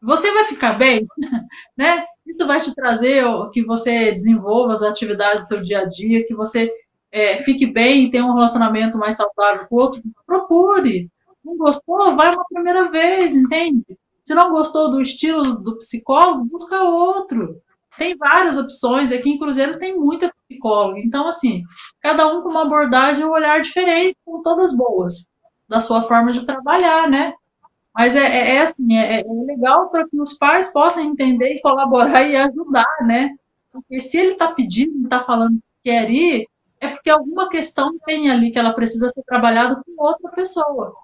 você 0.00 0.32
vai 0.32 0.44
ficar 0.44 0.78
bem, 0.78 1.06
né? 1.76 2.04
Isso 2.24 2.46
vai 2.46 2.60
te 2.60 2.72
trazer 2.74 3.24
que 3.52 3.64
você 3.64 4.12
desenvolva 4.12 4.72
as 4.72 4.82
atividades 4.82 5.44
do 5.44 5.48
seu 5.48 5.64
dia 5.64 5.80
a 5.80 5.84
dia, 5.86 6.26
que 6.26 6.34
você 6.34 6.70
é, 7.10 7.42
fique 7.42 7.66
bem, 7.66 8.10
tenha 8.10 8.24
um 8.24 8.34
relacionamento 8.34 8.96
mais 8.96 9.16
saudável 9.16 9.66
com 9.68 9.76
o 9.76 9.78
outro. 9.78 10.02
Procure. 10.24 11.10
Não 11.44 11.56
gostou? 11.56 12.16
Vai 12.16 12.32
uma 12.32 12.44
primeira 12.48 12.90
vez, 12.90 13.34
entende? 13.34 13.84
Se 14.24 14.34
não 14.34 14.50
gostou 14.50 14.90
do 14.90 15.00
estilo 15.00 15.54
do 15.56 15.78
psicólogo, 15.78 16.44
busca 16.44 16.82
outro. 16.82 17.60
Tem 17.96 18.16
várias 18.16 18.56
opções. 18.56 19.12
Aqui 19.12 19.30
em 19.30 19.38
Cruzeiro 19.38 19.78
tem 19.78 19.96
muita 19.98 20.32
psicóloga. 20.56 20.98
Então, 21.00 21.28
assim, 21.28 21.62
cada 22.00 22.26
um 22.26 22.42
com 22.42 22.48
uma 22.48 22.62
abordagem 22.62 23.22
e 23.22 23.26
um 23.26 23.30
olhar 23.30 23.60
diferente, 23.60 24.16
com 24.24 24.42
todas 24.42 24.76
boas, 24.76 25.28
da 25.68 25.80
sua 25.80 26.02
forma 26.02 26.32
de 26.32 26.44
trabalhar, 26.44 27.08
né? 27.08 27.34
Mas 27.94 28.14
é, 28.14 28.26
é, 28.26 28.56
é 28.56 28.62
assim, 28.62 28.96
é, 28.96 29.20
é 29.20 29.24
legal 29.24 29.88
para 29.88 30.06
que 30.08 30.20
os 30.20 30.34
pais 30.34 30.72
possam 30.72 31.02
entender 31.04 31.54
e 31.54 31.60
colaborar 31.60 32.22
e 32.28 32.36
ajudar, 32.36 32.96
né? 33.06 33.34
Porque 33.72 34.00
se 34.00 34.18
ele 34.18 34.32
está 34.32 34.52
pedindo, 34.52 35.04
está 35.04 35.22
falando 35.22 35.54
que 35.54 35.90
quer 35.90 36.10
ir, 36.10 36.46
é 36.80 36.88
porque 36.88 37.10
alguma 37.10 37.48
questão 37.48 37.98
tem 38.04 38.30
ali 38.30 38.50
que 38.50 38.58
ela 38.58 38.72
precisa 38.72 39.08
ser 39.08 39.22
trabalhada 39.22 39.82
com 39.84 40.02
outra 40.02 40.30
pessoa. 40.30 40.94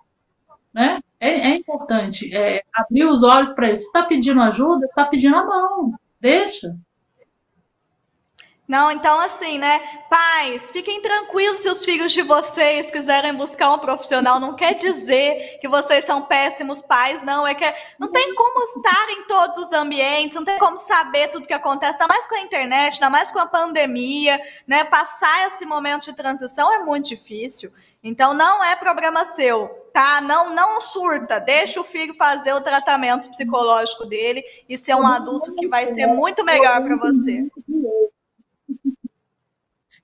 Né? 0.72 1.00
É, 1.20 1.50
é 1.50 1.56
importante 1.56 2.34
é, 2.34 2.62
abrir 2.74 3.04
os 3.04 3.22
olhos 3.22 3.52
para 3.52 3.70
isso. 3.70 3.84
está 3.84 4.04
pedindo 4.04 4.40
ajuda, 4.40 4.86
está 4.86 5.04
pedindo 5.04 5.36
a 5.36 5.44
mão. 5.44 5.94
Deixa. 6.20 6.74
Não, 8.66 8.92
então 8.92 9.18
assim, 9.20 9.58
né? 9.58 9.80
Pais, 10.08 10.70
fiquem 10.70 11.02
tranquilos 11.02 11.58
se 11.58 11.68
os 11.68 11.84
filhos 11.84 12.12
de 12.12 12.22
vocês 12.22 12.90
quiserem 12.90 13.34
buscar 13.34 13.72
um 13.72 13.78
profissional. 13.78 14.38
Não 14.38 14.54
quer 14.54 14.74
dizer 14.74 15.58
que 15.60 15.68
vocês 15.68 16.04
são 16.04 16.22
péssimos 16.22 16.80
pais, 16.80 17.22
não. 17.22 17.46
É 17.46 17.54
que 17.54 17.74
não 17.98 18.08
tem 18.08 18.34
como 18.34 18.62
estar 18.64 19.10
em 19.10 19.24
todos 19.24 19.58
os 19.58 19.72
ambientes, 19.72 20.36
não 20.36 20.44
tem 20.44 20.58
como 20.58 20.78
saber 20.78 21.28
tudo 21.28 21.46
que 21.46 21.52
acontece, 21.52 21.98
ainda 22.00 22.06
mais 22.06 22.26
com 22.26 22.36
a 22.36 22.40
internet, 22.40 22.94
ainda 22.94 23.10
mais 23.10 23.30
com 23.30 23.40
a 23.40 23.46
pandemia, 23.46 24.40
né? 24.66 24.84
Passar 24.84 25.48
esse 25.48 25.66
momento 25.66 26.04
de 26.04 26.12
transição 26.14 26.72
é 26.72 26.78
muito 26.78 27.08
difícil. 27.08 27.70
Então 28.02 28.32
não 28.32 28.62
é 28.64 28.74
problema 28.76 29.24
seu, 29.24 29.68
tá? 29.92 30.20
Não, 30.20 30.54
não 30.54 30.80
surta. 30.80 31.38
Deixa 31.38 31.80
o 31.80 31.84
filho 31.84 32.14
fazer 32.14 32.52
o 32.52 32.60
tratamento 32.60 33.28
psicológico 33.28 34.06
dele 34.06 34.42
e 34.68 34.78
ser 34.78 34.94
um 34.94 35.06
adulto 35.06 35.54
que 35.54 35.68
vai 35.68 35.88
ser 35.88 36.06
muito 36.06 36.44
melhor 36.44 36.80
para 36.82 36.96
você. 36.96 37.46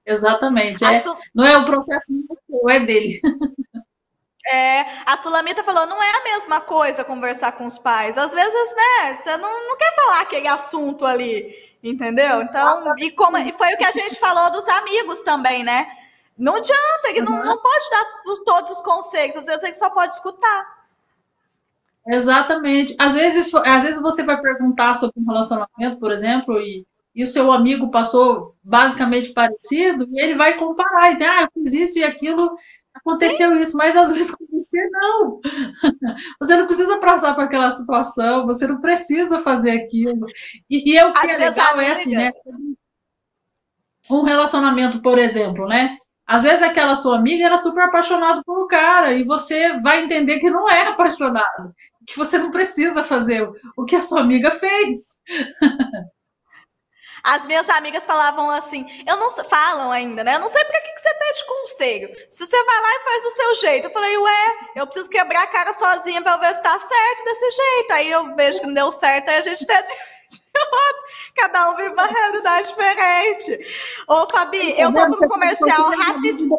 Exatamente. 0.08 0.84
É, 0.84 1.02
Su... 1.02 1.16
Não 1.34 1.44
é 1.44 1.56
o 1.56 1.66
processo 1.66 2.12
meu, 2.48 2.70
é 2.70 2.80
dele. 2.80 3.20
É, 4.50 4.86
a 5.04 5.14
Sulamita 5.18 5.62
falou, 5.62 5.86
não 5.86 6.02
é 6.02 6.10
a 6.10 6.24
mesma 6.24 6.58
coisa 6.58 7.04
conversar 7.04 7.52
com 7.52 7.66
os 7.66 7.76
pais. 7.76 8.16
Às 8.16 8.32
vezes, 8.32 8.74
né, 8.74 9.18
você 9.22 9.36
não, 9.36 9.68
não 9.68 9.76
quer 9.76 9.94
falar 9.94 10.22
aquele 10.22 10.48
assunto 10.48 11.04
ali, 11.04 11.54
entendeu? 11.82 12.40
Então, 12.40 12.94
e, 12.96 13.10
como, 13.10 13.36
e 13.36 13.52
foi 13.52 13.74
o 13.74 13.76
que 13.76 13.84
a 13.84 13.90
gente 13.90 14.18
falou 14.18 14.50
dos 14.50 14.66
amigos 14.66 15.22
também, 15.22 15.62
né? 15.62 15.86
Não 16.38 16.54
adianta, 16.54 17.08
ele 17.10 17.20
uhum. 17.20 17.26
não, 17.26 17.44
não 17.44 17.58
pode 17.58 17.90
dar 17.90 18.06
todos 18.46 18.70
os 18.70 18.80
conselhos, 18.80 19.36
às 19.36 19.44
vezes 19.44 19.64
ele 19.64 19.74
só 19.74 19.90
pode 19.90 20.14
escutar. 20.14 20.78
Exatamente. 22.06 22.96
Às 22.98 23.14
vezes, 23.14 23.54
às 23.54 23.82
vezes 23.82 24.00
você 24.00 24.22
vai 24.22 24.40
perguntar 24.40 24.94
sobre 24.94 25.20
um 25.20 25.26
relacionamento, 25.26 25.98
por 26.00 26.10
exemplo, 26.10 26.58
e 26.58 26.86
e 27.18 27.24
o 27.24 27.26
seu 27.26 27.50
amigo 27.50 27.90
passou 27.90 28.54
basicamente 28.62 29.32
parecido, 29.32 30.06
e 30.08 30.20
ele 30.22 30.36
vai 30.36 30.56
comparar, 30.56 31.20
e 31.20 31.24
ah, 31.24 31.42
eu 31.42 31.48
fiz 31.52 31.72
isso 31.72 31.98
e 31.98 32.04
aquilo, 32.04 32.56
aconteceu 32.94 33.50
Sim. 33.50 33.60
isso, 33.60 33.76
mas 33.76 33.96
às 33.96 34.12
vezes 34.12 34.32
com 34.32 34.46
você 34.48 34.88
não. 34.88 35.40
Você 36.40 36.56
não 36.56 36.66
precisa 36.66 36.96
passar 36.98 37.34
por 37.34 37.42
aquela 37.42 37.70
situação, 37.70 38.46
você 38.46 38.68
não 38.68 38.80
precisa 38.80 39.40
fazer 39.40 39.72
aquilo. 39.72 40.26
E, 40.70 40.92
e 40.92 40.96
é 40.96 41.04
o 41.06 41.12
que 41.12 41.26
As 41.26 41.32
é 41.32 41.36
legal 41.36 41.80
é 41.80 41.90
assim, 41.90 42.14
né? 42.14 42.30
Um 44.08 44.22
relacionamento, 44.22 45.02
por 45.02 45.18
exemplo, 45.18 45.66
né? 45.66 45.98
Às 46.24 46.44
vezes 46.44 46.62
aquela 46.62 46.94
sua 46.94 47.18
amiga 47.18 47.46
era 47.46 47.58
super 47.58 47.82
apaixonada 47.84 48.42
por 48.44 48.64
um 48.64 48.68
cara 48.68 49.12
e 49.14 49.24
você 49.24 49.80
vai 49.80 50.04
entender 50.04 50.38
que 50.38 50.50
não 50.50 50.68
é 50.68 50.86
apaixonado, 50.86 51.74
que 52.06 52.16
você 52.16 52.38
não 52.38 52.52
precisa 52.52 53.02
fazer 53.02 53.48
o 53.76 53.84
que 53.84 53.96
a 53.96 54.02
sua 54.02 54.20
amiga 54.20 54.52
fez. 54.52 55.18
As 57.22 57.44
minhas 57.46 57.68
amigas 57.68 58.04
falavam 58.04 58.50
assim, 58.50 58.86
eu 59.06 59.16
não 59.16 59.30
falam 59.30 59.90
ainda, 59.90 60.24
né? 60.24 60.34
Eu 60.34 60.40
não 60.40 60.48
sei 60.48 60.64
para 60.64 60.80
que, 60.80 60.98
você 60.98 61.14
pede 61.14 61.46
conselho. 61.46 62.10
Se 62.30 62.46
você 62.46 62.64
vai 62.64 62.80
lá 62.80 62.94
e 62.94 63.04
faz 63.04 63.22
do 63.22 63.30
seu 63.30 63.54
jeito. 63.56 63.86
Eu 63.86 63.92
falei, 63.92 64.18
ué, 64.18 64.56
eu 64.76 64.86
preciso 64.86 65.08
quebrar 65.08 65.42
a 65.42 65.46
cara 65.46 65.74
sozinha 65.74 66.22
para 66.22 66.36
ver 66.36 66.54
se 66.54 66.62
tá 66.62 66.78
certo 66.78 67.24
desse 67.24 67.50
jeito. 67.50 67.92
Aí 67.92 68.10
eu 68.10 68.34
vejo 68.34 68.60
que 68.60 68.66
não 68.66 68.74
deu 68.74 68.92
certo, 68.92 69.28
aí 69.28 69.36
a 69.36 69.42
gente 69.42 69.64
tá 69.66 69.84
Cada 71.36 71.70
um 71.70 71.76
vive 71.76 71.90
uma 71.90 72.06
realidade 72.06 72.68
diferente. 72.68 73.58
Ô, 74.08 74.28
Fabi, 74.28 74.78
eu 74.78 74.90
vou 74.90 75.16
pro 75.16 75.28
comercial 75.28 75.90
rapidinho. 75.90 76.58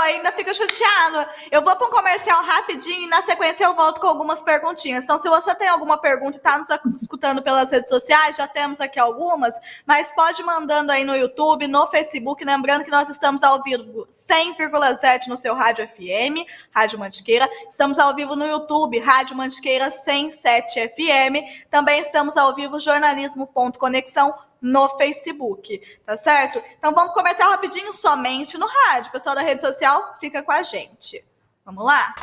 Ainda 0.00 0.32
fica 0.32 0.52
chateado. 0.52 1.28
Eu 1.50 1.62
vou 1.62 1.76
para 1.76 1.86
um 1.86 1.90
comercial 1.90 2.42
rapidinho 2.42 3.04
e 3.04 3.06
na 3.06 3.22
sequência 3.22 3.64
eu 3.64 3.74
volto 3.74 4.00
com 4.00 4.06
algumas 4.06 4.42
perguntinhas. 4.42 5.04
Então, 5.04 5.18
se 5.18 5.28
você 5.28 5.54
tem 5.54 5.68
alguma 5.68 5.98
pergunta 5.98 6.36
e 6.36 6.40
está 6.40 6.58
nos 6.58 7.02
escutando 7.02 7.42
pelas 7.42 7.70
redes 7.70 7.88
sociais, 7.88 8.36
já 8.36 8.46
temos 8.46 8.80
aqui 8.80 8.98
algumas, 8.98 9.54
mas 9.86 10.10
pode 10.10 10.42
mandando 10.42 10.92
aí 10.92 11.04
no 11.04 11.16
YouTube, 11.16 11.66
no 11.66 11.86
Facebook. 11.88 12.44
Lembrando 12.44 12.84
que 12.84 12.90
nós 12.90 13.08
estamos 13.08 13.42
ao 13.42 13.62
vivo 13.62 14.08
100,7 14.30 15.26
no 15.26 15.36
seu 15.36 15.56
rádio 15.56 15.88
FM, 15.88 16.46
Rádio 16.70 17.00
Mantiqueira. 17.00 17.50
Estamos 17.68 17.98
ao 17.98 18.14
vivo 18.14 18.36
no 18.36 18.46
YouTube, 18.46 19.00
Rádio 19.00 19.36
Mantiqueira 19.36 19.90
107 19.90 20.88
FM. 20.90 21.66
Também 21.68 22.00
estamos 22.00 22.36
ao 22.36 22.54
vivo 22.54 22.78
jornalismo.conexão 22.78 24.32
no 24.62 24.88
Facebook, 24.90 25.82
tá 26.06 26.16
certo? 26.16 26.62
Então 26.78 26.94
vamos 26.94 27.12
começar 27.12 27.48
rapidinho 27.48 27.92
somente 27.92 28.56
no 28.56 28.68
rádio. 28.68 29.10
pessoal 29.10 29.34
da 29.34 29.42
rede 29.42 29.62
social 29.62 30.16
fica 30.20 30.44
com 30.44 30.52
a 30.52 30.62
gente. 30.62 31.20
Vamos 31.64 31.84
lá? 31.84 32.14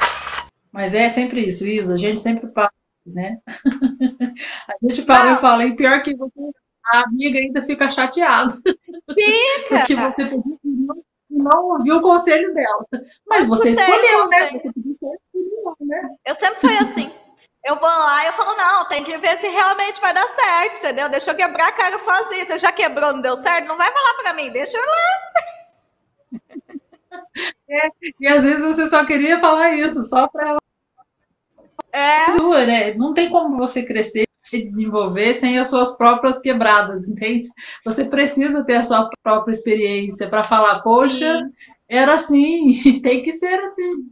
Mas 0.72 0.93
é 0.93 1.10
sempre 1.10 1.45
isso, 1.45 1.68
Isa. 1.68 1.95
A 1.95 1.97
gente 1.97 2.22
sempre 2.22 2.49
fala, 2.53 2.72
né? 3.05 3.38
a 4.70 4.88
gente 4.88 5.01
fala, 5.01 5.32
eu 5.32 5.38
falei, 5.41 5.74
pior 5.74 6.01
que 6.03 6.16
você, 6.16 6.39
a 6.86 7.03
amiga 7.03 7.38
ainda 7.38 7.62
fica 7.62 7.91
chateada. 7.91 8.58
Fica! 8.64 9.80
Porque 9.84 9.95
você 9.95 10.30
não 11.38 11.66
ouviu 11.70 11.98
o 11.98 12.02
conselho 12.02 12.54
dela. 12.54 12.86
Mas, 13.28 13.48
você 13.48 13.72
escolheu, 13.72 14.28
né? 14.28 14.62
né? 15.82 16.10
Eu 16.26 16.36
sempre 16.36 16.60
fui 16.60 16.78
assim. 16.78 17.12
Eu 17.66 17.76
vou 17.76 17.90
lá 17.90 18.24
e 18.24 18.28
eu 18.28 18.34
falo, 18.34 18.56
não, 18.56 18.86
tem 18.86 19.04
que 19.04 19.18
ver 19.18 19.38
se 19.38 19.48
realmente 19.48 20.00
vai 20.00 20.14
dar 20.14 20.28
certo, 20.28 20.80
entendeu? 20.80 21.10
Deixa 21.10 21.32
eu 21.32 21.36
quebrar 21.36 21.68
a 21.68 21.74
cara 21.74 22.00
sozinha. 22.00 22.46
Você 22.46 22.58
já 22.58 22.72
quebrou, 22.72 23.12
não 23.12 23.22
deu 23.22 23.36
certo? 23.36 23.68
Não 23.68 23.78
vai 23.78 23.92
falar 23.92 24.14
para 24.14 24.34
mim, 24.34 24.50
deixa 24.52 24.78
eu 24.78 24.86
lá. 24.86 26.40
É, 27.70 27.90
e 28.20 28.28
às 28.28 28.44
vezes 28.44 28.66
você 28.66 28.88
só 28.88 29.06
queria 29.06 29.40
falar 29.40 29.76
isso, 29.76 30.02
só 30.04 30.28
para 30.28 30.50
ela. 30.50 30.62
É. 31.92 32.66
Né? 32.66 32.94
Não 32.96 33.14
tem 33.14 33.30
como 33.30 33.58
você 33.58 33.84
crescer 33.84 34.27
e 34.54 34.64
desenvolver 34.64 35.34
sem 35.34 35.60
as 35.60 35.70
suas 35.70 35.95
próprias 35.98 36.39
quebradas, 36.39 37.08
entende? 37.08 37.50
Você 37.84 38.06
precisa 38.06 38.64
ter 38.64 38.76
a 38.76 38.84
sua 38.84 39.10
própria 39.24 39.52
experiência 39.52 40.30
para 40.30 40.43
falar, 40.43 40.80
poxa, 40.80 41.39
Sim. 41.39 41.54
era 41.89 42.14
assim, 42.14 43.00
tem 43.02 43.24
que 43.24 43.32
ser 43.32 43.60
assim. 43.60 44.08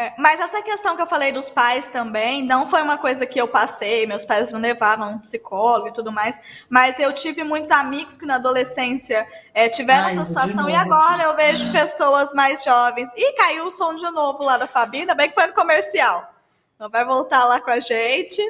É, 0.00 0.12
mas 0.16 0.38
essa 0.38 0.62
questão 0.62 0.94
que 0.94 1.02
eu 1.02 1.08
falei 1.08 1.32
dos 1.32 1.50
pais 1.50 1.88
também, 1.88 2.44
não 2.44 2.68
foi 2.70 2.80
uma 2.82 2.96
coisa 2.96 3.26
que 3.26 3.40
eu 3.40 3.48
passei, 3.48 4.06
meus 4.06 4.24
pais 4.24 4.52
me 4.52 4.60
levavam 4.60 5.14
um 5.14 5.18
psicólogo 5.18 5.88
e 5.88 5.92
tudo 5.92 6.12
mais, 6.12 6.40
mas 6.68 7.00
eu 7.00 7.12
tive 7.12 7.42
muitos 7.42 7.70
amigos 7.72 8.16
que 8.16 8.24
na 8.24 8.36
adolescência 8.36 9.26
é, 9.52 9.68
tiveram 9.68 10.06
Ai, 10.06 10.14
essa 10.14 10.26
situação 10.26 10.70
e 10.70 10.74
agora 10.74 11.24
eu 11.24 11.34
vejo 11.34 11.72
pessoas 11.72 12.32
mais 12.32 12.62
jovens. 12.62 13.10
E 13.16 13.32
caiu 13.32 13.66
o 13.66 13.72
som 13.72 13.96
de 13.96 14.08
novo 14.10 14.44
lá 14.44 14.56
da 14.56 14.68
Fabi, 14.68 14.98
ainda 15.00 15.16
bem 15.16 15.30
que 15.30 15.34
foi 15.34 15.48
no 15.48 15.52
comercial. 15.52 16.32
Então 16.76 16.88
vai 16.88 17.04
voltar 17.04 17.44
lá 17.46 17.60
com 17.60 17.72
a 17.72 17.80
gente. 17.80 18.40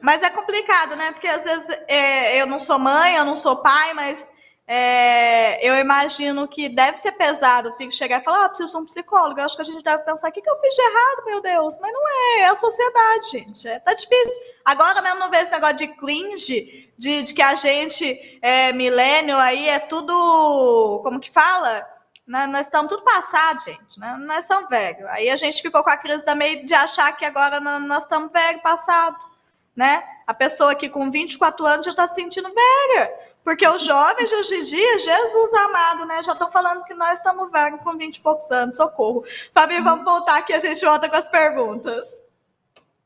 Mas 0.00 0.22
é 0.22 0.30
complicado, 0.30 0.96
né? 0.96 1.12
Porque 1.12 1.28
às 1.28 1.44
vezes 1.44 1.68
é, 1.88 2.40
eu 2.40 2.46
não 2.46 2.60
sou 2.60 2.78
mãe, 2.78 3.16
eu 3.16 3.24
não 3.24 3.36
sou 3.36 3.56
pai, 3.56 3.94
mas 3.94 4.30
é, 4.68 5.64
eu 5.66 5.78
imagino 5.78 6.48
que 6.48 6.68
deve 6.68 6.98
ser 6.98 7.12
pesado 7.12 7.68
o 7.68 7.76
filho 7.76 7.92
chegar 7.92 8.20
e 8.20 8.24
falar: 8.24 8.44
ah, 8.44 8.48
preciso 8.48 8.72
de 8.72 8.82
um 8.82 8.86
psicólogo. 8.86 9.38
Eu 9.38 9.44
acho 9.44 9.54
que 9.54 9.62
a 9.62 9.64
gente 9.64 9.82
deve 9.82 10.02
pensar: 10.02 10.28
o 10.28 10.32
que, 10.32 10.42
que 10.42 10.50
eu 10.50 10.60
fiz 10.60 10.74
de 10.74 10.82
errado, 10.82 11.24
meu 11.24 11.40
Deus? 11.40 11.78
Mas 11.80 11.92
não 11.92 12.08
é, 12.08 12.40
é 12.40 12.48
a 12.48 12.56
sociedade, 12.56 13.30
gente. 13.30 13.68
É, 13.68 13.78
tá 13.78 13.94
difícil. 13.94 14.42
Agora 14.64 15.00
mesmo 15.00 15.20
não 15.20 15.30
vê 15.30 15.38
esse 15.38 15.52
negócio 15.52 15.76
de 15.76 15.86
cringe, 15.88 16.92
de, 16.98 17.22
de 17.22 17.32
que 17.32 17.42
a 17.42 17.54
gente, 17.54 18.38
é, 18.42 18.72
milênio, 18.72 19.36
aí 19.36 19.68
é 19.68 19.78
tudo. 19.78 21.00
Como 21.04 21.20
que 21.20 21.30
fala? 21.30 21.86
Nós, 22.26 22.48
nós 22.48 22.66
estamos 22.66 22.88
tudo 22.92 23.04
passado, 23.04 23.62
gente. 23.62 24.00
Né? 24.00 24.16
Nós 24.18 24.46
somos 24.46 24.68
velhos. 24.68 25.08
Aí 25.10 25.30
a 25.30 25.36
gente 25.36 25.62
ficou 25.62 25.84
com 25.84 25.90
a 25.90 25.96
crise 25.96 26.24
também 26.24 26.66
de 26.66 26.74
achar 26.74 27.16
que 27.16 27.24
agora 27.24 27.60
nós 27.60 28.02
estamos 28.02 28.32
velho, 28.32 28.60
passado. 28.62 29.35
Né? 29.76 30.02
A 30.26 30.32
pessoa 30.34 30.74
que 30.74 30.88
com 30.88 31.10
24 31.10 31.64
anos 31.66 31.84
já 31.84 31.92
está 31.92 32.08
se 32.08 32.14
sentindo 32.14 32.48
velha. 32.48 33.14
Porque 33.44 33.66
os 33.68 33.82
jovens 33.82 34.28
de 34.28 34.34
hoje 34.34 34.54
em 34.56 34.62
dia, 34.64 34.98
Jesus 34.98 35.54
amado, 35.54 36.04
né? 36.04 36.20
Já 36.20 36.32
estão 36.32 36.50
falando 36.50 36.82
que 36.82 36.94
nós 36.94 37.18
estamos 37.18 37.48
velhos 37.52 37.80
com 37.80 37.96
20 37.96 38.16
e 38.16 38.20
poucos 38.20 38.50
anos, 38.50 38.74
socorro. 38.74 39.22
Fabi, 39.54 39.80
vamos 39.80 40.04
voltar 40.04 40.38
aqui, 40.38 40.52
a 40.52 40.58
gente 40.58 40.84
volta 40.84 41.08
com 41.08 41.14
as 41.14 41.28
perguntas. 41.28 42.08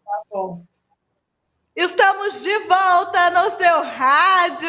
Tá 0.03 0.23
bom. 0.31 0.70
Estamos 1.83 2.43
de 2.43 2.59
volta 2.59 3.31
no 3.31 3.57
seu 3.57 3.83
rádio. 3.83 4.69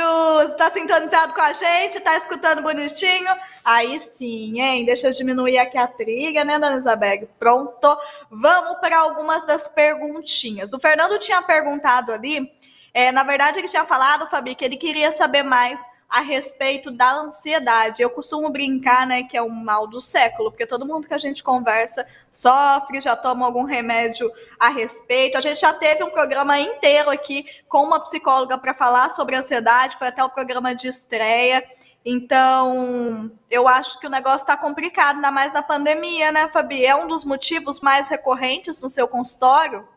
Está 0.50 0.70
sintonizado 0.70 1.34
com 1.34 1.42
a 1.42 1.52
gente? 1.52 1.98
Está 1.98 2.16
escutando 2.16 2.62
bonitinho? 2.62 3.30
Aí 3.66 4.00
sim, 4.00 4.62
hein? 4.62 4.86
Deixa 4.86 5.08
eu 5.08 5.12
diminuir 5.12 5.58
aqui 5.58 5.78
a 5.78 5.88
trilha, 5.88 6.46
né, 6.46 6.58
dona 6.58 6.78
Isabel? 6.78 7.28
Pronto. 7.38 7.98
Vamos 8.32 8.80
para 8.80 8.98
algumas 8.98 9.46
das 9.46 9.68
perguntinhas. 9.68 10.72
O 10.72 10.80
Fernando 10.80 11.20
tinha 11.20 11.42
perguntado 11.42 12.14
ali 12.14 12.50
é, 12.94 13.12
na 13.12 13.24
verdade, 13.24 13.60
ele 13.60 13.68
tinha 13.68 13.86
falado, 13.86 14.30
Fabi, 14.30 14.54
que 14.54 14.66
ele 14.66 14.76
queria 14.76 15.12
saber 15.12 15.44
mais 15.44 15.80
a 16.12 16.20
respeito 16.20 16.92
da 16.92 17.10
ansiedade. 17.14 18.02
Eu 18.02 18.10
costumo 18.10 18.50
brincar, 18.50 19.08
né, 19.08 19.24
que 19.24 19.38
é 19.38 19.42
o 19.42 19.50
mal 19.50 19.88
do 19.88 20.02
século, 20.02 20.52
porque 20.52 20.68
todo 20.68 20.86
mundo 20.86 21.08
que 21.08 21.14
a 21.14 21.18
gente 21.18 21.42
conversa 21.42 22.06
sofre, 22.30 23.00
já 23.00 23.16
toma 23.16 23.46
algum 23.46 23.64
remédio 23.64 24.30
a 24.60 24.68
respeito. 24.68 25.38
A 25.38 25.42
gente 25.42 25.62
já 25.62 25.72
teve 25.72 26.04
um 26.04 26.12
programa 26.12 26.60
inteiro 26.60 27.10
aqui 27.10 27.46
com 27.70 27.82
uma 27.84 28.02
psicóloga 28.02 28.58
para 28.58 28.74
falar 28.74 29.10
sobre 29.12 29.38
ansiedade, 29.38 29.98
foi 29.98 30.10
até 30.10 30.22
o 30.22 30.30
programa 30.30 30.76
de 30.76 30.90
estreia. 30.90 31.64
Então, 32.04 33.32
eu 33.50 33.66
acho 33.66 33.98
que 33.98 34.08
o 34.08 34.10
negócio 34.10 34.42
está 34.42 34.58
complicado, 34.58 35.16
ainda 35.16 35.32
mais 35.32 35.54
na 35.54 35.62
pandemia, 35.62 36.30
né, 36.30 36.50
Fabi? 36.50 36.86
É 36.86 36.94
um 36.94 37.08
dos 37.08 37.24
motivos 37.24 37.80
mais 37.80 38.10
recorrentes 38.10 38.82
no 38.82 38.90
seu 38.90 39.08
consultório? 39.08 39.88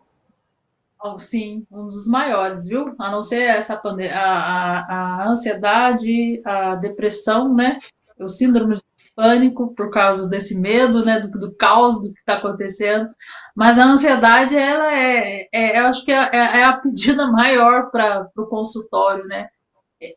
Sim, 1.19 1.67
um 1.71 1.87
dos 1.87 2.07
maiores, 2.09 2.67
viu? 2.67 2.95
A 2.99 3.11
não 3.11 3.23
ser 3.23 3.43
essa 3.43 3.75
a, 3.75 3.81
a, 3.81 5.23
a 5.23 5.29
ansiedade, 5.29 6.41
a 6.45 6.77
depressão, 6.77 7.55
né? 7.55 7.79
O 8.19 8.29
síndrome 8.29 8.77
de 8.77 8.83
pânico 9.15 9.75
por 9.75 9.91
causa 9.91 10.29
desse 10.29 10.59
medo, 10.59 11.05
né? 11.05 11.21
Do, 11.21 11.39
do 11.39 11.55
caos 11.57 12.01
do 12.01 12.13
que 12.13 12.21
está 12.21 12.35
acontecendo. 12.35 13.09
Mas 13.55 13.79
a 13.79 13.85
ansiedade, 13.85 14.57
ela 14.57 14.93
é, 14.93 15.47
é 15.53 15.79
eu 15.81 15.87
acho 15.87 16.05
que 16.05 16.13
é, 16.13 16.31
é, 16.33 16.61
é 16.61 16.65
a 16.65 16.73
pedida 16.73 17.27
maior 17.31 17.91
para 17.91 18.29
o 18.37 18.47
consultório, 18.47 19.25
né? 19.27 19.49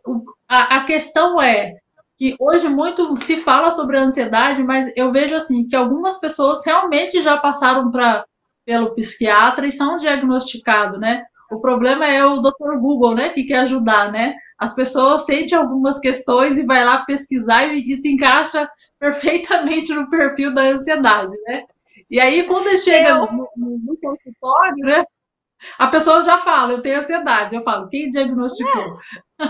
O, 0.05 0.23
a, 0.47 0.77
a 0.77 0.85
questão 0.85 1.41
é 1.41 1.75
que 2.17 2.35
hoje 2.39 2.67
muito 2.69 3.15
se 3.17 3.37
fala 3.41 3.71
sobre 3.71 3.97
a 3.97 4.03
ansiedade, 4.03 4.63
mas 4.63 4.91
eu 4.95 5.11
vejo 5.11 5.35
assim 5.35 5.67
que 5.67 5.75
algumas 5.75 6.17
pessoas 6.17 6.65
realmente 6.65 7.21
já 7.21 7.37
passaram 7.37 7.91
para 7.91 8.25
pelo 8.67 8.93
psiquiatra 8.93 9.65
e 9.65 9.71
são 9.71 9.95
diagnosticados, 9.95 10.99
né? 10.99 11.23
O 11.49 11.61
problema 11.61 12.05
é 12.05 12.25
o 12.25 12.41
Dr. 12.41 12.77
Google, 12.77 13.15
né, 13.15 13.29
que 13.29 13.45
quer 13.45 13.59
ajudar, 13.59 14.11
né? 14.11 14.35
As 14.59 14.75
pessoas 14.75 15.25
sentem 15.25 15.57
algumas 15.57 15.97
questões 15.99 16.59
e 16.59 16.65
vai 16.65 16.83
lá 16.83 17.05
pesquisar 17.05 17.65
e, 17.73 17.95
se 17.95 18.11
encaixa 18.11 18.69
perfeitamente 18.99 19.93
no 19.93 20.09
perfil 20.09 20.53
da 20.53 20.63
ansiedade, 20.63 21.31
né? 21.45 21.63
E 22.11 22.19
aí, 22.19 22.45
quando 22.45 22.77
chega 22.77 23.11
eu... 23.11 23.31
no, 23.31 23.49
no, 23.55 23.97
consultório, 24.03 24.83
né, 24.83 25.05
a 25.79 25.87
pessoa 25.87 26.21
já 26.21 26.37
fala, 26.39 26.73
eu 26.73 26.81
tenho 26.81 26.97
ansiedade. 26.97 27.55
Eu 27.55 27.63
falo, 27.63 27.87
quem 27.87 28.09
diagnosticou? 28.09 28.99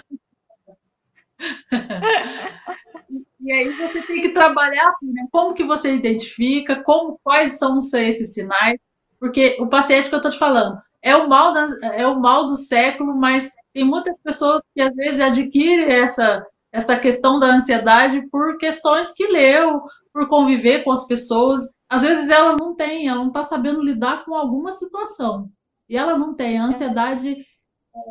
e 3.42 3.52
aí 3.52 3.78
você 3.78 4.00
tem 4.04 4.22
que 4.22 4.30
trabalhar 4.30 4.88
assim, 4.88 5.12
né? 5.12 5.26
Como 5.32 5.56
que 5.56 5.64
você 5.64 5.96
identifica, 5.96 6.84
como, 6.84 7.20
quais 7.24 7.58
são 7.58 7.80
esses 7.80 8.34
sinais, 8.36 8.80
porque 9.20 9.58
o 9.60 9.68
paciente 9.68 10.10
que 10.10 10.16
eu 10.16 10.18
estou 10.18 10.32
te 10.32 10.38
falando 10.38 10.78
é 11.02 11.16
o 11.16 11.28
mal 11.28 11.54
é 11.58 12.08
o 12.08 12.20
mal 12.20 12.48
do 12.48 12.56
século, 12.56 13.16
mas 13.16 13.52
tem 13.74 13.84
muitas 13.84 14.22
pessoas 14.22 14.62
que 14.74 14.82
às 14.82 14.94
vezes 14.96 15.20
adquirem 15.20 15.94
essa 15.94 16.46
essa 16.72 17.00
questão 17.00 17.40
da 17.40 17.56
ansiedade 17.56 18.28
por 18.30 18.58
questões 18.58 19.12
que 19.14 19.26
leu, 19.28 19.82
por 20.14 20.28
conviver 20.28 20.84
com 20.84 20.92
as 20.92 21.08
pessoas. 21.08 21.62
Às 21.90 22.02
vezes 22.02 22.30
ela 22.30 22.56
não 22.60 22.76
tem, 22.76 23.08
ela 23.08 23.20
não 23.20 23.28
está 23.28 23.44
sabendo 23.44 23.82
lidar 23.82 24.26
com 24.26 24.36
alguma 24.36 24.72
situação. 24.72 25.50
E 25.90 25.96
ela 25.96 26.18
não 26.18 26.36
tem. 26.36 26.58
A 26.58 26.66
ansiedade, 26.66 27.38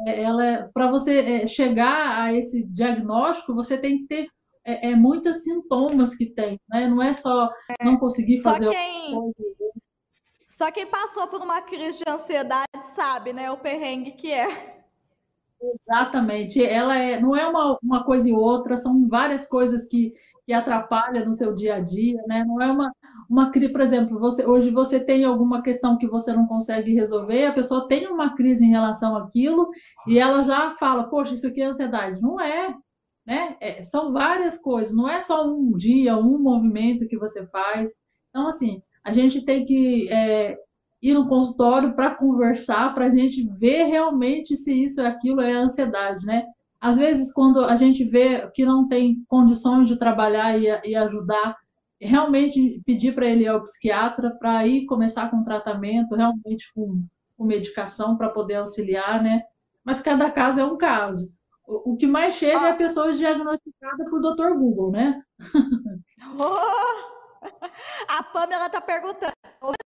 é, 0.07 0.23
ela 0.23 0.71
para 0.73 0.91
você 0.91 1.19
é, 1.19 1.47
chegar 1.47 2.23
a 2.23 2.33
esse 2.33 2.65
diagnóstico, 2.67 3.55
você 3.55 3.79
tem 3.79 3.99
que 3.99 4.07
ter 4.07 4.29
é, 4.65 4.91
é 4.91 4.97
muitos 4.97 5.45
sintomas 5.45 6.15
que 6.17 6.27
tem, 6.27 6.59
né? 6.69 6.89
Não 6.89 7.03
é 7.03 7.13
só 7.13 7.49
não 7.83 7.97
conseguir 7.99 8.41
fazer 8.41 8.65
só 8.65 8.71
quem. 8.71 9.33
Só 10.57 10.73
quem 10.73 10.87
passou 10.87 11.27
por 11.29 11.43
uma 11.43 11.61
crise 11.61 12.03
de 12.03 12.11
ansiedade 12.11 12.65
sabe, 12.95 13.31
né, 13.31 13.51
o 13.51 13.59
perrengue 13.59 14.13
que 14.13 14.33
é. 14.33 14.87
Exatamente. 15.61 16.65
Ela 16.65 16.97
é, 16.97 17.21
não 17.21 17.37
é 17.37 17.47
uma, 17.47 17.79
uma 17.83 18.05
coisa 18.05 18.31
e 18.31 18.33
outra, 18.33 18.75
são 18.75 19.07
várias 19.07 19.47
coisas 19.47 19.87
que, 19.87 20.15
que 20.47 20.55
atrapalham 20.55 21.27
no 21.27 21.35
seu 21.35 21.55
dia 21.55 21.75
a 21.75 21.81
dia, 21.81 22.23
né? 22.27 22.43
Não 22.43 22.59
é 22.59 22.73
uma, 22.73 22.91
uma 23.29 23.51
crise, 23.51 23.71
por 23.71 23.83
exemplo, 23.83 24.19
você, 24.19 24.47
hoje 24.47 24.71
você 24.71 24.99
tem 24.99 25.25
alguma 25.25 25.61
questão 25.61 25.99
que 25.99 26.07
você 26.07 26.33
não 26.33 26.47
consegue 26.47 26.95
resolver, 26.95 27.49
a 27.49 27.53
pessoa 27.53 27.87
tem 27.87 28.07
uma 28.07 28.35
crise 28.35 28.65
em 28.65 28.71
relação 28.71 29.15
àquilo 29.15 29.69
e 30.07 30.19
ela 30.19 30.43
já 30.43 30.75
fala, 30.77 31.05
poxa, 31.05 31.35
isso 31.35 31.47
aqui 31.47 31.61
é 31.61 31.67
ansiedade. 31.67 32.23
Não 32.23 32.41
é, 32.41 32.75
né? 33.27 33.59
É, 33.61 33.83
são 33.83 34.11
várias 34.11 34.57
coisas, 34.57 34.97
não 34.97 35.07
é 35.07 35.21
só 35.21 35.47
um 35.47 35.77
dia, 35.77 36.17
um 36.17 36.39
movimento 36.39 37.07
que 37.07 37.19
você 37.19 37.47
faz. 37.49 37.91
Então, 38.31 38.49
assim, 38.49 38.83
a 39.07 39.13
gente 39.13 39.41
tem 39.41 39.65
que 39.65 40.09
é, 40.11 40.59
ir 41.01 41.15
no 41.15 41.29
consultório 41.29 41.95
para 41.95 42.17
conversar, 42.17 42.93
para 42.93 43.07
a 43.07 43.15
gente 43.15 43.49
ver 43.57 43.85
realmente 43.85 44.57
se 44.57 44.83
isso 44.83 45.01
e 45.01 45.07
aquilo 45.07 45.41
é 45.41 45.53
ansiedade, 45.53 46.27
né? 46.27 46.45
Às 46.81 46.99
vezes, 46.99 47.33
quando 47.33 47.61
a 47.61 47.77
gente 47.77 48.03
vê 48.05 48.51
que 48.53 48.65
não 48.65 48.89
tem 48.89 49.25
condições 49.29 49.87
de 49.87 49.97
trabalhar 49.97 50.59
e, 50.59 50.67
e 50.91 50.97
ajudar, 50.97 51.57
realmente 52.01 52.83
pedir 52.85 53.15
para 53.15 53.29
ele 53.29 53.45
ir 53.45 53.49
ao 53.49 53.63
psiquiatra 53.63 54.37
para 54.41 54.67
ir 54.67 54.87
começar 54.87 55.31
com 55.31 55.45
tratamento, 55.45 56.17
realmente 56.17 56.73
com, 56.75 57.05
com 57.39 57.45
medicação 57.45 58.17
para 58.17 58.29
poder 58.29 58.57
auxiliar, 58.57 59.23
né? 59.23 59.45
Mas 59.85 60.01
cada 60.01 60.29
caso 60.33 60.59
é 60.59 60.65
um 60.65 60.77
caso. 60.77 61.33
O, 61.65 61.93
o 61.93 61.97
que 61.97 62.09
mais 62.09 62.35
chega 62.35 62.59
ah. 62.59 62.69
é 62.69 62.71
a 62.73 62.77
pessoa 62.77 63.15
diagnosticada 63.15 64.05
por 64.11 64.21
Dr. 64.21 64.59
Google, 64.59 64.91
né? 64.91 65.23
Oh! 66.41 67.16
A 68.09 68.23
Pamela 68.23 68.67
está 68.67 68.81
perguntando: 68.81 69.33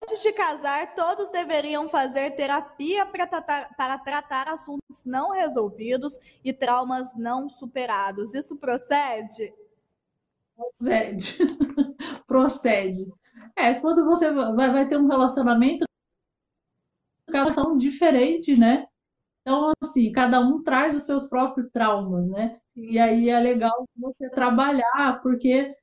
antes 0.02 0.22
de 0.22 0.32
casar, 0.32 0.94
todos 0.94 1.30
deveriam 1.30 1.88
fazer 1.88 2.32
terapia 2.32 3.06
para 3.06 3.26
tratar, 3.26 3.74
para 3.76 3.98
tratar 3.98 4.48
assuntos 4.48 5.04
não 5.04 5.32
resolvidos 5.32 6.18
e 6.44 6.52
traumas 6.52 7.14
não 7.16 7.48
superados. 7.48 8.34
Isso 8.34 8.56
procede? 8.56 9.54
Procede. 10.56 11.38
procede. 12.26 13.12
É, 13.56 13.74
quando 13.74 14.04
você 14.04 14.30
vai, 14.32 14.72
vai 14.72 14.88
ter 14.88 14.96
um 14.96 15.08
relacionamento, 15.08 15.84
são 17.52 17.76
diferentes, 17.76 18.58
né? 18.58 18.86
Então, 19.40 19.72
assim, 19.82 20.12
cada 20.12 20.40
um 20.40 20.62
traz 20.62 20.94
os 20.94 21.04
seus 21.04 21.26
próprios 21.28 21.70
traumas, 21.70 22.28
né? 22.30 22.60
E 22.76 22.98
aí 22.98 23.28
é 23.28 23.38
legal 23.38 23.86
você 23.96 24.28
trabalhar, 24.30 25.20
porque 25.22 25.74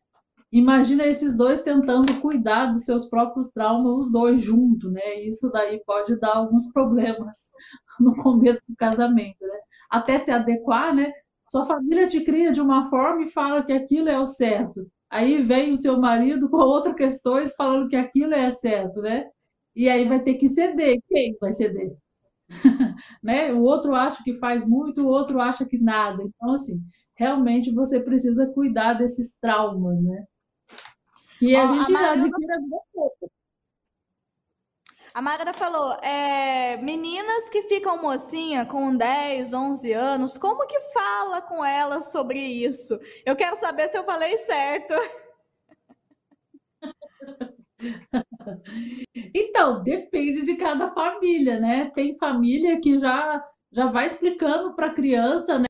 Imagina 0.52 1.06
esses 1.06 1.38
dois 1.38 1.62
tentando 1.62 2.22
cuidar 2.22 2.68
dos 2.68 2.86
seus 2.86 3.08
próprios 3.10 3.50
traumas, 3.52 4.08
os 4.08 4.12
dois 4.12 4.42
juntos, 4.42 4.92
né? 4.92 5.22
Isso 5.24 5.52
daí 5.52 5.82
pode 5.86 6.18
dar 6.20 6.36
alguns 6.38 6.68
problemas 6.72 7.52
no 8.00 8.16
começo 8.16 8.62
do 8.68 8.76
casamento, 8.76 9.42
né? 9.42 9.60
Até 9.90 10.18
se 10.18 10.32
adequar, 10.32 10.96
né? 10.96 11.12
Sua 11.50 11.66
família 11.66 12.08
te 12.08 12.22
cria 12.24 12.52
de 12.52 12.62
uma 12.62 12.88
forma 12.90 13.24
e 13.24 13.30
fala 13.30 13.64
que 13.64 13.74
aquilo 13.74 14.10
é 14.10 14.20
o 14.20 14.26
certo. 14.26 14.88
Aí 15.10 15.44
vem 15.44 15.72
o 15.72 15.78
seu 15.78 16.00
marido 16.00 16.50
com 16.50 16.58
outras 16.58 16.96
questões 16.96 17.56
falando 17.56 17.90
que 17.90 17.96
aquilo 17.96 18.34
é 18.34 18.50
certo, 18.50 19.02
né? 19.02 19.30
E 19.76 19.90
aí 19.90 20.08
vai 20.08 20.22
ter 20.24 20.36
que 20.36 20.48
ceder. 20.48 21.00
Quem 21.10 21.38
vai 21.40 21.52
ceder? 21.54 21.94
né? 23.24 23.54
O 23.54 23.62
outro 23.64 23.94
acha 23.96 24.24
que 24.24 24.34
faz 24.36 24.66
muito, 24.68 25.02
o 25.02 25.08
outro 25.08 25.40
acha 25.42 25.66
que 25.66 25.78
nada. 25.78 26.24
Então, 26.24 26.54
assim, 26.54 26.82
realmente 27.16 27.72
você 27.74 28.00
precisa 28.00 28.48
cuidar 28.48 28.94
desses 28.96 29.38
traumas, 29.40 30.02
né? 30.04 30.26
E 31.42 31.56
a 31.56 31.64
Ó, 31.64 31.68
gente 31.68 31.96
a 31.96 32.00
já 32.00 32.12
adquire 32.14 32.52
a 32.54 32.58
vida 32.60 32.78
toda. 32.94 33.32
A 35.14 35.22
Magda 35.22 35.52
falou, 35.54 35.94
é, 36.04 36.78
meninas 36.78 37.50
que 37.50 37.64
ficam 37.64 38.02
mocinha 38.02 38.66
com 38.66 38.96
10, 38.96 39.52
11 39.52 39.92
anos, 39.92 40.38
como 40.38 40.68
que 40.68 40.80
fala 40.94 41.42
com 41.42 41.66
elas 41.66 42.12
sobre 42.12 42.40
isso? 42.40 43.00
Eu 43.26 43.36
quero 43.36 43.58
saber 43.58 43.90
se 43.90 43.98
eu 43.98 44.04
falei 44.04 44.38
certo. 44.40 44.94
Então, 49.34 49.84
depende 49.84 50.44
de 50.44 50.56
cada 50.56 50.92
família, 50.94 51.60
né? 51.60 51.92
Tem 51.92 52.18
família 52.18 52.80
que 52.82 53.00
já, 53.00 53.44
já 53.72 53.88
vai 53.92 54.06
explicando 54.06 54.76
para 54.76 54.88
a 54.88 54.94
criança, 54.94 55.60
né? 55.60 55.66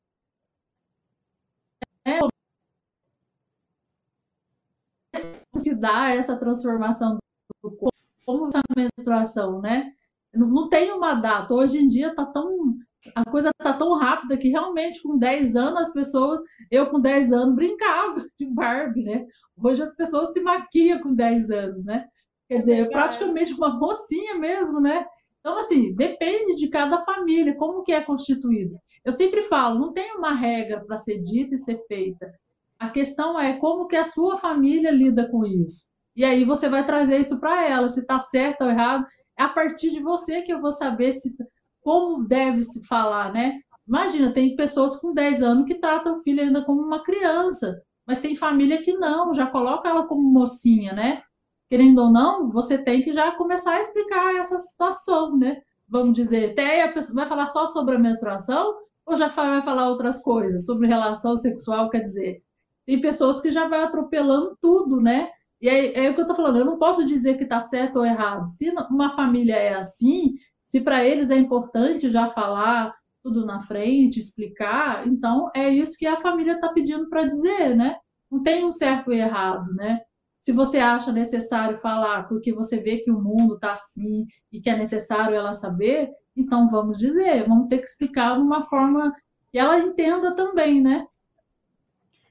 Se 5.58 5.74
dá 5.74 6.10
essa 6.10 6.36
transformação 6.36 7.18
do 7.62 7.70
corpo, 7.70 7.94
como 8.24 8.48
essa 8.48 8.60
menstruação, 8.76 9.60
né? 9.60 9.92
Não, 10.34 10.46
não 10.46 10.68
tem 10.68 10.92
uma 10.92 11.14
data. 11.14 11.52
Hoje 11.54 11.78
em 11.78 11.86
dia 11.86 12.14
tá 12.14 12.26
tão 12.26 12.76
a 13.14 13.24
coisa 13.30 13.50
tá 13.56 13.72
tão 13.72 13.96
rápida 13.96 14.36
que 14.36 14.48
realmente 14.48 15.02
com 15.02 15.16
10 15.18 15.56
anos 15.56 15.80
as 15.80 15.92
pessoas, 15.92 16.40
eu 16.70 16.90
com 16.90 17.00
10 17.00 17.32
anos 17.32 17.54
brincava 17.54 18.24
de 18.38 18.46
Barbie, 18.46 19.02
né? 19.02 19.26
Hoje 19.56 19.82
as 19.82 19.94
pessoas 19.94 20.32
se 20.32 20.40
maquiam 20.40 21.00
com 21.00 21.14
10 21.14 21.50
anos, 21.50 21.84
né? 21.84 22.06
Quer 22.48 22.60
dizer, 22.60 22.72
é 22.80 22.84
praticamente 22.86 23.52
uma 23.54 23.78
mocinha 23.78 24.34
mesmo, 24.38 24.80
né? 24.80 25.06
Então, 25.40 25.58
assim, 25.58 25.94
depende 25.94 26.56
de 26.56 26.68
cada 26.68 27.04
família, 27.04 27.56
como 27.56 27.82
que 27.82 27.92
é 27.92 28.00
constituída. 28.00 28.78
Eu 29.04 29.12
sempre 29.12 29.42
falo, 29.42 29.78
não 29.78 29.92
tem 29.92 30.16
uma 30.16 30.34
regra 30.34 30.84
para 30.84 30.98
ser 30.98 31.22
dita 31.22 31.54
e 31.54 31.58
ser 31.58 31.82
feita. 31.86 32.30
A 32.78 32.90
questão 32.90 33.38
é 33.38 33.58
como 33.58 33.86
que 33.86 33.96
a 33.96 34.04
sua 34.04 34.36
família 34.36 34.90
lida 34.90 35.28
com 35.30 35.44
isso. 35.44 35.88
E 36.14 36.24
aí 36.24 36.44
você 36.44 36.68
vai 36.68 36.86
trazer 36.86 37.18
isso 37.18 37.38
para 37.40 37.64
ela, 37.64 37.88
se 37.88 38.00
está 38.00 38.20
certo 38.20 38.62
ou 38.62 38.70
errado. 38.70 39.04
É 39.38 39.42
a 39.42 39.48
partir 39.48 39.90
de 39.90 40.00
você 40.00 40.42
que 40.42 40.52
eu 40.52 40.60
vou 40.60 40.72
saber 40.72 41.12
se 41.12 41.34
como 41.80 42.26
deve 42.26 42.62
se 42.62 42.86
falar, 42.86 43.32
né? 43.32 43.58
Imagina, 43.86 44.32
tem 44.32 44.54
pessoas 44.54 44.96
com 44.96 45.14
10 45.14 45.42
anos 45.42 45.64
que 45.64 45.76
tratam 45.76 46.18
o 46.18 46.22
filho 46.22 46.42
ainda 46.42 46.64
como 46.64 46.82
uma 46.82 47.02
criança, 47.02 47.80
mas 48.06 48.20
tem 48.20 48.36
família 48.36 48.82
que 48.82 48.92
não, 48.92 49.32
já 49.32 49.46
coloca 49.46 49.88
ela 49.88 50.06
como 50.06 50.30
mocinha, 50.30 50.92
né? 50.92 51.22
Querendo 51.70 52.02
ou 52.02 52.10
não, 52.10 52.50
você 52.50 52.82
tem 52.82 53.02
que 53.02 53.12
já 53.12 53.32
começar 53.32 53.72
a 53.72 53.80
explicar 53.80 54.34
essa 54.36 54.58
situação, 54.58 55.36
né? 55.36 55.60
Vamos 55.88 56.14
dizer, 56.14 56.50
até 56.50 56.82
a 56.82 56.92
pessoa 56.92 57.14
vai 57.14 57.28
falar 57.28 57.46
só 57.46 57.66
sobre 57.66 57.96
a 57.96 57.98
menstruação 57.98 58.74
ou 59.06 59.16
já 59.16 59.28
vai 59.28 59.62
falar 59.62 59.88
outras 59.88 60.22
coisas, 60.22 60.66
sobre 60.66 60.86
relação 60.86 61.34
sexual, 61.36 61.88
quer 61.88 62.00
dizer, 62.00 62.42
tem 62.88 63.02
pessoas 63.02 63.38
que 63.42 63.52
já 63.52 63.68
vai 63.68 63.82
atropelando 63.82 64.56
tudo, 64.62 64.98
né? 64.98 65.28
E 65.60 65.68
é, 65.68 66.06
é 66.06 66.10
o 66.10 66.14
que 66.14 66.22
eu 66.22 66.26
tô 66.26 66.34
falando, 66.34 66.56
eu 66.56 66.64
não 66.64 66.78
posso 66.78 67.04
dizer 67.04 67.36
que 67.36 67.44
tá 67.44 67.60
certo 67.60 67.96
ou 67.96 68.06
errado. 68.06 68.48
Se 68.48 68.70
uma 68.90 69.14
família 69.14 69.56
é 69.56 69.74
assim, 69.74 70.36
se 70.64 70.80
para 70.80 71.04
eles 71.04 71.28
é 71.28 71.36
importante 71.36 72.10
já 72.10 72.30
falar 72.30 72.94
tudo 73.22 73.44
na 73.44 73.62
frente, 73.64 74.18
explicar, 74.18 75.06
então 75.06 75.50
é 75.54 75.68
isso 75.68 75.98
que 75.98 76.06
a 76.06 76.22
família 76.22 76.54
está 76.54 76.70
pedindo 76.70 77.10
para 77.10 77.24
dizer, 77.24 77.76
né? 77.76 77.98
Não 78.32 78.42
tem 78.42 78.64
um 78.64 78.72
certo 78.72 79.12
e 79.12 79.18
errado, 79.18 79.70
né? 79.74 80.00
Se 80.40 80.50
você 80.50 80.78
acha 80.78 81.12
necessário 81.12 81.78
falar 81.80 82.26
porque 82.26 82.54
você 82.54 82.80
vê 82.80 83.00
que 83.00 83.10
o 83.10 83.20
mundo 83.20 83.56
está 83.56 83.72
assim 83.72 84.26
e 84.50 84.62
que 84.62 84.70
é 84.70 84.76
necessário 84.78 85.36
ela 85.36 85.52
saber, 85.52 86.08
então 86.34 86.70
vamos 86.70 86.98
dizer, 86.98 87.46
vamos 87.46 87.68
ter 87.68 87.78
que 87.80 87.84
explicar 87.84 88.36
de 88.36 88.40
uma 88.40 88.64
forma 88.64 89.14
que 89.52 89.58
ela 89.58 89.78
entenda 89.78 90.34
também, 90.34 90.80
né? 90.80 91.06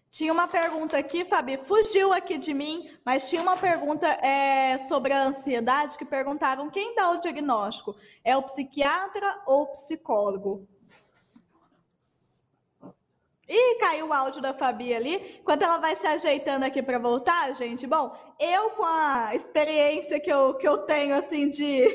Tinha 0.10 0.32
uma 0.32 0.48
pergunta 0.48 0.98
aqui, 0.98 1.26
Fabi, 1.26 1.58
fugiu 1.58 2.14
aqui 2.14 2.38
de 2.38 2.54
mim, 2.54 2.90
mas 3.04 3.30
tinha 3.30 3.42
uma 3.42 3.58
pergunta 3.58 4.08
é, 4.08 4.78
sobre 4.88 5.14
a 5.14 5.24
ansiedade 5.24 5.98
que 5.98 6.06
perguntaram 6.06 6.70
quem 6.70 6.96
dá 6.96 7.12
o 7.12 7.20
diagnóstico, 7.20 7.96
é 8.24 8.36
o 8.36 8.44
psiquiatra 8.44 9.42
ou 9.46 9.64
o 9.64 9.68
psicólogo? 9.68 10.68
Ih, 13.50 13.78
caiu 13.80 14.08
o 14.08 14.14
áudio 14.14 14.42
da 14.42 14.54
Fabi 14.54 14.94
ali. 14.94 15.40
Enquanto 15.40 15.62
ela 15.62 15.78
vai 15.78 15.96
se 15.96 16.06
ajeitando 16.06 16.66
aqui 16.66 16.84
para 16.84 17.00
voltar, 17.00 17.54
gente. 17.56 17.88
Bom, 17.88 18.14
eu 18.38 18.72
com 18.72 18.84
a 18.84 19.34
experiência 19.34 20.20
que 20.20 20.32
eu, 20.32 20.56
que 20.56 20.68
eu 20.68 20.80
tenho, 20.80 21.16
assim, 21.16 21.50
de, 21.50 21.88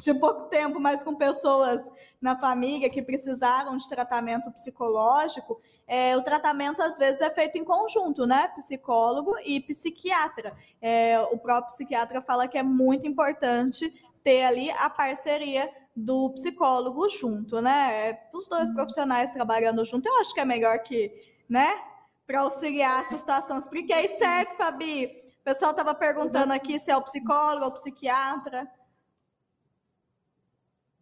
de 0.00 0.14
pouco 0.14 0.48
tempo, 0.48 0.78
mas 0.78 1.02
com 1.02 1.16
pessoas 1.16 1.80
na 2.20 2.38
família 2.38 2.88
que 2.88 3.02
precisaram 3.02 3.76
de 3.76 3.88
tratamento 3.88 4.52
psicológico, 4.52 5.60
é, 5.86 6.16
o 6.16 6.22
tratamento 6.22 6.82
às 6.82 6.96
vezes 6.96 7.20
é 7.20 7.30
feito 7.30 7.58
em 7.58 7.64
conjunto, 7.64 8.26
né? 8.26 8.48
Psicólogo 8.56 9.36
e 9.44 9.60
psiquiatra. 9.60 10.56
É, 10.80 11.20
o 11.20 11.38
próprio 11.38 11.74
psiquiatra 11.74 12.22
fala 12.22 12.48
que 12.48 12.56
é 12.56 12.62
muito 12.62 13.06
importante 13.06 13.92
ter 14.22 14.44
ali 14.44 14.70
a 14.70 14.88
parceria 14.88 15.70
do 15.94 16.30
psicólogo 16.30 17.08
junto, 17.08 17.60
né? 17.60 18.08
É, 18.08 18.28
os 18.32 18.48
dois 18.48 18.68
uhum. 18.68 18.74
profissionais 18.74 19.30
trabalhando 19.30 19.84
junto, 19.84 20.08
eu 20.08 20.18
acho 20.20 20.34
que 20.34 20.40
é 20.40 20.44
melhor 20.44 20.78
que, 20.80 21.12
né? 21.48 21.68
Para 22.26 22.40
auxiliar 22.40 23.02
essa 23.02 23.18
situação. 23.18 23.58
Expliquei 23.58 24.08
certo, 24.08 24.56
Fabi? 24.56 25.06
O 25.40 25.44
pessoal 25.44 25.72
estava 25.72 25.94
perguntando 25.94 26.54
aqui 26.54 26.78
se 26.78 26.90
é 26.90 26.96
o 26.96 27.02
psicólogo 27.02 27.64
ou 27.66 27.70
o 27.70 27.74
psiquiatra. 27.74 28.66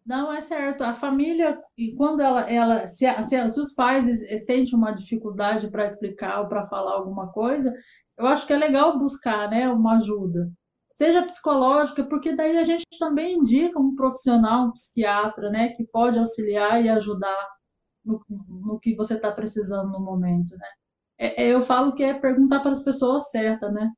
Não, 0.05 0.32
é 0.32 0.40
certo. 0.40 0.82
A 0.82 0.94
família, 0.94 1.59
e 1.78 1.94
quando 1.94 2.20
ela, 2.20 2.42
ela 2.50 2.86
se, 2.86 3.07
se, 3.22 3.48
se 3.48 3.61
os 3.61 3.72
pais 3.74 4.07
sentem 4.44 4.74
uma 4.74 4.92
dificuldade 4.92 5.70
para 5.70 5.86
explicar 5.86 6.40
ou 6.40 6.48
para 6.48 6.66
falar 6.66 6.92
alguma 6.94 7.30
coisa, 7.32 7.72
eu 8.18 8.26
acho 8.26 8.46
que 8.46 8.53
é 8.53 8.57
legal 8.57 8.98
buscar, 8.98 9.48
né, 9.50 9.68
uma 9.68 9.96
ajuda. 9.98 10.50
Seja 10.94 11.22
psicológica, 11.22 12.05
porque 12.05 12.34
daí 12.34 12.59
a 12.59 12.64
gente 12.64 12.84
também 12.98 13.36
indica 13.38 13.78
um 13.78 13.94
profissional, 13.94 14.66
um 14.68 14.72
psiquiatra, 14.72 15.50
né, 15.50 15.68
que 15.70 15.84
pode 15.84 16.18
auxiliar 16.18 16.84
e 16.84 16.88
ajudar 16.88 17.48
no, 18.05 18.20
no 18.28 18.78
que 18.80 18.94
você 18.96 19.14
está 19.14 19.32
precisando 19.32 19.90
no 19.92 20.00
momento, 20.00 20.57
né. 20.57 20.68
É, 21.18 21.44
é, 21.46 21.55
eu 21.55 21.62
falo 21.62 21.94
que 21.94 22.03
é 22.05 22.14
perguntar 22.14 22.61
para 22.61 22.72
as 22.72 22.84
pessoas 22.84 23.30
certas, 23.30 23.72
né. 23.74 23.90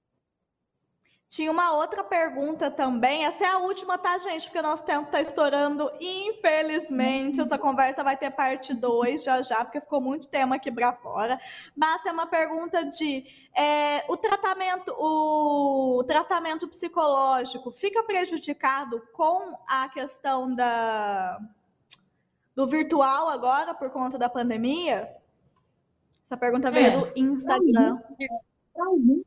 Tinha 1.34 1.50
uma 1.50 1.72
outra 1.72 2.04
pergunta 2.04 2.70
também. 2.70 3.24
Essa 3.24 3.42
é 3.42 3.48
a 3.48 3.58
última, 3.58 3.98
tá, 3.98 4.16
gente? 4.18 4.44
Porque 4.44 4.60
o 4.60 4.62
nosso 4.62 4.84
tempo 4.84 5.06
está 5.06 5.20
estourando. 5.20 5.90
Infelizmente, 6.00 7.40
essa 7.40 7.58
conversa 7.58 8.04
vai 8.04 8.16
ter 8.16 8.30
parte 8.30 8.72
2 8.72 9.24
já 9.24 9.42
já, 9.42 9.64
porque 9.64 9.80
ficou 9.80 10.00
muito 10.00 10.28
tema 10.28 10.54
aqui 10.54 10.70
para 10.70 10.92
fora. 10.92 11.36
Mas 11.74 12.06
é 12.06 12.12
uma 12.12 12.28
pergunta 12.28 12.84
de 12.84 13.26
é, 13.52 14.04
o 14.08 14.16
tratamento, 14.16 14.94
o 14.96 16.04
tratamento 16.06 16.68
psicológico 16.68 17.72
fica 17.72 18.04
prejudicado 18.04 19.02
com 19.12 19.58
a 19.66 19.88
questão 19.88 20.54
da 20.54 21.40
do 22.54 22.64
virtual 22.64 23.28
agora 23.28 23.74
por 23.74 23.90
conta 23.90 24.16
da 24.16 24.28
pandemia? 24.28 25.12
Essa 26.24 26.36
pergunta 26.36 26.70
veio 26.70 26.86
é. 26.86 26.96
do 26.96 27.12
Instagram. 27.16 27.98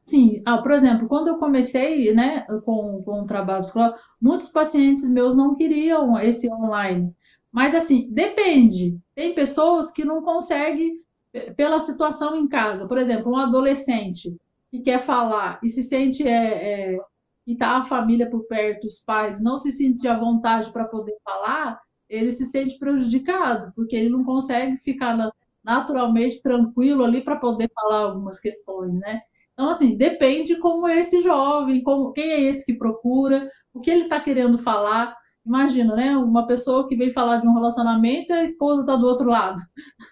Sim, 0.04 0.42
ah, 0.46 0.58
por 0.62 0.72
exemplo, 0.72 1.08
quando 1.08 1.28
eu 1.28 1.38
comecei, 1.38 2.14
né, 2.14 2.42
com, 2.66 3.02
com 3.04 3.22
o 3.22 3.26
trabalho 3.28 3.64
psicológico, 3.64 4.00
muitos 4.22 4.50
pacientes 4.50 5.04
meus 5.06 5.36
não 5.36 5.56
queriam 5.56 6.18
esse 6.20 6.50
online. 6.52 7.14
Mas, 7.52 7.76
assim, 7.76 8.10
depende. 8.12 8.98
Tem 9.16 9.34
pessoas 9.36 9.92
que 9.92 10.06
não 10.06 10.22
conseguem 10.22 11.02
pela 11.56 11.80
situação 11.80 12.36
em 12.36 12.48
casa. 12.48 12.88
Por 12.88 12.98
exemplo, 12.98 13.32
um 13.32 13.38
adolescente 13.38 14.36
que 14.72 14.80
quer 14.82 15.02
falar 15.04 15.60
e 15.64 15.70
se 15.70 15.84
sente 15.84 16.28
é, 16.28 16.96
é, 16.96 17.00
e 17.46 17.56
tá 17.56 17.78
a 17.78 17.84
família 17.86 18.30
por 18.30 18.46
perto, 18.48 18.88
os 18.88 19.00
pais, 19.00 19.42
não 19.44 19.58
se 19.58 19.72
sente 19.72 20.08
à 20.08 20.18
vontade 20.18 20.72
para 20.72 20.86
poder 20.86 21.16
falar, 21.24 21.80
ele 22.10 22.32
se 22.32 22.46
sente 22.46 22.78
prejudicado, 22.80 23.72
porque 23.76 23.96
ele 23.96 24.10
não 24.10 24.24
consegue 24.24 24.78
ficar 24.78 25.32
naturalmente 25.64 26.42
tranquilo 26.42 27.04
ali 27.04 27.22
para 27.24 27.38
poder 27.38 27.70
falar 27.74 28.00
algumas 28.00 28.40
questões, 28.40 28.94
né? 28.96 29.22
Então, 29.58 29.72
assim, 29.72 29.98
depende 29.98 30.56
como 30.60 30.88
é 30.88 31.00
esse 31.00 31.24
jovem, 31.24 31.82
como, 31.82 32.14
quem 32.14 32.30
é 32.30 32.42
esse 32.42 32.64
que 32.64 32.78
procura, 32.78 33.50
o 33.74 33.82
que 33.82 33.90
ele 33.90 34.04
está 34.04 34.22
querendo 34.22 34.60
falar. 34.60 35.18
Imagina, 35.44 35.96
né? 35.96 36.16
Uma 36.16 36.46
pessoa 36.46 36.88
que 36.88 36.96
vem 36.96 37.10
falar 37.10 37.38
de 37.38 37.48
um 37.48 37.56
relacionamento 37.56 38.32
e 38.32 38.34
a 38.34 38.44
esposa 38.44 38.82
está 38.82 38.96
do 38.96 39.08
outro 39.08 39.28
lado. 39.28 39.60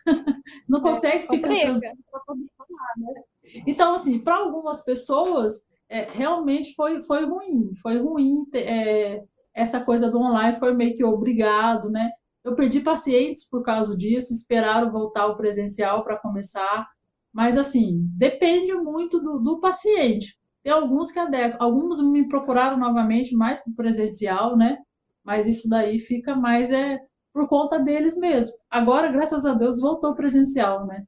Não 0.68 0.80
é, 0.80 0.82
consegue 0.82 1.26
é, 1.26 1.38
ficar 1.38 1.92
para 2.10 2.20
poder 2.26 2.46
falar, 2.58 2.94
né? 2.98 3.22
Então, 3.68 3.94
assim, 3.94 4.18
para 4.18 4.36
algumas 4.38 4.84
pessoas, 4.84 5.62
é, 5.90 6.10
realmente 6.10 6.74
foi, 6.74 7.04
foi 7.04 7.26
ruim. 7.26 7.72
Foi 7.84 8.00
ruim 8.00 8.46
é, 8.56 9.22
essa 9.54 9.80
coisa 9.80 10.10
do 10.10 10.18
online, 10.18 10.58
foi 10.58 10.74
meio 10.74 10.98
que 10.98 11.04
obrigado, 11.04 11.92
né? 11.92 12.10
Eu 12.44 12.56
perdi 12.56 12.80
pacientes 12.80 13.48
por 13.48 13.62
causa 13.62 13.96
disso, 13.96 14.34
esperaram 14.34 14.92
voltar 14.92 15.22
ao 15.22 15.38
presencial 15.38 16.04
para 16.04 16.18
começar. 16.18 16.88
Mas, 17.36 17.58
assim, 17.58 18.08
depende 18.18 18.74
muito 18.74 19.20
do, 19.20 19.38
do 19.40 19.60
paciente. 19.60 20.40
Tem 20.64 20.72
alguns 20.72 21.12
que 21.12 21.20
adequam, 21.20 21.58
alguns 21.60 22.02
me 22.02 22.26
procuraram 22.30 22.78
novamente 22.78 23.36
mais 23.36 23.62
presencial, 23.76 24.56
né? 24.56 24.78
Mas 25.22 25.46
isso 25.46 25.68
daí 25.68 26.00
fica 26.00 26.34
mais 26.34 26.72
é 26.72 26.98
por 27.34 27.46
conta 27.50 27.78
deles 27.78 28.18
mesmo. 28.18 28.56
Agora, 28.70 29.12
graças 29.12 29.46
a 29.46 29.54
Deus, 29.54 29.82
voltou 29.82 30.16
presencial, 30.16 30.88
né? 30.88 31.04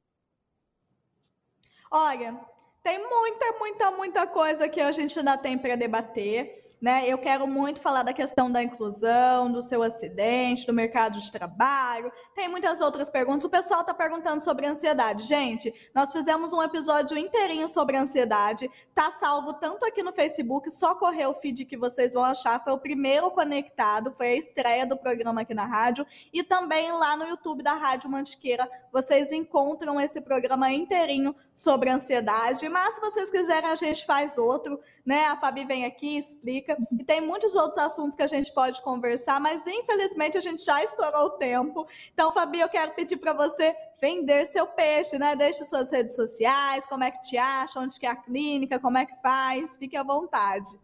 Olha, 1.90 2.38
tem 2.82 2.98
muita, 2.98 3.58
muita, 3.58 3.90
muita 3.92 4.26
coisa 4.26 4.68
que 4.68 4.82
a 4.82 4.92
gente 4.92 5.18
ainda 5.18 5.38
tem 5.38 5.56
para 5.56 5.76
debater 5.76 6.67
né? 6.80 7.04
Eu 7.06 7.18
quero 7.18 7.46
muito 7.46 7.80
falar 7.80 8.02
da 8.02 8.12
questão 8.12 8.50
da 8.50 8.62
inclusão, 8.62 9.50
do 9.50 9.60
seu 9.60 9.82
acidente, 9.82 10.66
do 10.66 10.72
mercado 10.72 11.18
de 11.18 11.30
trabalho. 11.30 12.12
Tem 12.34 12.48
muitas 12.48 12.80
outras 12.80 13.08
perguntas. 13.08 13.44
O 13.44 13.50
pessoal 13.50 13.80
está 13.80 13.92
perguntando 13.92 14.42
sobre 14.44 14.66
ansiedade. 14.66 15.24
Gente, 15.24 15.74
nós 15.94 16.12
fizemos 16.12 16.52
um 16.52 16.62
episódio 16.62 17.18
inteirinho 17.18 17.68
sobre 17.68 17.96
ansiedade. 17.96 18.70
Tá 18.94 19.10
salvo 19.10 19.54
tanto 19.54 19.84
aqui 19.84 20.02
no 20.02 20.12
Facebook, 20.12 20.70
só 20.70 20.94
correr 20.94 21.26
o 21.26 21.34
feed 21.34 21.64
que 21.64 21.76
vocês 21.76 22.12
vão 22.12 22.24
achar. 22.24 22.62
Foi 22.62 22.72
o 22.72 22.78
primeiro 22.78 23.30
conectado, 23.30 24.12
foi 24.12 24.28
a 24.28 24.36
estreia 24.36 24.86
do 24.86 24.96
programa 24.96 25.40
aqui 25.40 25.54
na 25.54 25.66
rádio. 25.66 26.06
E 26.32 26.42
também 26.42 26.92
lá 26.92 27.16
no 27.16 27.26
YouTube 27.26 27.62
da 27.62 27.74
Rádio 27.74 28.08
Mantiqueira, 28.08 28.70
vocês 28.92 29.32
encontram 29.32 30.00
esse 30.00 30.20
programa 30.20 30.70
inteirinho 30.70 31.34
sobre 31.54 31.90
ansiedade. 31.90 32.68
Mas 32.68 32.94
se 32.94 33.00
vocês 33.00 33.30
quiserem, 33.30 33.70
a 33.70 33.74
gente 33.74 34.06
faz 34.06 34.38
outro, 34.38 34.80
né? 35.04 35.26
A 35.26 35.36
Fabi 35.36 35.64
vem 35.64 35.84
aqui, 35.84 36.18
explica 36.18 36.67
e 36.98 37.04
tem 37.04 37.20
muitos 37.20 37.54
outros 37.54 37.78
assuntos 37.78 38.16
que 38.16 38.22
a 38.22 38.26
gente 38.26 38.52
pode 38.52 38.82
conversar, 38.82 39.40
mas 39.40 39.66
infelizmente 39.66 40.36
a 40.36 40.40
gente 40.40 40.64
já 40.64 40.82
estourou 40.82 41.26
o 41.26 41.30
tempo. 41.30 41.86
Então, 42.12 42.32
Fabi, 42.32 42.60
eu 42.60 42.68
quero 42.68 42.92
pedir 42.94 43.16
para 43.16 43.32
você 43.32 43.74
vender 44.00 44.46
seu 44.46 44.66
peixe, 44.66 45.18
né? 45.18 45.34
Deixe 45.36 45.64
suas 45.64 45.90
redes 45.90 46.14
sociais, 46.14 46.86
como 46.86 47.04
é 47.04 47.10
que 47.10 47.20
te 47.20 47.36
acha, 47.36 47.80
onde 47.80 47.98
que 47.98 48.06
é 48.06 48.10
a 48.10 48.16
clínica, 48.16 48.78
como 48.78 48.98
é 48.98 49.06
que 49.06 49.16
faz, 49.22 49.76
fique 49.76 49.96
à 49.96 50.02
vontade. 50.02 50.78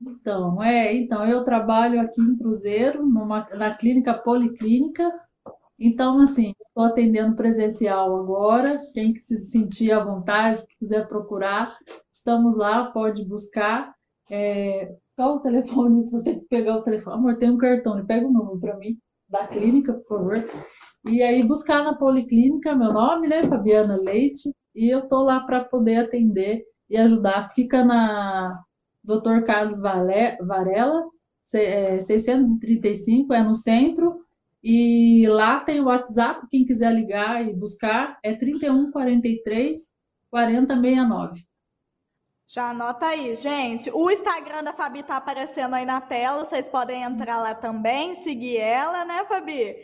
Então, 0.00 0.62
é, 0.62 0.94
então 0.94 1.26
eu 1.26 1.44
trabalho 1.44 2.00
aqui 2.00 2.20
em 2.20 2.36
Cruzeiro, 2.36 3.06
numa, 3.06 3.48
na 3.54 3.74
clínica 3.74 4.14
policlínica. 4.14 5.10
Então, 5.78 6.20
assim, 6.20 6.54
estou 6.68 6.84
atendendo 6.84 7.36
presencial 7.36 8.16
agora. 8.16 8.80
Quem 8.92 9.12
que 9.12 9.20
se 9.20 9.36
sentir 9.36 9.92
à 9.92 10.02
vontade, 10.02 10.66
quiser 10.78 11.06
procurar, 11.08 11.78
estamos 12.10 12.56
lá, 12.56 12.90
pode 12.90 13.24
buscar. 13.24 13.94
É, 14.30 14.94
qual 15.16 15.36
o 15.36 15.40
telefone? 15.40 16.10
Vou 16.10 16.22
ter 16.22 16.40
que 16.40 16.46
pegar 16.46 16.76
o 16.76 16.82
telefone. 16.82 17.16
Amor, 17.16 17.38
tem 17.38 17.50
um 17.50 17.58
cartão, 17.58 18.04
pega 18.06 18.26
o 18.26 18.32
número 18.32 18.60
para 18.60 18.76
mim, 18.76 18.98
da 19.28 19.46
clínica, 19.46 19.92
por 19.94 20.06
favor. 20.06 20.44
E 21.06 21.22
aí 21.22 21.42
buscar 21.42 21.84
na 21.84 21.94
Policlínica, 21.94 22.74
meu 22.74 22.92
nome, 22.92 23.28
né, 23.28 23.44
Fabiana 23.44 23.96
Leite, 23.96 24.50
e 24.74 24.88
eu 24.92 25.08
tô 25.08 25.22
lá 25.22 25.40
para 25.40 25.64
poder 25.64 25.96
atender 25.96 26.64
e 26.90 26.96
ajudar. 26.96 27.48
Fica 27.54 27.84
na 27.84 28.60
Dr. 29.04 29.44
Carlos 29.46 29.80
Varela, 29.80 31.04
635, 31.44 33.32
é, 33.32 33.38
é 33.38 33.42
no 33.42 33.54
centro, 33.54 34.20
e 34.62 35.24
lá 35.28 35.60
tem 35.60 35.80
o 35.80 35.84
WhatsApp, 35.84 36.44
quem 36.50 36.66
quiser 36.66 36.92
ligar 36.92 37.46
e 37.46 37.54
buscar, 37.54 38.18
é 38.22 38.34
3143 38.34 39.78
4069. 40.28 41.45
Já 42.46 42.70
anota 42.70 43.06
aí, 43.06 43.34
gente. 43.34 43.90
O 43.92 44.08
Instagram 44.08 44.62
da 44.62 44.72
Fabi 44.72 45.02
tá 45.02 45.16
aparecendo 45.16 45.74
aí 45.74 45.84
na 45.84 46.00
tela, 46.00 46.44
vocês 46.44 46.68
podem 46.68 47.02
entrar 47.02 47.38
lá 47.38 47.54
também, 47.54 48.14
seguir 48.14 48.58
ela, 48.58 49.04
né, 49.04 49.24
Fabi? 49.24 49.76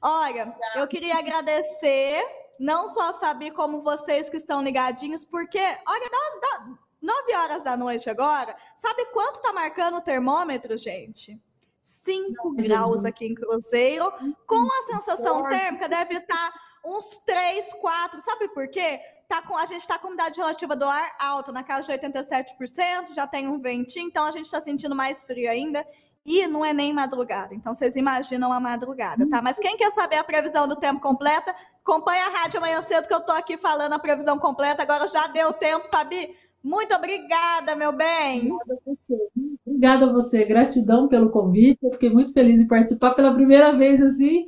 Olha, 0.00 0.56
eu 0.76 0.88
queria 0.88 1.18
agradecer 1.18 2.24
não 2.58 2.88
só 2.88 3.10
a 3.10 3.14
Fabi, 3.14 3.50
como 3.50 3.82
vocês 3.82 4.30
que 4.30 4.38
estão 4.38 4.62
ligadinhos, 4.62 5.26
porque, 5.26 5.58
olha, 5.58 6.10
dá, 6.10 6.40
dá 6.40 6.68
9 7.02 7.34
horas 7.34 7.62
da 7.62 7.76
noite 7.76 8.08
agora, 8.08 8.56
sabe 8.76 9.04
quanto 9.12 9.42
tá 9.42 9.52
marcando 9.52 9.98
o 9.98 10.00
termômetro, 10.00 10.78
gente? 10.78 11.38
5 11.84 12.54
graus 12.54 13.04
aqui 13.04 13.26
em 13.26 13.34
Cruzeiro, 13.34 14.10
com 14.46 14.66
a 14.72 14.82
sensação 14.94 15.46
térmica 15.50 15.86
deve 15.86 16.14
estar 16.14 16.50
tá 16.50 16.60
uns 16.82 17.18
3, 17.18 17.74
4. 17.74 18.22
Sabe 18.22 18.48
por 18.48 18.68
quê? 18.68 19.00
Tá 19.28 19.42
com, 19.42 19.56
a 19.56 19.66
gente 19.66 19.80
está 19.80 19.98
com 19.98 20.08
umidade 20.08 20.38
relativa 20.38 20.76
do 20.76 20.84
ar 20.84 21.16
alta, 21.18 21.52
na 21.52 21.62
casa 21.62 21.92
de 21.92 22.00
87%, 22.00 23.14
já 23.14 23.26
tem 23.26 23.48
um 23.48 23.58
ventinho, 23.58 24.06
então 24.06 24.24
a 24.24 24.32
gente 24.32 24.46
está 24.46 24.60
sentindo 24.60 24.94
mais 24.94 25.24
frio 25.24 25.50
ainda. 25.50 25.84
E 26.24 26.44
não 26.48 26.64
é 26.64 26.72
nem 26.72 26.92
madrugada, 26.92 27.54
então 27.54 27.72
vocês 27.72 27.94
imaginam 27.94 28.52
a 28.52 28.58
madrugada, 28.58 29.28
tá? 29.30 29.40
Mas 29.40 29.60
quem 29.60 29.76
quer 29.76 29.92
saber 29.92 30.16
a 30.16 30.24
previsão 30.24 30.66
do 30.66 30.74
tempo 30.74 31.00
completa, 31.00 31.54
acompanha 31.80 32.26
a 32.26 32.40
rádio 32.40 32.58
amanhã 32.58 32.82
cedo 32.82 33.06
que 33.06 33.14
eu 33.14 33.20
tô 33.20 33.30
aqui 33.30 33.56
falando 33.56 33.92
a 33.92 33.98
previsão 33.98 34.36
completa. 34.36 34.82
Agora 34.82 35.06
já 35.06 35.28
deu 35.28 35.52
tempo, 35.52 35.86
Fabi. 35.88 36.34
Muito 36.64 36.92
obrigada, 36.96 37.76
meu 37.76 37.92
bem. 37.92 38.50
Obrigada 38.50 38.74
a 38.74 38.90
você. 38.90 39.28
Obrigada 39.64 40.06
a 40.06 40.12
você. 40.12 40.44
Gratidão 40.44 41.06
pelo 41.06 41.30
convite. 41.30 41.78
Eu 41.80 41.92
fiquei 41.92 42.10
muito 42.10 42.32
feliz 42.32 42.58
em 42.58 42.66
participar 42.66 43.14
pela 43.14 43.32
primeira 43.32 43.76
vez 43.76 44.02
assim. 44.02 44.46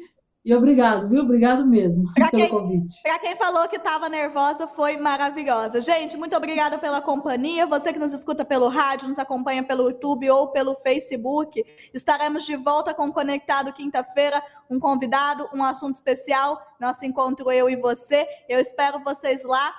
E 0.49 0.55
obrigado, 0.55 1.11
viu? 1.11 1.21
Obrigado 1.21 1.67
mesmo 1.67 2.11
pra 2.15 2.31
pelo 2.31 2.43
quem, 2.43 2.51
convite. 2.51 3.03
Para 3.03 3.19
quem 3.19 3.37
falou 3.37 3.69
que 3.69 3.77
estava 3.77 4.09
nervosa, 4.09 4.67
foi 4.67 4.97
maravilhosa. 4.97 5.79
Gente, 5.79 6.17
muito 6.17 6.35
obrigada 6.35 6.79
pela 6.79 7.03
companhia. 7.03 7.67
Você 7.67 7.93
que 7.93 7.99
nos 7.99 8.15
escuta 8.15 8.47
pelo 8.47 8.67
rádio, 8.69 9.09
nos 9.09 9.19
acompanha 9.19 9.63
pelo 9.63 9.91
YouTube 9.91 10.31
ou 10.31 10.49
pelo 10.49 10.75
Facebook. 10.77 11.63
Estaremos 11.93 12.47
de 12.47 12.57
volta 12.57 12.95
com 12.95 13.09
o 13.09 13.13
Conectado 13.13 13.75
quinta-feira. 13.75 14.43
Um 14.71 14.81
convidado, 14.81 15.47
um 15.53 15.63
assunto 15.63 15.97
especial. 15.97 16.59
Nosso 16.81 17.05
encontro 17.05 17.53
eu 17.53 17.69
e 17.69 17.77
você. 17.77 18.27
Eu 18.49 18.59
espero 18.59 19.05
vocês 19.05 19.45
lá. 19.45 19.75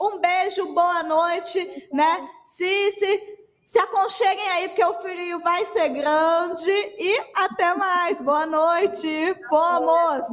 Um 0.00 0.20
beijo, 0.20 0.72
boa 0.72 1.02
noite, 1.02 1.88
né? 1.92 2.28
Se 2.44 3.35
se 3.66 3.80
aconcheguem 3.80 4.48
aí, 4.48 4.68
porque 4.68 4.84
o 4.84 4.94
frio 4.94 5.40
vai 5.40 5.66
ser 5.66 5.88
grande. 5.88 6.70
E 6.70 7.20
até 7.34 7.74
mais. 7.74 8.22
Boa 8.22 8.46
noite. 8.46 9.34
Fomos! 9.48 10.26